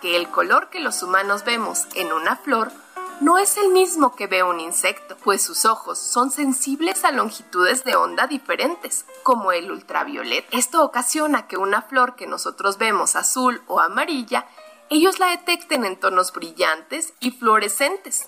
Que 0.00 0.16
el 0.16 0.30
color 0.30 0.70
que 0.70 0.80
los 0.80 1.02
humanos 1.02 1.44
vemos 1.44 1.86
en 1.94 2.12
una 2.12 2.36
flor 2.36 2.72
no 3.20 3.36
es 3.36 3.58
el 3.58 3.68
mismo 3.68 4.16
que 4.16 4.26
ve 4.26 4.42
un 4.42 4.58
insecto, 4.58 5.16
pues 5.22 5.42
sus 5.42 5.66
ojos 5.66 5.98
son 5.98 6.30
sensibles 6.30 7.04
a 7.04 7.12
longitudes 7.12 7.84
de 7.84 7.94
onda 7.94 8.26
diferentes, 8.26 9.04
como 9.22 9.52
el 9.52 9.70
ultravioleta. 9.70 10.48
Esto 10.56 10.82
ocasiona 10.82 11.46
que 11.46 11.58
una 11.58 11.82
flor 11.82 12.16
que 12.16 12.26
nosotros 12.26 12.78
vemos 12.78 13.16
azul 13.16 13.62
o 13.66 13.80
amarilla, 13.80 14.46
ellos 14.88 15.18
la 15.18 15.26
detecten 15.26 15.84
en 15.84 16.00
tonos 16.00 16.32
brillantes 16.32 17.12
y 17.20 17.30
fluorescentes, 17.30 18.26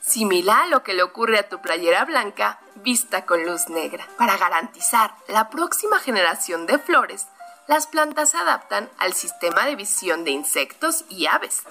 similar 0.00 0.64
a 0.64 0.68
lo 0.68 0.82
que 0.82 0.92
le 0.92 1.02
ocurre 1.02 1.38
a 1.38 1.48
tu 1.48 1.62
playera 1.62 2.04
blanca 2.04 2.60
vista 2.76 3.24
con 3.24 3.44
luz 3.44 3.70
negra. 3.70 4.06
Para 4.18 4.36
garantizar 4.36 5.14
la 5.28 5.48
próxima 5.48 5.98
generación 5.98 6.66
de 6.66 6.78
flores, 6.78 7.26
las 7.68 7.86
plantas 7.86 8.30
se 8.30 8.38
adaptan 8.38 8.90
al 8.98 9.12
sistema 9.12 9.66
de 9.66 9.76
visión 9.76 10.24
de 10.24 10.30
insectos 10.30 11.04
y 11.10 11.26
aves, 11.26 11.64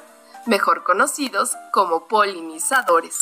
mejor 0.45 0.83
conocidos 0.83 1.57
como 1.71 2.07
polinizadores, 2.07 3.17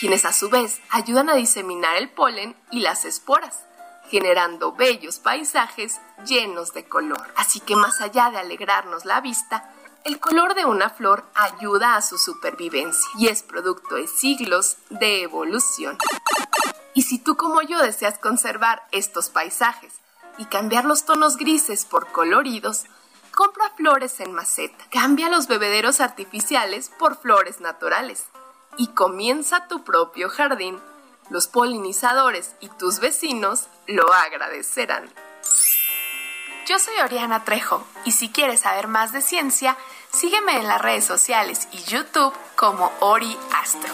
quienes 0.00 0.24
a 0.24 0.32
su 0.32 0.50
vez 0.50 0.80
ayudan 0.90 1.30
a 1.30 1.36
diseminar 1.36 1.96
el 1.96 2.10
polen 2.10 2.56
y 2.72 2.80
las 2.80 3.04
esporas, 3.04 3.64
generando 4.10 4.72
bellos 4.72 5.20
paisajes 5.20 6.00
llenos 6.26 6.74
de 6.74 6.88
color. 6.88 7.22
Así 7.36 7.60
que 7.60 7.76
más 7.76 8.00
allá 8.00 8.30
de 8.30 8.38
alegrarnos 8.38 9.04
la 9.04 9.20
vista, 9.20 9.72
el 10.02 10.18
color 10.18 10.56
de 10.56 10.64
una 10.64 10.90
flor 10.90 11.24
ayuda 11.36 11.94
a 11.94 12.02
su 12.02 12.18
supervivencia 12.18 13.08
y 13.16 13.28
es 13.28 13.44
producto 13.44 13.94
de 13.94 14.08
siglos 14.08 14.76
de 14.90 15.22
evolución. 15.22 15.96
Y 16.94 17.02
si 17.02 17.20
tú 17.20 17.36
como 17.36 17.62
yo 17.62 17.80
deseas 17.80 18.18
conservar 18.18 18.82
estos 18.90 19.30
paisajes 19.30 20.01
y 20.38 20.46
cambiar 20.46 20.84
los 20.84 21.04
tonos 21.04 21.36
grises 21.36 21.84
por 21.84 22.08
coloridos, 22.08 22.84
compra 23.32 23.70
flores 23.76 24.20
en 24.20 24.32
maceta, 24.32 24.84
cambia 24.90 25.28
los 25.28 25.46
bebederos 25.48 26.00
artificiales 26.00 26.90
por 26.98 27.16
flores 27.16 27.60
naturales 27.60 28.24
y 28.76 28.88
comienza 28.88 29.68
tu 29.68 29.84
propio 29.84 30.28
jardín. 30.28 30.78
Los 31.30 31.46
polinizadores 31.46 32.54
y 32.60 32.68
tus 32.68 33.00
vecinos 33.00 33.68
lo 33.86 34.12
agradecerán. 34.12 35.08
Yo 36.66 36.78
soy 36.78 36.94
Oriana 37.02 37.44
Trejo 37.44 37.84
y 38.04 38.12
si 38.12 38.28
quieres 38.28 38.60
saber 38.60 38.86
más 38.86 39.12
de 39.12 39.20
ciencia, 39.20 39.76
sígueme 40.12 40.56
en 40.58 40.68
las 40.68 40.80
redes 40.80 41.04
sociales 41.04 41.68
y 41.72 41.82
YouTube 41.84 42.32
como 42.54 42.92
Ori 43.00 43.36
Astro. 43.52 43.92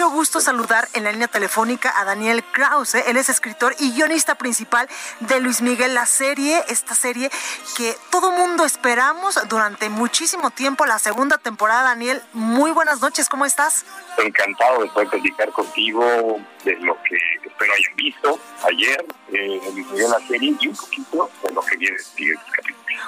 Mucho 0.00 0.16
gusto 0.16 0.40
saludar 0.40 0.88
en 0.94 1.04
la 1.04 1.12
línea 1.12 1.28
telefónica 1.28 1.92
a 1.94 2.06
Daniel 2.06 2.42
Krause. 2.42 2.94
Él 3.06 3.18
es 3.18 3.28
escritor 3.28 3.74
y 3.78 3.92
guionista 3.92 4.34
principal 4.34 4.88
de 5.20 5.40
Luis 5.40 5.60
Miguel, 5.60 5.92
la 5.92 6.06
serie, 6.06 6.64
esta 6.68 6.94
serie 6.94 7.30
que 7.76 7.94
todo 8.08 8.30
mundo 8.30 8.64
esperamos 8.64 9.38
durante 9.50 9.90
muchísimo 9.90 10.50
tiempo, 10.52 10.86
la 10.86 10.98
segunda 10.98 11.36
temporada. 11.36 11.82
Daniel, 11.82 12.22
muy 12.32 12.70
buenas 12.70 13.02
noches, 13.02 13.28
¿cómo 13.28 13.44
estás? 13.44 13.84
Encantado 14.16 14.80
de 14.84 14.88
poder 14.88 15.08
platicar 15.08 15.52
contigo 15.52 16.40
de 16.64 16.76
lo 16.76 16.96
que 17.02 17.16
espero 17.44 17.72
hayan 17.72 17.96
visto 17.96 18.38
ayer 18.64 19.04
eh, 19.32 19.60
Miguel, 19.72 20.10
la 20.10 20.26
serie 20.26 20.56
y 20.60 20.68
un 20.68 20.76
poquito 20.76 21.30
de 21.42 21.52
lo 21.52 21.62
que 21.62 21.76
viene 21.76 21.96
en. 22.16 22.36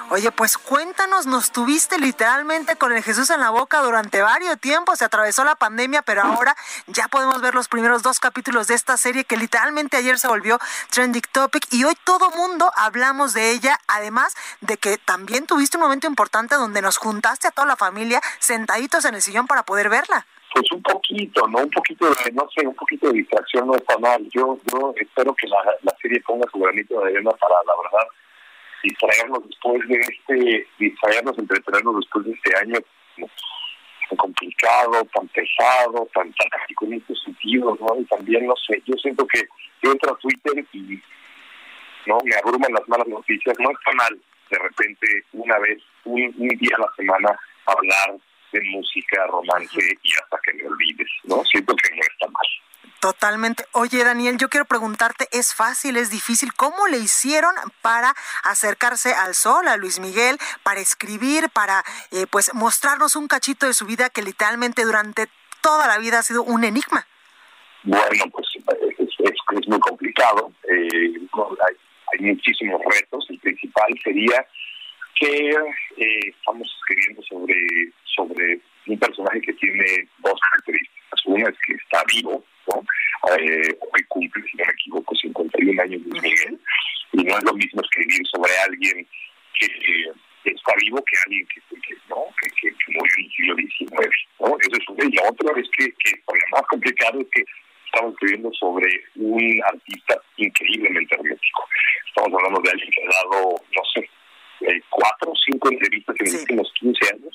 Oye, 0.09 0.31
pues 0.31 0.57
cuéntanos, 0.57 1.25
nos 1.25 1.51
tuviste 1.51 1.99
literalmente 1.99 2.75
con 2.75 2.93
el 2.93 3.03
Jesús 3.03 3.29
en 3.29 3.39
la 3.39 3.49
boca 3.49 3.81
durante 3.81 4.21
varios 4.21 4.59
tiempos, 4.59 4.99
se 4.99 5.05
atravesó 5.05 5.43
la 5.43 5.55
pandemia, 5.55 6.01
pero 6.01 6.23
ahora 6.23 6.55
ya 6.87 7.07
podemos 7.07 7.41
ver 7.41 7.53
los 7.53 7.67
primeros 7.67 8.03
dos 8.03 8.19
capítulos 8.19 8.67
de 8.67 8.75
esta 8.75 8.97
serie 8.97 9.25
que 9.25 9.37
literalmente 9.37 9.97
ayer 9.97 10.19
se 10.19 10.27
volvió 10.27 10.59
trending 10.89 11.23
topic 11.31 11.67
y 11.71 11.83
hoy 11.83 11.97
todo 12.03 12.31
mundo 12.31 12.71
hablamos 12.75 13.33
de 13.33 13.51
ella, 13.51 13.79
además 13.87 14.35
de 14.61 14.77
que 14.77 14.97
también 14.97 15.45
tuviste 15.45 15.77
un 15.77 15.83
momento 15.83 16.07
importante 16.07 16.55
donde 16.55 16.81
nos 16.81 16.97
juntaste 16.97 17.47
a 17.47 17.51
toda 17.51 17.67
la 17.67 17.75
familia 17.75 18.21
sentaditos 18.39 19.05
en 19.05 19.15
el 19.15 19.21
sillón 19.21 19.47
para 19.47 19.63
poder 19.63 19.89
verla. 19.89 20.25
Pues 20.53 20.71
un 20.71 20.83
poquito, 20.83 21.47
¿no? 21.47 21.59
Un 21.59 21.69
poquito 21.71 22.05
de, 22.05 22.31
no 22.33 22.47
sé, 22.55 22.67
un 22.67 22.75
poquito 22.75 23.07
de 23.07 23.19
distracción 23.19 23.67
no 23.67 23.75
está 23.75 23.97
mal. 23.97 24.21
Yo, 24.29 24.57
yo 24.71 24.93
espero 24.97 25.33
que 25.33 25.47
la, 25.47 25.57
la 25.81 25.95
serie 26.01 26.21
ponga 26.21 26.47
su 26.51 26.59
granito 26.59 26.99
de 26.99 27.11
arena 27.11 27.31
para, 27.31 27.55
la 27.65 27.73
verdad, 27.81 28.07
distraernos 28.83 29.47
después 29.47 29.87
de 29.87 29.95
este, 29.95 30.67
distraernos, 30.77 31.39
entretenernos 31.39 31.95
después 31.95 32.25
de 32.25 32.31
este 32.33 32.57
año 32.57 32.77
tan 34.09 34.17
complicado, 34.17 35.03
tan 35.13 35.27
pesado, 35.29 36.07
tan 36.13 36.31
trágico 36.33 36.85
en 36.85 36.93
estos 36.93 37.23
sentidos, 37.23 37.79
¿no? 37.79 37.99
Y 37.99 38.05
también, 38.05 38.45
no 38.45 38.53
sé, 38.67 38.81
yo 38.85 38.93
siento 38.97 39.25
que 39.27 39.41
yo 39.81 39.91
entro 39.91 40.13
a 40.13 40.19
Twitter 40.19 40.65
y 40.73 41.01
no 42.05 42.17
me 42.23 42.35
abruman 42.35 42.73
las 42.73 42.87
malas 42.87 43.07
noticias, 43.07 43.55
no 43.59 43.71
está 43.71 43.91
mal 43.93 44.19
de 44.49 44.59
repente 44.59 45.07
una 45.33 45.57
vez, 45.59 45.79
un, 46.05 46.21
un 46.37 46.47
día 46.49 46.75
a 46.77 46.81
la 46.81 46.91
semana 46.95 47.39
hablar 47.65 48.19
de 48.53 48.61
música, 48.69 49.25
romance 49.27 49.97
y 50.01 50.11
hasta 50.21 50.37
que 50.43 50.53
me 50.53 50.67
olvides, 50.67 51.09
¿no? 51.23 51.43
Siento 51.45 51.75
que 51.75 51.95
no 51.95 52.01
está 52.01 52.27
mal. 52.27 52.47
Totalmente. 53.01 53.65
Oye, 53.73 54.01
Daniel, 54.01 54.37
yo 54.37 54.47
quiero 54.47 54.65
preguntarte, 54.65 55.27
¿es 55.33 55.53
fácil, 55.53 55.97
es 55.97 56.09
difícil? 56.09 56.53
¿Cómo 56.53 56.87
le 56.87 56.99
hicieron 56.99 57.53
para 57.81 58.13
acercarse 58.43 59.13
al 59.13 59.35
sol, 59.35 59.67
a 59.67 59.75
Luis 59.75 59.99
Miguel, 59.99 60.37
para 60.63 60.79
escribir, 60.79 61.49
para 61.49 61.83
eh, 62.11 62.27
pues 62.31 62.53
mostrarnos 62.53 63.17
un 63.17 63.27
cachito 63.27 63.65
de 63.65 63.73
su 63.73 63.85
vida 63.85 64.09
que 64.09 64.21
literalmente 64.21 64.83
durante 64.83 65.27
toda 65.61 65.87
la 65.87 65.97
vida 65.97 66.19
ha 66.19 66.23
sido 66.23 66.43
un 66.43 66.63
enigma? 66.63 67.05
Bueno, 67.83 68.25
pues 68.31 68.47
es, 68.97 69.09
es, 69.19 69.67
muy 69.67 69.79
complicado. 69.81 70.53
Eh, 70.63 71.13
hay, 71.67 71.75
hay, 72.13 72.19
muchísimos 72.21 72.79
retos. 72.85 73.25
El 73.29 73.39
principal 73.39 73.93
sería 74.01 74.47
que 75.19 75.49
eh, 75.97 76.19
estamos 76.27 76.67
escribiendo 76.79 77.21
sobre, 77.23 77.55
sobre 78.15 78.59
un 78.87 78.99
personaje 78.99 79.41
que 79.41 79.53
tiene 79.53 80.07
dos 80.19 80.39
características. 80.49 81.25
Una 81.25 81.49
es 81.49 81.57
que 81.65 81.73
está 81.73 82.03
vivo, 82.13 82.43
¿no? 82.67 82.83
Eh, 83.37 83.77
hoy 83.79 84.03
cumple, 84.09 84.43
si 84.49 84.57
no 84.57 84.65
me 84.65 84.73
equivoco, 84.73 85.15
51 85.15 85.81
años 85.81 86.01
de 86.03 86.21
Miguel, 86.21 86.59
y 87.13 87.23
no 87.23 87.37
es 87.37 87.43
lo 87.43 87.53
mismo 87.53 87.81
escribir 87.81 88.21
sobre 88.27 88.51
alguien 88.67 89.07
que 89.59 90.51
está 90.51 90.73
vivo 90.81 91.03
que 91.03 91.17
alguien 91.25 91.47
que, 91.47 91.61
no 92.09 92.25
que, 92.39 92.71
murió 92.87 93.13
en 93.17 93.25
el 93.25 93.31
siglo 93.31 93.55
XIX. 93.55 94.27
¿no? 94.39 94.57
Eso 94.59 94.77
es 94.77 94.89
una. 94.89 95.05
Y 95.05 95.11
la 95.13 95.29
otra 95.29 95.61
es 95.61 95.69
que, 95.77 95.85
que 96.03 96.21
lo 96.27 96.57
más 96.57 96.67
complicado 96.69 97.21
es 97.21 97.27
que 97.31 97.43
estamos 97.85 98.13
escribiendo 98.13 98.51
sobre 98.53 98.89
un 99.15 99.61
artista 99.65 100.15
increíblemente 100.37 101.15
hermético. 101.15 101.67
Estamos 102.07 102.33
hablando 102.33 102.61
de 102.61 102.71
alguien 102.71 102.91
que 102.91 103.01
ha 103.03 103.23
dado, 103.23 103.55
no 103.71 103.81
sé, 103.93 104.09
eh, 104.61 104.81
cuatro 104.89 105.31
o 105.31 105.35
cinco 105.45 105.71
entrevistas 105.71 106.15
en 106.19 106.25
los 106.25 106.41
últimos 106.41 106.73
15 106.79 107.13
años. 107.13 107.32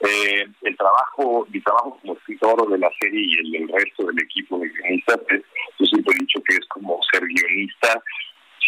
Eh, 0.00 0.46
el 0.62 0.76
trabajo, 0.76 1.46
mi 1.50 1.60
trabajo 1.60 1.98
como 2.00 2.14
escritor 2.14 2.68
de 2.70 2.78
la 2.78 2.90
serie 3.00 3.20
y 3.20 3.38
el, 3.38 3.62
el 3.62 3.68
resto 3.68 4.06
del 4.06 4.18
equipo 4.22 4.58
de 4.58 4.68
guionistas, 4.68 5.18
es, 5.28 5.42
yo 5.78 5.86
siempre 5.86 6.14
he 6.16 6.20
dicho 6.20 6.40
que 6.46 6.56
es 6.56 6.66
como 6.68 6.98
ser 7.12 7.22
guionista, 7.22 8.02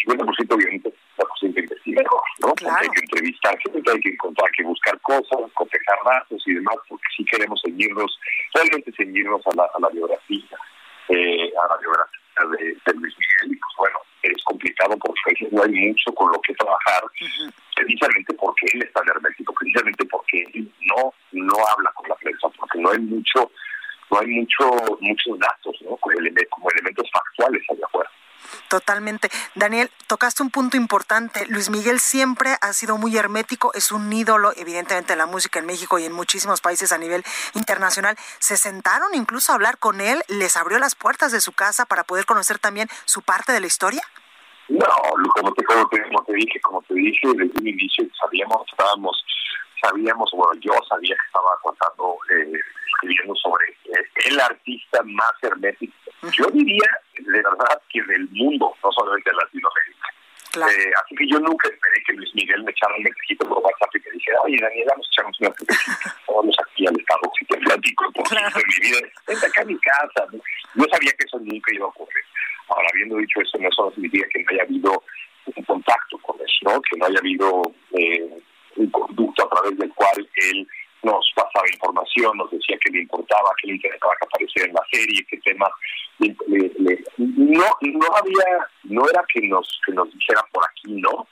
50% 0.07 0.57
guionista, 0.57 0.91
50% 1.17 1.59
investigador, 1.59 2.23
¿no? 2.41 2.49
Porque 2.49 2.67
hay 2.69 2.89
que 2.89 3.01
entrevistar 3.01 3.55
hay 3.55 4.01
que 4.01 4.11
encontrar, 4.11 4.47
hay 4.47 4.53
que 4.53 4.65
buscar 4.65 5.01
cosas, 5.01 5.53
cotejar 5.55 5.99
datos 6.05 6.43
y 6.47 6.55
demás, 6.55 6.77
porque 6.89 7.05
sí 7.17 7.25
queremos 7.25 7.61
ceñirnos, 7.65 8.19
realmente 8.55 8.93
ceñirnos 8.97 9.43
a 9.47 9.57
la, 9.57 9.65
a 9.65 9.81
la 9.81 9.89
biografía, 9.89 10.57
eh, 11.09 11.53
a 11.57 11.69
la 11.69 11.77
biografía 11.79 12.59
de, 12.59 12.65
de 12.75 13.01
Luis 13.01 13.15
Miguel, 13.19 13.57
y 13.57 13.57
pues 13.57 13.75
bueno, 13.79 13.99
es 14.23 14.43
complicado 14.63 14.97
porque 14.99 15.49
no 15.51 15.63
hay 15.63 15.73
mucho 15.73 16.13
con 16.15 16.31
lo 16.31 16.41
que 16.41 16.55
trabajar, 16.55 17.03
precisamente 17.75 18.35
porque 18.35 18.67
él 18.75 18.83
está 18.83 19.01
hermético, 19.07 19.53
precisamente 19.55 20.05
porque 20.07 20.45
él 20.55 20.73
no, 20.81 21.13
no 21.33 21.55
habla 21.69 21.91
con 21.95 22.09
la 22.09 22.15
prensa, 22.17 22.49
porque 22.57 22.79
no 22.79 22.91
hay 22.91 22.99
mucho, 22.99 23.51
no 24.11 24.21
hay 24.21 24.27
mucho, 24.29 24.71
muchos 25.01 25.39
datos, 25.39 25.77
¿no? 25.83 25.97
Como, 25.97 26.71
elementos 26.71 27.09
factuales 27.13 27.63
allá 27.71 27.87
afuera. 27.87 28.11
Totalmente. 28.69 29.31
Daniel, 29.55 29.91
tocaste 30.07 30.43
un 30.43 30.51
punto 30.51 30.77
importante. 30.77 31.47
Luis 31.47 31.71
Miguel 31.71 32.01
siempre 32.01 32.57
ha 32.61 32.73
sido 32.73 32.97
muy 32.99 33.17
hermético, 33.17 33.73
es 33.75 33.93
un 33.93 34.13
ídolo, 34.13 34.53
evidentemente, 34.57 35.13
en 35.13 35.19
la 35.19 35.27
música 35.27 35.59
en 35.59 35.67
México 35.67 35.99
y 35.99 36.05
en 36.05 36.13
muchísimos 36.13 36.61
países 36.61 36.93
a 36.93 36.99
nivel 36.99 37.25
internacional. 37.55 38.17
Se 38.39 38.57
sentaron 38.57 39.15
incluso 39.15 39.53
a 39.53 39.57
hablar 39.57 39.79
con 39.79 40.01
él, 40.01 40.23
les 40.29 40.57
abrió 40.57 40.79
las 40.79 40.95
puertas 40.95 41.33
de 41.33 41.41
su 41.41 41.53
casa 41.53 41.85
para 41.85 42.05
poder 42.05 42.25
conocer 42.27 42.59
también 42.59 42.89
su 43.05 43.23
parte 43.23 43.53
de 43.53 43.61
la 43.61 43.67
historia. 43.67 44.03
No, 44.69 44.87
como 45.35 45.53
te, 45.55 45.65
como 45.65 45.89
te, 45.89 46.03
como 46.03 46.25
te 46.25 46.33
dije, 46.35 46.61
como 46.61 46.83
te 46.83 46.95
dije 46.95 47.29
desde 47.37 47.61
un 47.61 47.69
inicio, 47.69 48.05
sabíamos, 48.21 48.63
estábamos, 48.71 49.25
sabíamos, 49.83 50.31
bueno, 50.33 50.61
yo 50.61 50.73
sabía 50.89 51.15
que 51.15 51.27
estaba 51.27 51.51
contando, 51.63 52.17
eh, 52.31 52.61
escribiendo 52.87 53.35
sobre 53.37 53.67
eh, 53.69 54.05
el 54.27 54.41
artista 54.41 55.03
más 55.05 55.33
hermético, 55.43 55.95
yo 56.33 56.47
diría, 56.53 56.91
de 57.19 57.33
verdad, 57.33 57.83
que 57.91 58.03
del 58.03 58.29
mundo, 58.31 58.75
no 58.83 58.93
solamente 58.93 59.31
de 59.31 59.37
Latinoamérica. 59.37 59.93
Eh, 60.55 60.93
así 61.03 61.15
que 61.17 61.27
yo 61.29 61.41
nunca 61.41 61.67
esperé 61.69 62.03
que 62.07 62.13
Luis 62.13 62.35
Miguel 62.35 62.63
me 62.63 62.71
echara 62.73 62.95
un 62.95 63.03
mensajito 63.03 63.49
por 63.49 63.59
WhatsApp 63.59 63.97
y 63.97 64.01
que 64.01 64.11
dijera, 64.11 64.39
oye, 64.43 64.59
Daniel, 64.61 64.87
vamos 64.91 65.07
a 65.07 65.11
echarnos 65.11 65.41
una 65.41 65.55
Vamos 66.29 66.57
aquí 66.61 66.87
al 66.87 67.01
estado 67.01 67.33
si 67.39 67.45
te 67.47 67.57
platico 67.57 68.05
de 68.13 68.65
mi 68.67 68.91
vida. 68.91 69.09
Vente 69.27 69.47
acá 69.47 69.63
a 69.63 69.65
mi 69.65 69.79
casa. 69.79 70.27
Yo 70.75 70.85
sabía 70.91 71.13
que 71.13 71.25
eso 71.25 71.39
nunca 71.39 71.75
iba 71.75 71.87
a 71.87 71.89
ocurrir. 71.89 72.25
Ahora, 72.69 72.89
habiendo 72.93 73.17
dicho 73.17 73.41
eso, 73.41 73.59
no 73.59 73.71
solo 73.73 73.93
significa 73.93 74.27
que 74.33 74.43
no 74.43 74.51
haya 74.51 74.63
habido 74.63 75.03
un 75.57 75.65
contacto 75.65 76.19
con 76.19 76.37
eso, 76.37 76.59
¿no? 76.63 76.81
que 76.83 76.97
no 76.99 77.07
haya 77.07 77.19
habido 77.19 77.63
eh, 77.93 78.39
un 78.77 78.91
conducto 78.91 79.45
a 79.45 79.51
través 79.51 79.79
del 79.79 79.93
cual 79.95 80.29
él 80.35 80.67
nos 81.03 81.33
pasaba 81.35 81.67
información, 81.73 82.37
nos 82.37 82.51
decía 82.51 82.79
que 82.81 82.91
le 82.91 83.01
importaba, 83.01 83.51
que 83.61 83.69
le 83.69 83.75
interesaba 83.75 84.15
que 84.21 84.27
apareciera 84.27 84.69
en 84.69 84.75
la 84.75 84.87
serie, 84.91 85.27
qué 85.29 85.39
tema. 85.39 85.69
no, 87.19 87.65
no 87.81 88.07
había, 88.17 88.67
no 88.85 89.09
era 89.09 89.25
que 89.33 89.41
nos, 89.49 89.81
que 89.85 89.93
nos 89.93 90.13
dijera 90.13 90.43
por 90.53 90.65
aquí 90.65 90.93
no, 90.93 91.27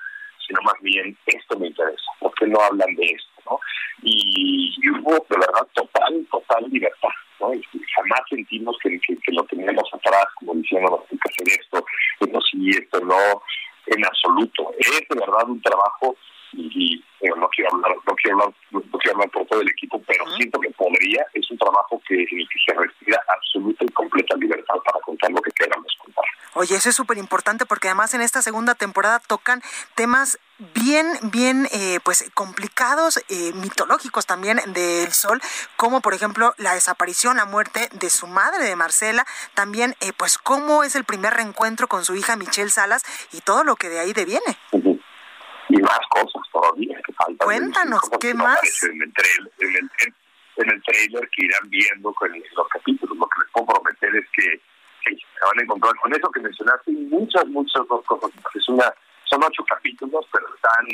sino 0.47 0.61
más 0.63 0.75
bien 0.83 1.17
esto 1.27 1.59
me 1.59 1.69
interesa, 1.69 2.11
¿por 2.19 2.35
qué 2.35 2.47
no 2.47 2.61
hablan 2.61 2.95
de 2.97 3.05
esto? 3.05 3.31
¿no? 3.49 3.61
Y, 4.03 4.75
hubo 4.91 5.25
de 5.29 5.37
verdad 5.39 5.67
total, 5.75 6.27
total 6.31 6.65
libertad. 6.71 7.09
¿no? 7.41 7.55
Y 7.55 7.63
jamás 7.95 8.21
sentimos 8.29 8.77
que, 8.83 8.99
que, 9.01 9.33
lo 9.33 9.45
teníamos 9.45 9.89
atrás, 9.93 10.27
como 10.51 10.63
diciendo, 10.63 10.91
no 10.91 11.05
hay 11.11 11.19
que 11.19 11.31
hacer 11.31 11.61
esto, 11.61 11.85
esto 12.21 12.41
sí, 12.51 12.71
esto 12.71 13.01
no, 13.01 13.43
en 13.87 14.05
absoluto. 14.05 14.73
Es 14.79 14.91
de 15.09 15.15
verdad 15.15 15.49
un 15.49 15.63
trabajo 15.63 16.17
y, 16.53 17.03
no 17.23 17.49
quiero 17.51 17.75
hablar, 17.75 17.97
no 18.07 18.15
quiero 18.17 18.39
hablar, 18.39 18.55
no 18.73 18.99
quiero 18.99 19.17
hablar 19.17 19.31
por 19.31 19.47
todo 19.47 19.61
el 19.61 19.69
equipo, 19.69 20.03
pero 20.07 20.25
siento 20.37 20.59
que 20.61 20.71
podría, 20.71 21.25
es 21.35 21.51
un 21.51 21.59
trabajo 21.59 22.01
que, 22.07 22.15
en 22.15 22.41
el 22.41 22.49
que 22.49 22.59
se 22.67 22.75
respira 22.75 23.21
absoluta 23.29 23.85
y 23.85 23.89
completa 23.89 24.37
libertad 24.37 24.75
para 24.85 25.01
contar 25.01 25.31
lo 25.31 25.41
que 25.41 25.51
queramos 25.53 25.97
contar. 25.99 26.25
Oye, 26.55 26.75
eso 26.75 26.89
es 26.89 26.97
súper 26.97 27.19
importante 27.19 27.67
porque 27.67 27.89
además 27.89 28.15
en 28.15 28.23
esta 28.23 28.43
segunda 28.43 28.75
temporada 28.75 29.21
tocan 29.21 29.63
temas 29.95 30.39
bien, 30.75 31.07
bien, 31.33 31.67
eh, 31.73 31.99
pues 32.05 32.31
complicados, 32.35 33.19
eh, 33.29 33.53
mitológicos 33.55 34.27
también 34.27 34.61
del 34.73 35.13
Sol, 35.13 35.41
como 35.77 36.01
por 36.01 36.15
ejemplo 36.15 36.55
la 36.59 36.75
desaparición, 36.75 37.39
la 37.39 37.47
muerte 37.47 37.89
de 37.93 38.11
su 38.11 38.27
madre, 38.27 38.65
de 38.65 38.77
Marcela, 38.77 39.27
también 39.55 39.95
eh, 40.01 40.13
pues 40.17 40.39
cómo 40.39 40.85
es 40.85 40.95
el 40.97 41.05
primer 41.05 41.35
reencuentro 41.35 41.89
con 41.89 42.05
su 42.05 42.15
hija 42.15 42.37
Michelle 42.37 42.71
Salas 42.71 43.03
y 43.33 43.41
todo 43.41 43.65
lo 43.65 43.77
que 43.77 43.89
de 43.89 44.01
ahí 44.01 44.13
deviene. 44.13 44.59
Y 44.73 45.81
más 45.83 46.01
cosas 46.11 46.43
todavía 46.53 47.01
que 47.07 47.13
faltan. 47.13 47.37
Cuéntanos, 47.39 48.03
¿qué 48.21 48.35
más? 48.35 48.83
En 48.83 49.03
el, 49.03 49.13
trailer, 49.13 49.53
en, 49.61 49.77
el, 49.77 50.15
en 50.57 50.71
el 50.71 50.83
trailer 50.83 51.31
que 51.31 51.45
irán 51.45 51.71
viendo 51.71 52.13
con 52.15 52.31
los 52.33 52.69
capítulos, 52.69 53.17
lo 53.17 53.27
que 53.27 53.41
les 53.41 53.51
puedo 53.53 53.67
prometer 53.67 54.17
es 54.17 54.27
que, 54.35 54.61
que 55.05 55.17
se 55.17 55.47
van 55.47 55.59
a 55.59 55.63
encontrar 55.63 55.95
con 55.97 56.13
eso 56.13 56.31
que 56.31 56.41
mencionaste 56.41 56.91
y 56.91 56.97
muchas, 56.97 57.47
muchas 57.47 57.83
cosas. 57.87 58.31
Es 58.55 58.69
una 58.69 58.93
son 59.31 59.43
ocho 59.45 59.65
capítulos, 59.65 60.27
pero 60.33 60.47
están 60.55 60.87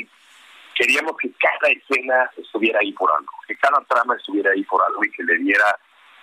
queríamos 0.77 1.17
que 1.17 1.31
cada 1.39 1.73
escena 1.73 2.29
estuviera 2.37 2.79
ahí 2.79 2.93
por 2.93 3.11
algo, 3.11 3.31
que 3.47 3.55
cada 3.57 3.81
trama 3.89 4.15
estuviera 4.15 4.51
ahí 4.51 4.63
por 4.63 4.81
algo 4.83 5.03
y 5.03 5.09
que 5.09 5.23
le 5.23 5.37
diera, 5.39 5.77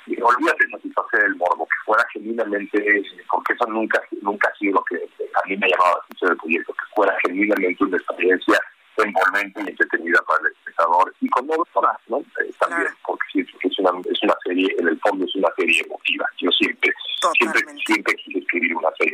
y 0.06 0.20
olvídate 0.20 0.64
de 0.64 0.70
satisfacer 0.70 1.20
el 1.22 1.34
morbo, 1.36 1.66
que 1.66 1.84
fuera 1.84 2.06
genuinamente, 2.12 3.02
porque 3.28 3.52
eso 3.54 3.66
nunca 3.66 4.00
nunca 4.22 4.48
ha 4.48 4.56
sido 4.56 4.74
lo 4.74 4.84
que 4.84 4.96
a 4.96 5.48
mí 5.48 5.56
me 5.56 5.66
ha 5.66 5.70
llamado 5.70 5.96
la 5.96 6.04
atención 6.04 6.30
del 6.30 6.38
proyecto, 6.38 6.72
que 6.72 6.94
fuera 6.94 7.16
genuinamente 7.22 7.84
una 7.84 7.96
experiencia 7.96 8.60
envolvente 8.96 9.60
y 9.60 9.68
entretenida 9.70 10.20
para 10.26 10.40
el 10.40 10.52
espectador 10.52 11.14
y 11.20 11.28
con 11.28 11.50
horas, 11.50 11.98
¿no? 12.06 12.18
Eh, 12.18 12.52
también, 12.60 12.92
porque 13.04 13.40
es 13.40 13.78
una, 13.78 13.90
es 14.08 14.22
una 14.22 14.34
serie, 14.44 14.74
en 14.78 14.88
el 14.88 15.00
fondo 15.00 15.24
es 15.24 15.34
una 15.34 15.48
serie 15.56 15.82
emotiva. 15.84 16.26
Yo 16.38 16.50
siempre, 16.52 16.92
siempre, 17.36 17.62
siempre 17.84 18.14
quise 18.14 18.38
escribir 18.38 18.76
una 18.76 18.90
serie. 18.98 19.13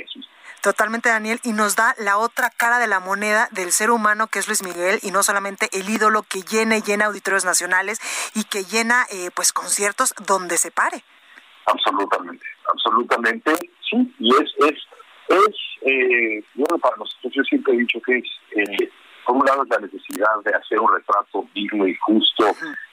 Totalmente, 0.62 1.08
Daniel, 1.08 1.40
y 1.42 1.52
nos 1.52 1.74
da 1.74 1.94
la 1.98 2.18
otra 2.18 2.50
cara 2.50 2.78
de 2.78 2.86
la 2.86 3.00
moneda 3.00 3.48
del 3.50 3.72
ser 3.72 3.90
humano 3.90 4.26
que 4.26 4.40
es 4.40 4.46
Luis 4.46 4.62
Miguel 4.62 4.98
y 5.02 5.10
no 5.10 5.22
solamente 5.22 5.70
el 5.72 5.88
ídolo 5.88 6.22
que 6.22 6.42
llena 6.42 6.76
y 6.76 6.82
llena 6.82 7.06
auditorios 7.06 7.46
nacionales 7.46 7.98
y 8.34 8.44
que 8.44 8.64
llena 8.64 9.06
eh, 9.10 9.30
pues 9.34 9.54
conciertos 9.54 10.12
donde 10.26 10.58
se 10.58 10.70
pare. 10.70 11.02
Absolutamente, 11.64 12.44
absolutamente, 12.70 13.54
sí, 13.88 14.14
y 14.18 14.34
es, 14.34 14.50
es, 14.58 14.78
es, 15.28 15.56
eh, 15.82 16.44
bueno, 16.54 16.78
para 16.78 16.96
nosotros 16.96 17.32
yo 17.34 17.42
siempre 17.44 17.74
he 17.74 17.78
dicho 17.78 17.98
que 18.04 18.18
es 18.18 18.24
eh, 18.56 18.90
por 19.24 19.36
un 19.36 19.46
lado 19.46 19.62
es 19.62 19.68
la 19.70 19.78
necesidad 19.78 20.30
de 20.44 20.54
hacer 20.54 20.80
un 20.80 20.92
retrato 20.92 21.46
digno 21.54 21.86
y 21.86 21.94
justo 21.96 22.44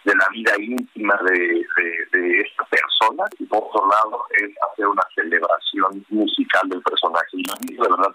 de 0.03 0.15
la 0.15 0.27
vida 0.31 0.53
íntima 0.59 1.19
de, 1.23 1.65
de, 2.11 2.41
esta 2.41 2.63
persona 2.65 3.23
y 3.39 3.45
por 3.45 3.63
otro 3.63 3.87
lado 3.87 4.25
es 4.37 4.49
hacer 4.71 4.87
una 4.87 5.03
celebración 5.13 6.05
musical 6.09 6.69
del 6.69 6.81
personaje. 6.81 7.27
Y 7.33 7.73
de 7.75 7.81
verdad, 7.81 8.11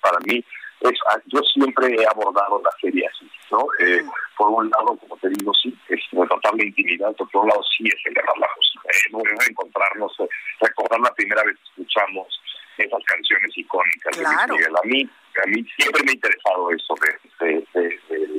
para 0.00 0.18
mí, 0.26 0.44
es, 0.80 0.98
ah, 1.08 1.18
yo 1.26 1.40
siempre 1.52 1.94
he 1.94 2.06
abordado 2.06 2.60
la 2.64 2.70
serie 2.80 3.06
así, 3.06 3.30
¿no? 3.50 3.66
Eh, 3.80 4.02
por 4.36 4.48
un 4.50 4.70
lado, 4.70 4.96
como 4.96 5.16
te 5.18 5.28
digo, 5.28 5.52
sí, 5.54 5.76
es 5.88 6.00
retratar 6.12 6.54
la 6.54 6.64
intimidad, 6.64 7.14
por 7.16 7.26
otro 7.26 7.46
lado, 7.46 7.62
sí 7.76 7.84
es 7.86 8.02
celebrar 8.02 8.36
la 8.38 8.48
música. 8.56 8.88
Eh, 8.88 9.10
no 9.12 9.18
es 9.20 9.48
encontrarnos, 9.48 10.12
eh, 10.20 10.28
recordar 10.60 11.00
la 11.00 11.12
primera 11.14 11.42
vez 11.44 11.56
que 11.56 11.82
escuchamos 11.82 12.40
esas 12.78 13.04
canciones 13.04 13.50
icónicas 13.56 14.16
de 14.16 14.24
Luis 14.24 14.48
Miguel. 14.48 14.76
A 14.76 14.86
mí, 14.86 15.10
a 15.42 15.46
mí 15.46 15.66
siempre 15.76 16.02
me 16.04 16.10
ha 16.10 16.14
interesado 16.14 16.70
eso 16.70 16.94
de, 17.40 17.66
de, 17.74 18.30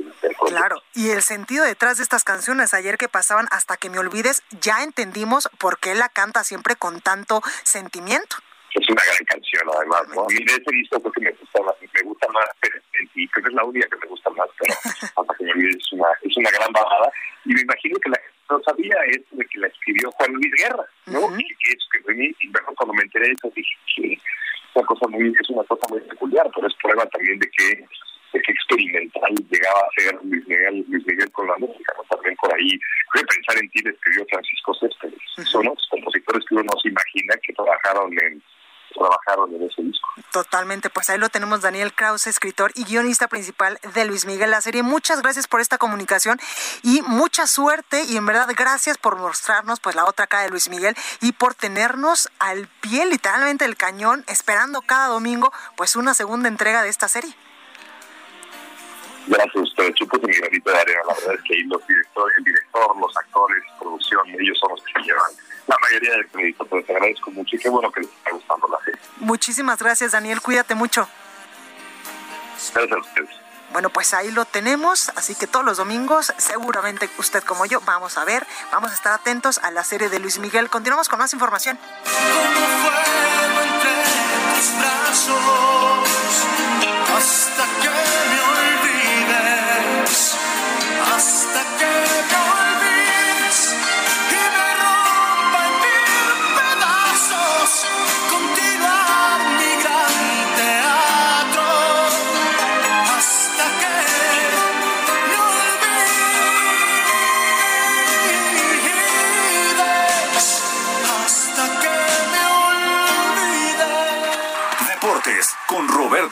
Claro, 0.46 0.82
y 0.94 1.10
el 1.10 1.22
sentido 1.22 1.64
detrás 1.64 1.96
de 1.96 2.02
estas 2.02 2.24
canciones, 2.24 2.74
ayer 2.74 2.98
que 2.98 3.08
pasaban 3.08 3.46
hasta 3.50 3.76
que 3.76 3.90
me 3.90 3.98
olvides, 3.98 4.42
ya 4.60 4.82
entendimos 4.82 5.48
por 5.58 5.78
qué 5.78 5.94
la 5.94 6.08
canta 6.08 6.44
siempre 6.44 6.76
con 6.76 7.00
tanto 7.00 7.42
sentimiento. 7.64 8.36
Es 8.74 8.88
una 8.88 9.02
gran 9.04 9.24
canción, 9.26 9.62
además. 9.74 10.02
¿no? 10.14 10.22
A 10.22 10.26
mí 10.28 10.44
de 10.44 10.52
ese 10.52 10.70
disco 10.72 11.00
creo 11.00 11.12
que 11.12 11.20
me 11.20 11.30
gusta 11.32 11.62
más, 11.62 11.74
me 11.80 12.02
gusta 12.02 12.28
más, 12.28 12.44
y 13.14 13.28
creo 13.28 13.44
que 13.44 13.50
es 13.50 13.54
la 13.54 13.64
única 13.64 13.88
que 13.88 13.96
me 13.96 14.06
gusta 14.06 14.30
más, 14.30 14.48
pero 14.58 14.74
hasta 14.84 15.34
que 15.36 15.44
me 15.44 15.52
olvides 15.52 15.76
es 15.76 15.92
una, 15.92 16.08
es 16.22 16.36
una 16.36 16.50
gran 16.50 16.72
balada. 16.72 17.12
Y 17.44 17.54
me 17.54 17.60
imagino 17.60 17.98
que 17.98 18.10
la 18.10 18.16
gente 18.16 18.32
no 18.50 18.62
sabía 18.62 18.96
esto 19.08 19.36
de 19.36 19.44
que 19.46 19.58
la 19.58 19.66
escribió 19.66 20.10
Juan 20.12 20.32
Luis 20.32 20.52
Guerra, 20.56 20.86
¿no? 21.06 21.38
Y 21.38 21.48
que 21.56 21.72
es 21.72 21.88
que 21.92 22.02
y 22.40 22.52
cuando 22.76 22.94
me 22.94 23.02
enteré 23.02 23.26
de 23.26 23.32
eso 23.32 23.52
dije 23.54 23.76
que 23.96 24.18
una 24.74 24.86
cosa 24.86 25.08
muy, 25.08 25.34
es 25.38 25.50
una 25.50 25.64
cosa 25.64 25.86
muy 25.88 26.00
peculiar, 26.00 26.50
pero 26.54 26.66
es 26.66 26.74
prueba 26.82 27.06
también 27.06 27.38
de 27.38 27.50
que, 27.50 27.86
de 28.32 28.42
que 28.42 28.52
experimental 28.52 29.34
llegaba 29.50 29.80
a 29.80 30.00
ser 30.00 30.18
Luis 30.24 30.46
Miguel, 30.46 30.84
Luis 30.88 31.06
Miguel 31.06 31.30
con 31.32 31.46
la 31.46 31.56
música, 31.58 31.94
¿no? 31.96 32.04
también 32.04 32.36
por 32.36 32.54
ahí, 32.54 32.78
creo 33.10 33.26
pensar 33.26 33.56
en 33.62 33.70
ti 33.70 33.82
escribió 33.84 34.26
Francisco 34.30 34.74
Céspedes, 34.74 35.18
son 35.50 35.66
los 35.66 35.86
compositores 35.90 36.44
que 36.46 36.54
uno 36.54 36.64
no 36.64 36.80
se 36.80 36.88
imagina 36.88 37.34
que 37.42 37.52
trabajaron 37.52 38.12
en 38.12 38.42
trabajaron 38.94 39.54
en 39.54 39.62
ese 39.62 39.82
disco. 39.82 40.08
Totalmente, 40.30 40.90
pues 40.90 41.10
ahí 41.10 41.18
lo 41.18 41.28
tenemos 41.28 41.60
Daniel 41.60 41.92
Krause, 41.94 42.26
escritor 42.26 42.72
y 42.74 42.84
guionista 42.84 43.28
principal 43.28 43.78
de 43.94 44.04
Luis 44.04 44.26
Miguel 44.26 44.50
la 44.50 44.60
serie. 44.60 44.82
Muchas 44.82 45.22
gracias 45.22 45.46
por 45.46 45.60
esta 45.60 45.78
comunicación 45.78 46.38
y 46.82 47.02
mucha 47.02 47.46
suerte 47.46 48.04
y 48.04 48.16
en 48.16 48.26
verdad 48.26 48.48
gracias 48.56 48.98
por 48.98 49.16
mostrarnos 49.16 49.80
pues 49.80 49.96
la 49.96 50.04
otra 50.04 50.26
cara 50.26 50.44
de 50.44 50.50
Luis 50.50 50.68
Miguel 50.68 50.94
y 51.20 51.32
por 51.32 51.54
tenernos 51.54 52.28
al 52.38 52.68
pie 52.80 53.06
literalmente 53.06 53.64
del 53.64 53.76
cañón 53.76 54.24
esperando 54.28 54.82
cada 54.82 55.08
domingo 55.08 55.52
pues 55.76 55.96
una 55.96 56.14
segunda 56.14 56.48
entrega 56.48 56.82
de 56.82 56.88
esta 56.88 57.08
serie. 57.08 57.34
Gracias 59.26 59.56
a 59.56 59.60
ustedes, 59.60 59.94
chupo 59.94 60.18
mi 60.26 60.34
granito 60.34 60.70
de 60.70 60.78
arena, 60.78 61.00
la 61.06 61.14
verdad 61.14 61.34
es 61.34 61.42
que 61.42 61.54
ahí 61.54 61.62
los 61.62 61.86
directores, 61.86 62.38
el 62.38 62.44
director, 62.44 62.96
los 62.98 63.16
actores, 63.16 63.62
producción, 63.78 64.28
ellos 64.28 64.58
son 64.58 64.70
los 64.70 64.82
que 64.82 64.92
se 64.94 65.00
llevan 65.06 65.30
la 65.72 65.78
mayoría 65.80 66.12
del 66.12 66.28
crédito, 66.28 66.66
pero 66.66 66.84
te 66.84 66.92
agradezco 66.92 67.30
mucho 67.30 67.56
y 67.56 67.58
qué 67.58 67.68
bueno 67.68 67.90
que 67.90 68.00
les 68.00 68.10
está 68.10 68.30
gustando 68.32 68.68
la 68.68 68.78
serie. 68.84 69.00
Muchísimas 69.18 69.78
gracias, 69.78 70.12
Daniel. 70.12 70.40
Cuídate 70.40 70.74
mucho. 70.74 71.08
Gracias 72.74 72.92
a 72.92 73.00
ustedes. 73.00 73.30
Bueno, 73.72 73.88
pues 73.88 74.12
ahí 74.12 74.30
lo 74.30 74.44
tenemos, 74.44 75.10
así 75.16 75.34
que 75.34 75.46
todos 75.46 75.64
los 75.64 75.78
domingos, 75.78 76.34
seguramente 76.36 77.08
usted 77.16 77.42
como 77.42 77.64
yo, 77.64 77.80
vamos 77.80 78.18
a 78.18 78.24
ver, 78.26 78.46
vamos 78.70 78.90
a 78.90 78.94
estar 78.94 79.14
atentos 79.14 79.58
a 79.58 79.70
la 79.70 79.82
serie 79.82 80.10
de 80.10 80.18
Luis 80.18 80.38
Miguel. 80.38 80.68
Continuamos 80.68 81.08
con 81.08 81.18
más 81.18 81.32
información. 81.32 81.78
hasta 85.12 85.61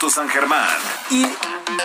San 0.08 0.28
Germán. 0.28 0.68
Y 1.10 1.26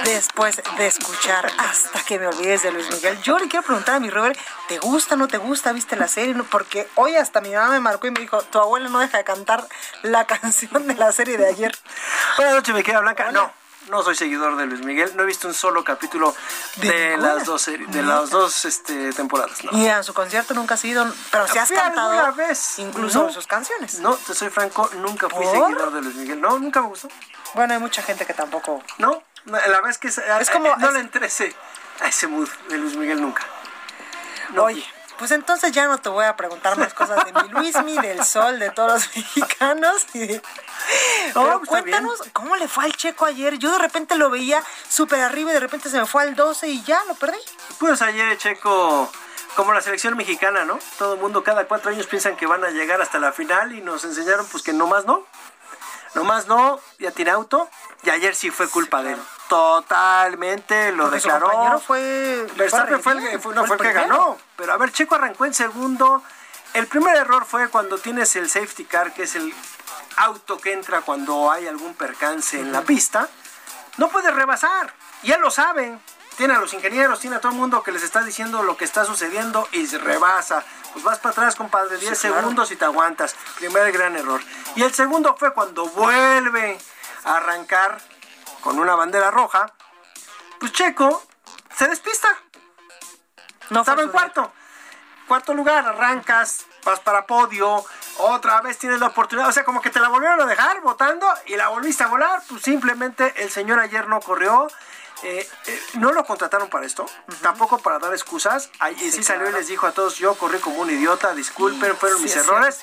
después 0.05 0.61
de 0.77 0.87
escuchar 0.87 1.51
hasta 1.57 2.01
que 2.03 2.17
me 2.17 2.27
olvides 2.27 2.63
de 2.63 2.71
Luis 2.71 2.89
Miguel, 2.91 3.21
yo 3.21 3.37
le 3.39 3.47
quiero 3.47 3.65
preguntar 3.65 3.95
a 3.95 3.99
mi 3.99 4.09
Robert, 4.09 4.39
¿te 4.69 4.77
gusta, 4.79 5.15
no 5.15 5.27
te 5.27 5.37
gusta? 5.37 5.73
¿Viste 5.73 5.95
la 5.95 6.07
serie? 6.07 6.35
Porque 6.49 6.87
hoy 6.95 7.15
hasta 7.15 7.41
mi 7.41 7.49
mamá 7.49 7.71
me 7.71 7.79
marcó 7.81 8.07
y 8.07 8.11
me 8.11 8.21
dijo, 8.21 8.41
tu 8.43 8.59
abuela 8.59 8.87
no 8.87 8.99
deja 8.99 9.17
de 9.17 9.23
cantar 9.23 9.67
la 10.03 10.25
canción 10.27 10.87
de 10.87 10.93
la 10.93 11.11
serie 11.11 11.37
de 11.37 11.47
ayer. 11.47 11.77
Buenas 12.37 12.55
noches, 12.55 12.73
me 12.73 12.83
queda 12.83 13.01
blanca. 13.01 13.31
No 13.31 13.64
no 13.89 14.03
soy 14.03 14.15
seguidor 14.15 14.55
de 14.57 14.65
Luis 14.65 14.83
Miguel, 14.83 15.11
no 15.15 15.23
he 15.23 15.25
visto 15.25 15.47
un 15.47 15.53
solo 15.53 15.83
capítulo 15.83 16.35
de, 16.77 17.17
las 17.17 17.45
dos 17.45 17.65
de 17.65 18.03
las 18.03 18.29
dos 18.29 18.65
este, 18.65 19.13
temporadas. 19.13 19.59
Y 19.71 19.87
a 19.87 20.03
su 20.03 20.13
concierto 20.13 20.53
nunca 20.53 20.75
has 20.75 20.85
ido, 20.85 21.05
pero 21.31 21.47
si 21.47 21.57
has 21.57 21.71
cantado 21.71 22.33
vez, 22.33 22.79
incluso 22.79 23.31
sus 23.31 23.47
canciones. 23.47 23.99
No, 23.99 24.15
te 24.15 24.33
soy 24.33 24.49
franco, 24.49 24.89
nunca 24.97 25.29
fui 25.29 25.45
seguidor 25.45 25.91
de 25.93 26.01
Luis 26.01 26.15
Miguel. 26.15 26.41
No, 26.41 26.59
nunca 26.59 26.81
me 26.81 26.87
gustó. 26.87 27.09
Bueno, 27.53 27.73
hay 27.73 27.79
mucha 27.79 28.01
gente 28.01 28.25
que 28.25 28.33
tampoco. 28.33 28.83
No, 28.97 29.23
la 29.45 29.81
vez 29.81 29.97
que 29.97 30.07
es, 30.07 30.19
como 30.51 30.75
no 30.75 30.91
le 30.91 30.99
interese 30.99 31.53
a 32.01 32.07
ese 32.07 32.27
mood 32.27 32.49
de 32.69 32.77
Luis 32.77 32.95
Miguel 32.95 33.21
nunca. 33.21 33.43
Oye, 34.57 34.85
pues 35.17 35.31
entonces 35.31 35.71
ya 35.71 35.87
no 35.87 35.97
te 35.97 36.09
voy 36.09 36.25
a 36.25 36.35
preguntar 36.35 36.77
más 36.77 36.93
cosas 36.93 37.25
de 37.25 37.33
mi 37.33 37.49
Luismi, 37.49 37.97
del 37.97 38.23
sol, 38.23 38.59
de 38.59 38.69
todos 38.71 38.93
los 38.93 39.15
mexicanos. 39.15 40.05
Pero 40.13 40.41
pues 41.59 41.69
cuéntanos 41.69 42.21
cómo 42.33 42.55
le 42.55 42.67
fue 42.67 42.85
al 42.85 42.95
Checo 42.95 43.25
ayer. 43.25 43.57
Yo 43.57 43.71
de 43.71 43.79
repente 43.79 44.15
lo 44.15 44.29
veía 44.29 44.63
súper 44.87 45.21
arriba 45.21 45.51
y 45.51 45.53
de 45.53 45.59
repente 45.59 45.89
se 45.89 45.99
me 45.99 46.05
fue 46.05 46.23
al 46.23 46.35
12 46.35 46.67
y 46.67 46.83
ya 46.83 47.03
lo 47.05 47.15
perdí. 47.15 47.37
Pues 47.79 48.01
ayer 48.01 48.37
Checo 48.37 49.09
como 49.55 49.73
la 49.73 49.81
selección 49.81 50.17
mexicana, 50.17 50.65
¿no? 50.65 50.79
Todo 50.97 51.13
el 51.13 51.19
mundo 51.19 51.43
cada 51.43 51.65
cuatro 51.65 51.89
años 51.89 52.07
piensan 52.07 52.35
que 52.35 52.45
van 52.45 52.63
a 52.63 52.69
llegar 52.69 53.01
hasta 53.01 53.19
la 53.19 53.31
final 53.31 53.73
y 53.73 53.81
nos 53.81 54.03
enseñaron 54.03 54.45
pues 54.47 54.63
que 54.63 54.73
no 54.73 54.87
más 54.87 55.05
no. 55.05 55.25
No 56.15 56.23
más 56.23 56.47
no, 56.47 56.79
ya 56.97 57.11
tiene 57.11 57.31
auto 57.31 57.69
y 58.03 58.09
ayer 58.09 58.33
sí 58.35 58.49
fue 58.49 58.67
culpa 58.69 59.03
de 59.03 59.11
él. 59.13 59.19
totalmente, 59.49 60.91
lo 60.91 61.03
Porque 61.03 61.19
su 61.19 61.27
declaró. 61.27 61.47
compañero 61.51 61.79
fue- 61.79 62.47
Verstappen 62.55 63.01
fue 63.01 63.13
el, 63.13 63.39
fue- 63.39 63.53
no 63.55 63.65
fue 63.65 63.75
el 63.75 63.81
que 63.81 63.93
ganó. 63.93 64.37
Pero 64.55 64.73
a 64.73 64.77
ver, 64.77 64.91
Checo 64.91 65.15
arrancó 65.15 65.45
en 65.45 65.53
segundo. 65.53 66.23
El 66.73 66.87
primer 66.87 67.15
error 67.15 67.45
fue 67.45 67.69
cuando 67.69 67.97
tienes 67.97 68.35
el 68.35 68.49
safety 68.49 68.85
car, 68.85 69.13
que 69.13 69.23
es 69.23 69.35
el 69.35 69.53
auto 70.17 70.57
que 70.57 70.73
entra 70.73 71.01
cuando 71.01 71.51
hay 71.51 71.67
algún 71.67 71.93
percance 71.95 72.59
en 72.59 72.71
la 72.71 72.81
pista. 72.81 73.29
No 73.97 74.09
puedes 74.09 74.33
rebasar. 74.33 74.93
Y 75.23 75.31
él 75.31 75.39
lo 75.41 75.49
sabe. 75.51 75.97
Tiene 76.37 76.53
a 76.53 76.59
los 76.59 76.73
ingenieros, 76.73 77.19
tiene 77.19 77.37
a 77.37 77.39
todo 77.39 77.53
el 77.53 77.57
mundo 77.57 77.81
que 77.81 77.91
les 77.91 78.03
está 78.03 78.21
diciendo 78.21 78.61
lo 78.63 78.75
que 78.75 78.83
está 78.83 79.05
sucediendo 79.05 79.67
y 79.71 79.87
se 79.87 79.97
rebasa. 79.97 80.63
Pues 80.91 81.03
vas 81.03 81.19
para 81.19 81.31
atrás, 81.31 81.55
compadre, 81.55 81.97
10 81.97 82.19
claro. 82.19 82.35
segundos 82.37 82.71
y 82.71 82.75
te 82.75 82.85
aguantas. 82.85 83.35
Primer 83.57 83.91
gran 83.91 84.15
error. 84.15 84.41
Y 84.75 84.83
el 84.83 84.93
segundo 84.93 85.35
fue 85.37 85.53
cuando 85.53 85.87
vuelve 85.87 86.77
a 87.23 87.37
arrancar 87.37 87.99
con 88.61 88.79
una 88.79 88.95
bandera 88.95 89.31
roja. 89.31 89.71
Pues 90.59 90.73
Checo 90.73 91.23
se 91.75 91.87
despista. 91.87 92.27
No 93.69 93.81
Estaba 93.81 94.03
en 94.03 94.09
cuarto. 94.09 94.51
Cuarto 95.27 95.53
lugar, 95.53 95.87
arrancas, 95.87 96.65
vas 96.83 96.99
para 96.99 97.25
podio, 97.25 97.83
otra 98.17 98.61
vez 98.61 98.77
tienes 98.77 98.99
la 98.99 99.07
oportunidad. 99.07 99.49
O 99.49 99.51
sea, 99.51 99.63
como 99.63 99.81
que 99.81 99.89
te 99.89 99.99
la 99.99 100.07
volvieron 100.09 100.39
a 100.39 100.45
dejar 100.45 100.81
votando 100.81 101.27
y 101.47 101.55
la 101.55 101.69
volviste 101.69 102.03
a 102.03 102.07
volar. 102.07 102.41
Pues 102.47 102.61
simplemente 102.61 103.33
el 103.37 103.49
señor 103.49 103.79
ayer 103.79 104.07
no 104.07 104.19
corrió. 104.19 104.67
Eh, 105.23 105.47
eh, 105.67 105.81
no 105.95 106.11
lo 106.11 106.25
contrataron 106.25 106.69
para 106.69 106.85
esto, 106.85 107.05
tampoco 107.41 107.77
para 107.79 107.99
dar 107.99 108.13
excusas. 108.13 108.69
Ahí 108.79 108.95
sí, 108.99 109.11
Sí, 109.11 109.23
salió 109.23 109.49
y 109.49 109.53
les 109.53 109.67
dijo 109.67 109.87
a 109.87 109.91
todos, 109.91 110.17
yo 110.17 110.35
corrí 110.35 110.59
como 110.59 110.81
un 110.81 110.89
idiota, 110.89 111.33
disculpen, 111.33 111.95
fueron 111.97 112.17
Sí, 112.19 112.23
mis 112.25 112.33
cierto, 112.33 112.51
errores. 112.51 112.81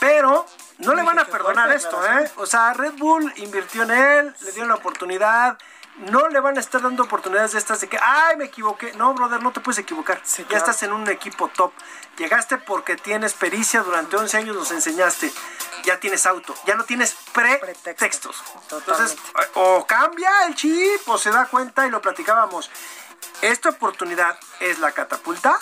Pero 0.00 0.46
no 0.78 0.94
le 0.94 1.02
van 1.02 1.18
a 1.18 1.24
perdonar 1.26 1.72
esto. 1.72 2.04
¿eh? 2.06 2.30
O 2.36 2.46
sea, 2.46 2.72
Red 2.72 2.94
Bull 2.94 3.32
invirtió 3.36 3.82
en 3.84 3.90
él, 3.90 4.34
le 4.40 4.52
dieron 4.52 4.68
la 4.68 4.76
oportunidad. 4.76 5.58
No 5.98 6.28
le 6.28 6.40
van 6.40 6.58
a 6.58 6.60
estar 6.60 6.82
dando 6.82 7.04
oportunidades 7.04 7.52
de 7.52 7.58
estas 7.58 7.80
de 7.80 7.88
que, 7.88 7.98
ay, 8.00 8.36
me 8.36 8.44
equivoqué. 8.44 8.92
No, 8.94 9.14
brother, 9.14 9.42
no 9.42 9.52
te 9.52 9.60
puedes 9.60 9.78
equivocar. 9.78 10.22
ya 10.22 10.44
claro. 10.44 10.56
estás 10.56 10.82
en 10.82 10.92
un 10.92 11.08
equipo 11.08 11.48
top. 11.48 11.72
Llegaste 12.18 12.58
porque 12.58 12.96
tienes 12.96 13.32
pericia, 13.32 13.82
durante 13.82 14.16
11 14.16 14.36
años 14.36 14.56
nos 14.56 14.70
enseñaste. 14.70 15.32
Ya 15.84 15.98
tienes 15.98 16.26
auto, 16.26 16.54
ya 16.66 16.74
no 16.74 16.84
tienes 16.84 17.16
pretextos. 17.32 18.42
Entonces, 18.70 19.16
o 19.54 19.86
cambia 19.86 20.46
el 20.46 20.54
chip 20.54 21.08
o 21.08 21.16
se 21.16 21.30
da 21.30 21.46
cuenta 21.46 21.86
y 21.86 21.90
lo 21.90 22.00
platicábamos. 22.00 22.70
Esta 23.40 23.70
oportunidad 23.70 24.38
es 24.60 24.78
la 24.78 24.92
catapulta 24.92 25.58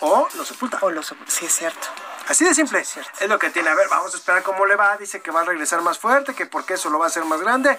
o 0.00 0.28
lo 0.34 0.44
sepulta. 0.44 0.78
O 0.80 0.90
lo 0.90 1.02
sepulta, 1.02 1.30
sí 1.30 1.46
es 1.46 1.52
cierto. 1.52 1.88
Así 2.28 2.44
de 2.44 2.54
simple. 2.54 2.80
Es 2.80 3.28
lo 3.28 3.38
que 3.38 3.50
tiene. 3.50 3.68
A 3.70 3.74
ver, 3.74 3.88
vamos 3.88 4.14
a 4.14 4.16
esperar 4.16 4.42
cómo 4.42 4.64
le 4.64 4.76
va. 4.76 4.96
Dice 4.96 5.20
que 5.20 5.30
va 5.30 5.40
a 5.40 5.44
regresar 5.44 5.82
más 5.82 5.98
fuerte, 5.98 6.34
que 6.34 6.46
porque 6.46 6.74
eso 6.74 6.88
lo 6.88 6.98
va 6.98 7.06
a 7.06 7.08
hacer 7.08 7.24
más 7.24 7.40
grande. 7.40 7.78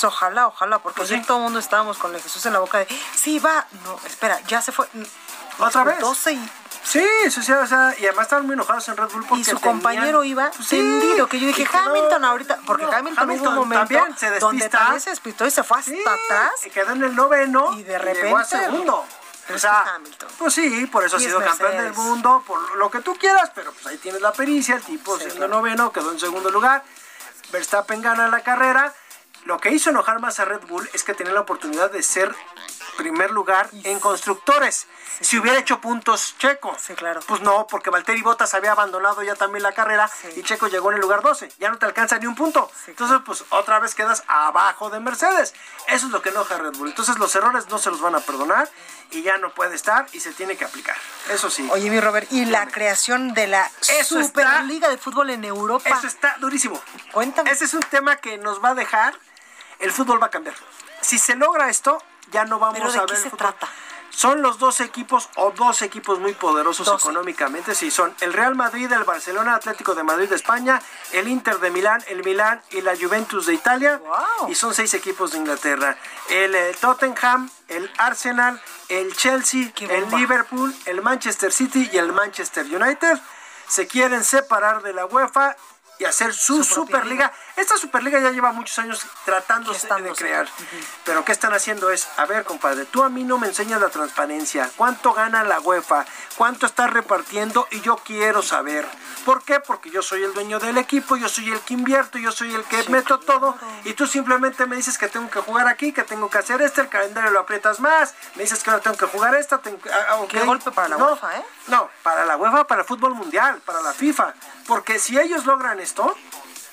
Pues 0.00 0.12
ojalá, 0.12 0.46
ojalá, 0.46 0.78
porque 0.78 0.98
Pues 1.04 1.26
todo 1.26 1.38
el 1.38 1.42
mundo 1.42 1.58
estábamos 1.58 1.98
con 1.98 2.14
el 2.14 2.22
Jesús 2.22 2.46
en 2.46 2.52
la 2.52 2.60
boca 2.60 2.78
de, 2.78 2.86
sí, 3.16 3.40
va, 3.40 3.66
no, 3.82 3.98
espera, 4.06 4.38
ya 4.46 4.62
se 4.62 4.70
fue. 4.70 4.86
¿Otra 5.58 5.82
vez? 5.82 5.98
12 5.98 6.34
y, 6.34 6.50
Sí, 6.84 7.04
sí, 7.28 7.42
sí, 7.42 7.50
o 7.50 7.66
sea, 7.66 7.92
y 7.98 8.04
además 8.06 8.26
estaban 8.26 8.46
muy 8.46 8.54
enojados 8.54 8.86
en 8.88 8.96
Red 8.96 9.08
Bull 9.08 9.24
porque 9.26 9.40
y 9.40 9.44
su 9.44 9.56
tenían- 9.58 9.72
compañero 9.72 10.22
iba 10.22 10.52
Sí, 10.52 10.76
tendido, 10.76 11.26
que 11.26 11.40
yo 11.40 11.48
dije, 11.48 11.62
y 11.62 11.64
no- 11.64 11.78
Hamilton 11.80 12.24
ahorita, 12.24 12.58
porque 12.64 12.84
no, 12.86 12.92
Hamilton, 12.92 13.24
hubo 13.24 13.32
Hamilton 13.32 13.48
un 13.48 13.58
momento 13.58 13.94
también 13.96 14.16
se 14.18 14.38
donde 14.38 14.56
despista. 14.62 14.78
también 14.78 15.00
se 15.00 15.10
despistó 15.10 15.46
y 15.46 15.50
se 15.50 15.64
fue 15.64 15.78
hasta 15.80 15.90
Sí, 15.90 16.00
atrás. 16.00 16.52
y 16.64 16.70
quedó 16.70 16.92
en 16.92 17.02
el 17.02 17.16
noveno 17.16 17.72
Y 17.76 17.82
de 17.82 17.98
llegó 17.98 18.36
a 18.38 18.42
repente- 18.44 18.46
segundo. 18.70 19.04
Pero 19.48 19.56
O 19.56 19.58
sea, 19.58 19.94
Hamilton. 19.96 20.28
pues 20.38 20.54
sí, 20.54 20.86
por 20.86 21.02
eso 21.04 21.16
ha 21.16 21.20
Y 21.20 21.24
sido 21.24 21.42
campeón 21.42 21.76
del 21.76 21.92
mundo, 21.92 22.44
por 22.46 22.76
lo 22.76 22.88
que 22.88 23.00
tú 23.00 23.16
quieras, 23.16 23.50
pero 23.52 23.72
pues 23.72 23.84
ahí 23.88 23.98
tienes 23.98 24.20
la 24.22 24.30
pericia, 24.32 24.76
el 24.76 24.82
tipo 24.82 25.14
Sí, 25.16 25.22
siendo 25.24 25.46
claro. 25.46 25.54
noveno, 25.54 25.90
quedó 25.90 26.12
en 26.12 26.20
segundo 26.20 26.50
lugar. 26.50 26.84
Verstappen 27.50 28.00
gana 28.00 28.28
la 28.28 28.40
carrera. 28.42 28.94
Lo 29.48 29.58
que 29.58 29.70
hizo 29.70 29.88
enojar 29.88 30.20
más 30.20 30.40
a 30.40 30.44
Red 30.44 30.66
Bull 30.68 30.90
es 30.92 31.04
que 31.04 31.14
tenía 31.14 31.32
la 31.32 31.40
oportunidad 31.40 31.90
de 31.90 32.02
ser 32.02 32.34
primer 32.98 33.30
lugar 33.30 33.70
en 33.82 33.98
constructores. 33.98 34.86
si 35.22 35.38
hubiera 35.38 35.58
hecho 35.58 35.80
puntos 35.80 36.34
Checo. 36.38 36.76
Sí, 36.78 36.92
claro. 36.94 37.20
Pues 37.26 37.40
no, 37.40 37.66
porque 37.66 37.88
Valtteri 37.88 38.20
Bottas 38.20 38.52
había 38.52 38.72
abandonado 38.72 39.22
ya 39.22 39.34
también 39.36 39.62
la 39.62 39.72
carrera 39.72 40.10
y 40.36 40.42
Checo 40.42 40.68
llegó 40.68 40.90
en 40.90 40.96
el 40.96 41.00
lugar 41.00 41.22
12. 41.22 41.50
Ya 41.58 41.70
no 41.70 41.78
te 41.78 41.86
alcanza 41.86 42.18
ni 42.18 42.26
un 42.26 42.34
punto. 42.34 42.70
Entonces, 42.88 43.20
pues 43.24 43.42
otra 43.48 43.78
vez 43.78 43.94
quedas 43.94 44.22
abajo 44.28 44.90
de 44.90 45.00
Mercedes. 45.00 45.54
Eso 45.86 46.06
es 46.06 46.12
lo 46.12 46.20
que 46.20 46.28
enoja 46.28 46.56
a 46.56 46.58
Red 46.58 46.76
Bull. 46.76 46.88
Entonces, 46.88 47.18
los 47.18 47.34
errores 47.34 47.68
no 47.70 47.78
se 47.78 47.90
los 47.90 48.02
van 48.02 48.16
a 48.16 48.20
perdonar 48.20 48.68
y 49.12 49.22
ya 49.22 49.38
no 49.38 49.54
puede 49.54 49.76
estar 49.76 50.06
y 50.12 50.20
se 50.20 50.32
tiene 50.34 50.58
que 50.58 50.66
aplicar. 50.66 50.96
Eso 51.30 51.48
sí. 51.48 51.66
Oye, 51.72 51.88
mi 51.88 52.00
Robert, 52.00 52.30
y 52.30 52.44
la 52.44 52.66
creación 52.66 53.32
de 53.32 53.46
la 53.46 53.70
Superliga 54.04 54.90
de 54.90 54.98
Fútbol 54.98 55.30
en 55.30 55.44
Europa. 55.44 55.88
Eso 55.88 56.06
está 56.06 56.36
durísimo. 56.38 56.78
Cuéntame. 57.12 57.50
Ese 57.50 57.64
es 57.64 57.72
un 57.72 57.82
tema 57.82 58.16
que 58.16 58.36
nos 58.36 58.62
va 58.62 58.70
a 58.70 58.74
dejar. 58.74 59.14
El 59.78 59.92
fútbol 59.92 60.20
va 60.22 60.26
a 60.26 60.30
cambiar. 60.30 60.56
Si 61.00 61.18
se 61.18 61.36
logra 61.36 61.68
esto, 61.68 62.02
ya 62.30 62.44
no 62.44 62.58
vamos 62.58 62.78
¿Pero 62.78 62.92
de 62.92 62.98
a 62.98 63.06
qué 63.06 63.12
ver. 63.12 63.16
se 63.20 63.24
el 63.24 63.30
fútbol. 63.30 63.38
trata? 63.54 63.68
Son 64.10 64.42
los 64.42 64.58
dos 64.58 64.80
equipos 64.80 65.28
o 65.36 65.52
dos 65.52 65.80
equipos 65.82 66.18
muy 66.18 66.32
poderosos 66.32 66.88
económicamente. 66.88 67.74
Sí, 67.76 67.90
son 67.90 68.12
el 68.20 68.32
Real 68.32 68.56
Madrid, 68.56 68.90
el 68.90 69.04
Barcelona, 69.04 69.54
Atlético 69.54 69.94
de 69.94 70.02
Madrid 70.02 70.28
de 70.28 70.34
España, 70.34 70.82
el 71.12 71.28
Inter 71.28 71.60
de 71.60 71.70
Milán, 71.70 72.02
el 72.08 72.24
Milán 72.24 72.60
y 72.70 72.80
la 72.80 72.96
Juventus 72.96 73.46
de 73.46 73.54
Italia. 73.54 73.98
Wow. 73.98 74.48
Y 74.50 74.56
son 74.56 74.74
seis 74.74 74.92
equipos 74.94 75.32
de 75.32 75.38
Inglaterra. 75.38 75.96
El 76.30 76.52
eh, 76.54 76.76
Tottenham, 76.80 77.48
el 77.68 77.88
Arsenal, 77.98 78.60
el 78.88 79.14
Chelsea, 79.14 79.70
Qué 79.72 79.84
el. 79.84 80.10
Liverpool, 80.10 80.74
el 80.86 81.00
Manchester 81.00 81.52
City 81.52 81.88
y 81.92 81.98
el 81.98 82.12
Manchester 82.12 82.64
United 82.66 83.20
se 83.68 83.86
quieren 83.86 84.24
separar 84.24 84.82
de 84.82 84.94
la 84.94 85.06
UEFA 85.06 85.54
y 85.98 86.04
hacer 86.04 86.32
su, 86.32 86.62
Superliga. 86.62 87.32
Esta 87.56 87.76
Superliga 87.76 88.20
ya 88.20 88.30
lleva 88.30 88.52
muchos 88.52 88.78
años 88.78 89.04
tratándose 89.24 89.88
de 90.02 90.12
crear. 90.12 90.48
Pero 91.04 91.24
¿qué 91.24 91.32
están 91.32 91.52
haciendo? 91.52 91.90
Es, 91.90 92.08
a 92.16 92.26
ver, 92.26 92.44
compadre, 92.44 92.84
tú 92.84 93.02
a 93.02 93.08
mí 93.08 93.24
no 93.24 93.38
me 93.38 93.48
enseñas 93.48 93.80
la 93.80 93.88
transparencia. 93.88 94.70
¿Cuánto 94.76 95.12
gana 95.12 95.44
la 95.44 95.60
UEFA? 95.60 96.04
¿Cuánto 96.36 96.66
estás 96.66 96.90
repartiendo? 96.90 97.66
Y 97.70 97.80
yo 97.80 97.96
quiero 97.96 98.42
saber. 98.42 98.86
¿Por 99.24 99.42
qué? 99.42 99.60
Porque 99.60 99.90
yo 99.90 100.02
soy 100.02 100.22
el 100.22 100.32
dueño 100.32 100.58
del 100.58 100.78
equipo, 100.78 101.16
yo 101.16 101.28
soy 101.28 101.50
el 101.50 101.60
que 101.60 101.74
invierto, 101.74 102.18
yo 102.18 102.32
soy 102.32 102.54
el 102.54 102.64
que 102.64 102.82
meto 102.88 103.18
todo. 103.20 103.56
Y 103.84 103.92
tú 103.92 104.06
simplemente 104.06 104.66
me 104.66 104.76
dices 104.76 104.96
que 104.96 105.08
tengo 105.08 105.28
que 105.30 105.40
jugar 105.40 105.68
aquí, 105.68 105.92
que 105.92 106.02
tengo 106.02 106.30
que 106.30 106.38
hacer 106.38 106.62
este, 106.62 106.80
el 106.80 106.88
calendario 106.88 107.30
lo 107.30 107.40
aprietas 107.40 107.78
más. 107.80 108.14
Me 108.36 108.42
dices 108.42 108.62
que 108.62 108.70
no 108.70 108.80
tengo 108.80 108.96
que 108.96 109.06
jugar 109.06 109.34
esta. 109.34 109.58
Tengo 109.58 109.78
que- 109.78 109.90
ah, 109.90 110.06
ah. 110.10 110.24
Qué 110.28 110.40
golpe 110.40 110.70
para 110.70 110.88
la 110.88 110.96
No, 110.96 111.06
UEFA, 111.12 111.36
¿eh? 111.38 111.44
No, 111.66 111.90
para 112.02 112.24
la 112.24 112.36
UEFA, 112.36 112.66
para 112.66 112.80
el 112.82 112.86
fútbol 112.86 113.14
mundial, 113.14 113.60
para 113.66 113.82
la 113.82 113.92
FIFA. 113.92 114.34
Porque 114.66 114.98
si 114.98 115.18
ellos 115.18 115.44
logran 115.44 115.78
esto, 115.80 116.16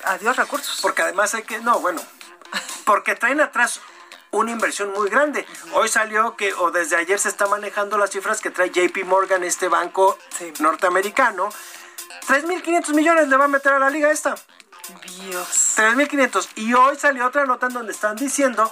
Adiós 0.05 0.37
recursos. 0.37 0.79
porque 0.81 1.01
además 1.01 1.33
hay 1.35 1.43
que, 1.43 1.59
no, 1.59 1.79
bueno, 1.79 2.01
porque 2.85 3.15
traen 3.15 3.41
atrás 3.41 3.81
una 4.31 4.51
inversión 4.51 4.91
muy 4.93 5.09
grande. 5.09 5.45
Hoy 5.73 5.87
salió 5.89 6.35
que, 6.35 6.53
o 6.53 6.69
desde 6.71 6.95
ayer 6.97 7.19
se 7.19 7.29
está 7.29 7.47
manejando 7.47 7.97
las 7.97 8.11
cifras 8.11 8.41
que 8.41 8.49
trae 8.51 8.69
JP 8.69 9.03
Morgan, 9.05 9.43
este 9.43 9.67
banco 9.69 10.17
Sí. 10.37 10.53
norteamericano. 10.59 11.49
3.500 12.27 12.93
millones 12.93 13.27
le 13.27 13.37
va 13.37 13.45
a 13.45 13.47
meter 13.49 13.73
a 13.73 13.79
la 13.79 13.89
liga 13.89 14.11
esta. 14.11 14.35
Dios. 15.21 15.73
3.500. 15.77 16.49
Y 16.55 16.73
hoy 16.73 16.95
salió 16.97 17.25
otra 17.25 17.45
nota 17.45 17.67
en 17.67 17.73
donde 17.73 17.91
están 17.91 18.15
diciendo 18.15 18.71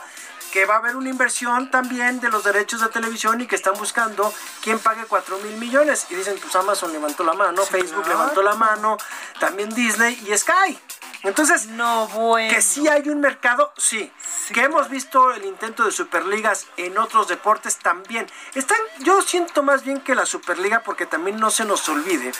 que 0.51 0.65
va 0.65 0.75
a 0.75 0.77
haber 0.77 0.95
una 0.95 1.09
inversión 1.09 1.71
también 1.71 2.19
de 2.19 2.29
los 2.29 2.43
derechos 2.43 2.79
de 2.81 2.87
televisión 2.89 3.41
y 3.41 3.47
que 3.47 3.55
están 3.55 3.73
buscando 3.73 4.31
quién 4.61 4.77
pague 4.77 5.03
4 5.05 5.39
mil 5.39 5.57
millones. 5.57 6.05
Y 6.11 6.15
dicen, 6.15 6.37
pues 6.39 6.55
Amazon 6.55 6.93
levantó 6.93 7.23
la 7.23 7.33
mano, 7.33 7.63
Facebook 7.65 8.03
claro. 8.03 8.19
levantó 8.19 8.43
la 8.43 8.53
mano, 8.53 8.97
también 9.39 9.69
Disney 9.73 10.13
y 10.27 10.37
Sky. 10.37 10.79
Entonces, 11.23 11.67
No, 11.67 12.07
bueno. 12.09 12.53
que 12.53 12.61
sí 12.61 12.87
hay 12.87 13.09
un 13.09 13.21
mercado, 13.21 13.73
sí. 13.77 14.11
que 14.53 14.61
hemos 14.61 14.89
visto 14.89 15.31
el 15.31 15.45
intento 15.45 15.85
de 15.85 15.91
Superligas 15.91 16.67
en 16.77 16.97
otros 16.99 17.29
deportes 17.29 17.77
también. 17.77 18.29
Están, 18.53 18.77
yo 18.99 19.21
siento 19.23 19.63
más 19.63 19.83
bien 19.83 20.01
que 20.01 20.13
la 20.13 20.25
Superliga, 20.27 20.81
porque 20.83 21.05
también 21.07 21.37
no 21.39 21.49
se 21.49 21.65
nos 21.65 21.87
olvide 21.89 22.31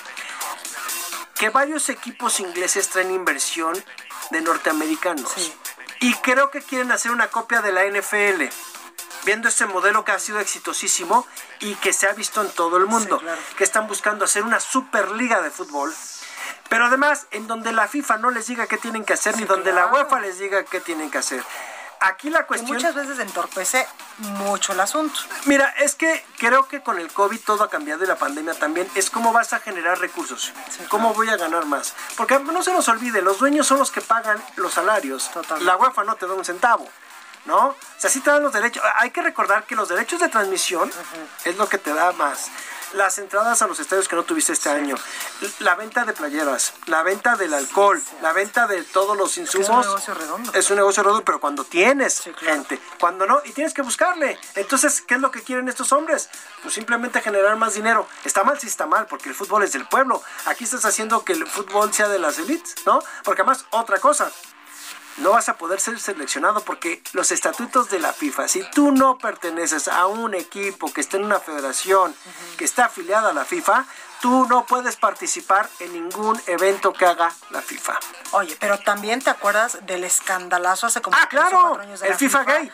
que 1.44 1.50
varios 1.50 1.90
equipos 1.90 2.40
ingleses 2.40 2.88
traen 2.88 3.12
inversión 3.12 3.74
de 4.30 4.40
norteamericanos. 4.40 5.30
Sí. 5.36 5.54
Y 6.00 6.14
creo 6.16 6.50
que 6.52 6.62
quieren 6.62 6.90
hacer 6.94 7.12
una 7.12 7.28
copia 7.28 7.62
de 7.62 7.74
la 7.74 7.84
NFL. 7.84 8.44
Viendo 9.26 9.50
este 9.50 9.66
modelo 9.66 10.06
que 10.06 10.14
ha 10.14 10.20
sido 10.20 10.40
exitosísimo 10.40 11.28
y 11.60 11.76
que 11.76 11.92
se 11.92 12.08
ha 12.08 12.14
visto 12.14 12.42
en 12.42 12.50
todo 12.52 12.78
el 12.78 12.86
mundo, 12.86 13.18
Sí, 13.18 13.26
claro. 13.26 13.42
que 13.58 13.66
están 13.66 13.88
buscando 13.88 14.24
hacer 14.24 14.44
una 14.44 14.62
superliga 14.62 15.42
de 15.42 15.52
fútbol, 15.52 15.94
pero 16.70 16.86
además 16.86 17.28
en 17.32 17.46
donde 17.48 17.74
la 17.74 17.90
FIFA 17.90 18.20
no 18.20 18.30
les 18.30 18.48
diga 18.48 18.68
qué 18.68 18.78
tienen 18.78 19.04
que 19.04 19.12
hacer, 19.12 19.36
ni 19.36 19.44
donde 19.44 19.74
la. 19.74 19.88
UEFA 19.88 20.22
les 20.22 20.40
diga 20.40 20.64
qué 20.64 20.80
tienen 20.80 21.12
que 21.12 21.18
hacer. 21.18 21.44
Aquí 22.06 22.30
la 22.30 22.42
Y 22.42 22.44
cuestión... 22.44 22.76
muchas 22.76 22.96
veces 22.96 23.18
entorpece 23.20 23.88
mucho 24.18 24.74
el 24.74 24.80
asunto. 24.82 25.20
Mira, 25.46 25.74
es 25.80 25.96
que 25.96 26.26
creo 26.38 26.68
que 26.68 26.82
con 26.82 27.00
el 27.00 27.12
COVID 27.12 27.40
todo 27.40 27.64
ha 27.64 27.70
cambiado 27.70 28.04
y 28.04 28.08
la 28.08 28.18
pandemia 28.18 28.54
también. 28.54 28.90
Es 28.94 29.10
cómo 29.10 29.32
vas 29.32 29.54
a 29.54 29.60
generar 29.60 30.00
recursos. 30.00 30.52
cómo 30.90 31.14
voy 31.14 31.30
a 31.30 31.38
ganar 31.38 31.66
más. 31.66 31.94
Porque 32.18 32.38
no 32.40 32.62
se 32.62 32.74
nos 32.74 32.90
olvide, 32.90 33.22
los 33.22 33.40
dueños 33.40 33.68
son 33.68 33.80
los 33.80 33.90
que 33.90 34.02
pagan 34.02 34.44
los 34.58 34.74
salarios. 34.74 35.32
Totalmente. 35.32 35.64
La 35.66 35.78
UEFA 35.78 36.04
no 36.04 36.16
te 36.16 36.28
da 36.28 36.34
un 36.34 36.44
centavo. 36.44 36.88
¿No? 37.46 37.68
O 37.68 37.76
sea, 37.98 38.10
sí 38.10 38.22
te 38.22 38.32
dan 38.32 38.42
los 38.42 38.54
derechos. 38.54 38.82
Hay 38.96 39.12
que 39.12 39.22
recordar 39.22 39.66
que 39.66 39.76
los 39.76 39.90
derechos 39.90 40.20
de 40.22 40.30
transmisión 40.30 40.90
es 41.44 41.58
lo 41.58 41.68
que 41.68 41.78
te 41.78 41.94
da 41.94 42.14
más. 42.14 42.50
Las 42.94 43.18
entradas 43.18 43.62
a 43.62 43.68
los 43.68 43.80
estadios 43.80 44.08
que 44.08 44.16
no 44.16 44.24
tuviste 44.24 44.54
este 44.54 44.70
año, 44.70 44.96
la 45.60 45.76
venta 45.76 46.06
de 46.06 46.14
playeras, 46.14 46.74
la 46.88 47.04
venta 47.04 47.36
del 47.36 47.54
alcohol, 47.54 48.02
la 48.22 48.34
venta 48.34 48.68
de 48.68 48.84
todos 48.84 49.18
los 49.18 49.38
insumos. 49.38 49.68
Es, 49.68 49.70
un 49.70 49.82
negocio 49.82 50.14
redondo. 50.14 50.54
Es 50.54 50.70
un 50.70 50.76
negocio 50.78 51.04
redondo, 51.04 51.26
pero 51.26 51.40
cuando 51.40 51.64
tienes 51.64 52.22
gente, 52.40 52.80
cuando 53.00 53.26
no, 53.26 53.42
y 53.46 53.52
tienes 53.52 53.74
que 53.74 53.82
buscarle. 53.82 54.38
Entonces, 54.56 55.02
¿qué 55.02 55.16
es 55.16 55.22
lo 55.22 55.32
que 55.32 55.42
quieren 55.42 55.68
estos 55.68 55.92
hombres? 55.92 56.30
Pues 56.62 56.74
simplemente 56.74 57.22
generar 57.22 57.56
más 57.56 57.74
dinero. 57.74 58.08
Está 58.24 58.44
mal, 58.44 58.60
sí 58.60 58.68
está 58.68 58.86
mal, 58.86 59.08
porque 59.08 59.30
el 59.30 59.36
fútbol 59.36 59.64
es 59.64 59.74
del 59.74 59.88
pueblo. 59.88 60.22
Aquí 60.46 60.64
estás 60.64 60.86
haciendo 60.86 61.24
que 61.26 61.34
el 61.34 61.48
fútbol 61.48 61.94
sea 61.94 62.08
de 62.08 62.20
las 62.20 62.40
élites, 62.40 62.76
¿no? 62.86 63.00
Porque 63.24 63.42
además, 63.42 63.66
otra 63.72 64.00
cosa, 64.00 64.32
no 65.18 65.32
vas 65.32 65.50
a 65.50 65.58
poder 65.58 65.80
ser 65.80 66.00
seleccionado 66.00 66.62
porque 66.62 67.02
los 67.14 67.32
estatutos 67.32 67.90
de 67.90 68.00
la 68.00 68.14
FIFA, 68.14 68.48
si 68.48 68.64
tú 68.72 68.92
no 68.92 69.18
perteneces 69.18 69.88
a 69.88 70.08
un 70.08 70.34
equipo 70.34 70.92
que 70.92 71.02
esté 71.02 71.18
en 71.18 71.26
una 71.26 71.40
federación 71.40 72.16
que 72.58 72.66
está 72.66 72.86
afiliada 72.86 73.30
a 73.30 73.34
la 73.34 73.46
FIFA, 73.46 73.86
tú 74.22 74.48
no 74.48 74.66
puedes 74.66 74.96
participar 74.96 75.70
en 75.80 75.94
ningún 75.94 76.40
evento 76.48 76.94
que 76.94 77.06
haga 77.06 77.32
la 77.52 77.62
FIFA. 77.62 78.00
Oye, 78.32 78.56
pero 78.60 78.80
también 78.80 79.22
te 79.22 79.30
acuerdas 79.30 79.86
del 79.86 80.04
escandalazo 80.04 80.88
hace 80.88 81.02
como 81.02 81.18
ah, 81.20 81.28
claro, 81.30 81.80
años 81.80 82.00
de 82.00 82.08
el 82.08 82.16
FIFA, 82.16 82.44
Gay 82.44 82.72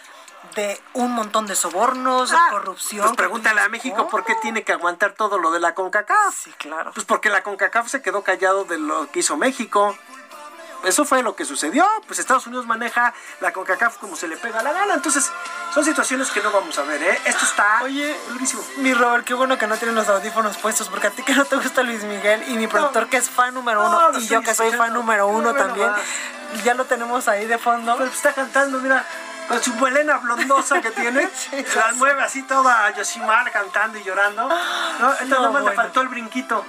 de 0.55 0.81
un 0.93 1.11
montón 1.11 1.45
de 1.47 1.55
sobornos, 1.55 2.31
de 2.31 2.37
ah, 2.37 2.47
corrupción. 2.51 3.05
Pues 3.05 3.17
pregúntale 3.17 3.61
a 3.61 3.69
México 3.69 4.07
por 4.09 4.25
qué 4.25 4.35
tiene 4.41 4.63
que 4.63 4.71
aguantar 4.71 5.13
todo 5.13 5.37
lo 5.37 5.51
de 5.51 5.59
la 5.59 5.73
CONCACAF. 5.75 6.35
Sí, 6.35 6.51
claro. 6.57 6.91
Pues 6.93 7.05
porque 7.05 7.29
la 7.29 7.43
CONCACAF 7.43 7.87
se 7.87 8.01
quedó 8.01 8.23
callado 8.23 8.63
de 8.65 8.79
lo 8.79 9.11
que 9.11 9.19
hizo 9.19 9.37
México 9.37 9.97
eso 10.85 11.05
fue 11.05 11.21
lo 11.23 11.35
que 11.35 11.45
sucedió. 11.45 11.85
Pues 12.07 12.19
Estados 12.19 12.47
Unidos 12.47 12.65
maneja 12.65 13.13
la 13.41 13.51
CONCACAF 13.51 13.97
como 13.97 14.15
se 14.15 14.27
le 14.27 14.37
pega 14.37 14.63
la 14.63 14.71
gana. 14.71 14.93
Entonces, 14.93 15.31
son 15.73 15.83
situaciones 15.83 16.31
que 16.31 16.41
no 16.41 16.51
vamos 16.51 16.77
a 16.79 16.83
ver, 16.83 17.01
¿eh? 17.01 17.19
Esto 17.25 17.45
está 17.45 17.81
Oye, 17.83 18.15
durísimo. 18.29 18.63
Mi 18.77 18.93
Robert, 18.93 19.25
qué 19.25 19.33
bueno 19.33 19.57
que 19.57 19.67
no 19.67 19.77
tienen 19.77 19.95
los 19.95 20.07
audífonos 20.07 20.57
puestos, 20.57 20.89
porque 20.89 21.07
a 21.07 21.11
ti 21.11 21.23
que 21.23 21.33
no 21.33 21.45
te 21.45 21.55
gusta 21.55 21.83
Luis 21.83 22.03
Miguel 22.03 22.43
y 22.47 22.57
mi 22.57 22.67
productor 22.67 23.07
que 23.09 23.17
es 23.17 23.29
fan 23.29 23.53
número 23.53 23.85
uno 23.85 24.19
y 24.19 24.27
yo 24.27 24.41
que 24.41 24.53
soy 24.53 24.71
fan 24.71 24.93
número 24.93 25.27
uno 25.27 25.53
también, 25.53 25.91
ya 26.63 26.73
lo 26.73 26.85
tenemos 26.85 27.27
ahí 27.27 27.45
de 27.45 27.57
fondo. 27.57 27.95
Pero 27.97 28.09
está 28.09 28.33
cantando, 28.33 28.79
mira 28.79 29.05
con 29.49 29.63
su 29.63 29.73
melena 29.75 30.17
blondosa 30.17 30.79
que 30.79 30.91
tiene, 30.91 31.27
se 31.33 31.75
la 31.75 31.91
mueve 31.93 32.21
así 32.21 32.43
toda 32.43 32.95
Yoshimar 32.95 33.51
cantando 33.51 33.97
y 33.97 34.03
llorando. 34.03 34.47
¿no? 34.47 35.11
Entonces 35.11 35.29
nada 35.29 35.49
más 35.49 35.63
le 35.63 35.71
faltó 35.71 36.01
el 36.01 36.07
brinquito. 36.07 36.63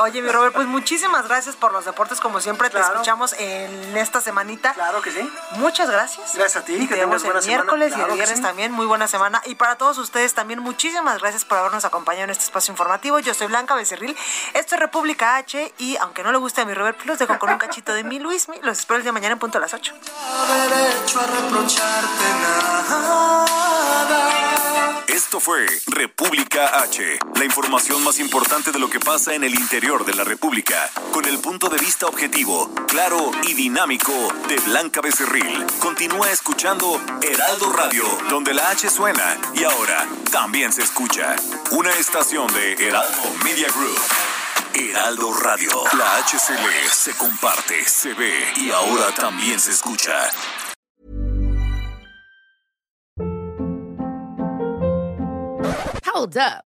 Oye, 0.00 0.22
mi 0.22 0.30
Robert, 0.30 0.54
pues 0.54 0.66
muchísimas 0.66 1.28
gracias 1.28 1.56
por 1.56 1.72
los 1.72 1.84
deportes, 1.84 2.20
como 2.20 2.40
siempre 2.40 2.68
te 2.70 2.80
escuchamos 2.80 3.32
en 3.38 3.96
esta 3.96 4.20
semanita. 4.20 4.72
Claro 4.72 5.00
que 5.02 5.10
sí. 5.10 5.28
Muchas 5.52 5.88
gracias. 5.90 6.34
Gracias 6.34 6.62
a 6.62 6.66
ti, 6.66 6.86
que 6.86 6.94
tenemos 6.94 7.22
el 7.24 7.46
miércoles 7.46 7.94
y 7.96 8.00
el 8.00 8.12
viernes 8.12 8.42
también, 8.42 8.72
muy 8.72 8.86
buena 8.86 9.06
semana. 9.06 9.40
Y 9.44 9.54
para 9.54 9.76
todos 9.76 9.98
ustedes 9.98 10.34
también, 10.34 10.60
muchísimas 10.60 11.20
gracias 11.20 11.44
por 11.44 11.58
habernos 11.58 11.84
acompañado 11.84 12.24
en 12.24 12.30
este 12.30 12.44
espacio 12.44 12.72
informativo. 12.72 13.18
Yo 13.20 13.34
soy 13.34 13.46
Blanca 13.46 13.74
Becerril, 13.74 14.16
esto 14.54 14.74
es 14.74 14.80
República 14.80 15.36
H 15.36 15.72
y 15.78 15.96
aunque 15.98 16.22
no 16.22 16.32
le 16.32 16.38
guste 16.38 16.62
a 16.62 16.64
mi 16.64 16.74
Robert, 16.74 16.96
pues 16.96 17.06
los 17.06 17.18
dejo 17.18 17.38
con 17.38 17.50
un 17.50 17.58
cachito 17.58 17.92
de 17.92 18.04
mi 18.04 18.18
Luis. 18.18 18.48
Los 18.62 18.78
espero 18.78 18.96
el 18.96 19.02
día 19.02 19.10
de 19.10 19.12
mañana 19.12 19.32
en 19.34 19.38
punto 19.38 19.58
a 19.58 19.60
las 19.60 19.74
8. 19.74 19.94
Esto 25.08 25.38
fue 25.38 25.66
República 25.86 26.80
H, 26.80 27.18
la 27.36 27.44
información 27.44 28.02
más 28.02 28.18
importante 28.18 28.72
de 28.72 28.78
lo 28.78 28.90
que 28.90 29.00
pasa 29.00 29.34
en 29.34 29.44
el 29.44 29.54
interior 29.54 29.83
de 29.84 30.14
la 30.14 30.24
República, 30.24 30.90
con 31.12 31.26
el 31.26 31.38
punto 31.40 31.68
de 31.68 31.76
vista 31.76 32.06
objetivo, 32.06 32.74
claro 32.88 33.30
y 33.46 33.52
dinámico 33.52 34.12
de 34.48 34.56
Blanca 34.60 35.02
Becerril. 35.02 35.66
Continúa 35.78 36.30
escuchando 36.30 36.98
Heraldo 37.20 37.70
Radio, 37.70 38.02
donde 38.30 38.54
la 38.54 38.70
H 38.70 38.88
suena 38.88 39.36
y 39.52 39.62
ahora 39.62 40.08
también 40.32 40.72
se 40.72 40.82
escucha. 40.82 41.36
Una 41.72 41.92
estación 41.92 42.46
de 42.54 42.72
Heraldo 42.72 43.34
Media 43.44 43.68
Group. 43.68 44.00
Heraldo 44.72 45.34
Radio, 45.34 45.70
la 45.98 46.16
HCL 46.16 46.88
se 46.90 47.12
comparte, 47.18 47.84
se 47.84 48.14
ve 48.14 48.32
y 48.56 48.70
ahora 48.70 49.14
también 49.14 49.60
se 49.60 49.72
escucha. 49.72 50.30
Hold 56.14 56.38
up. 56.38 56.73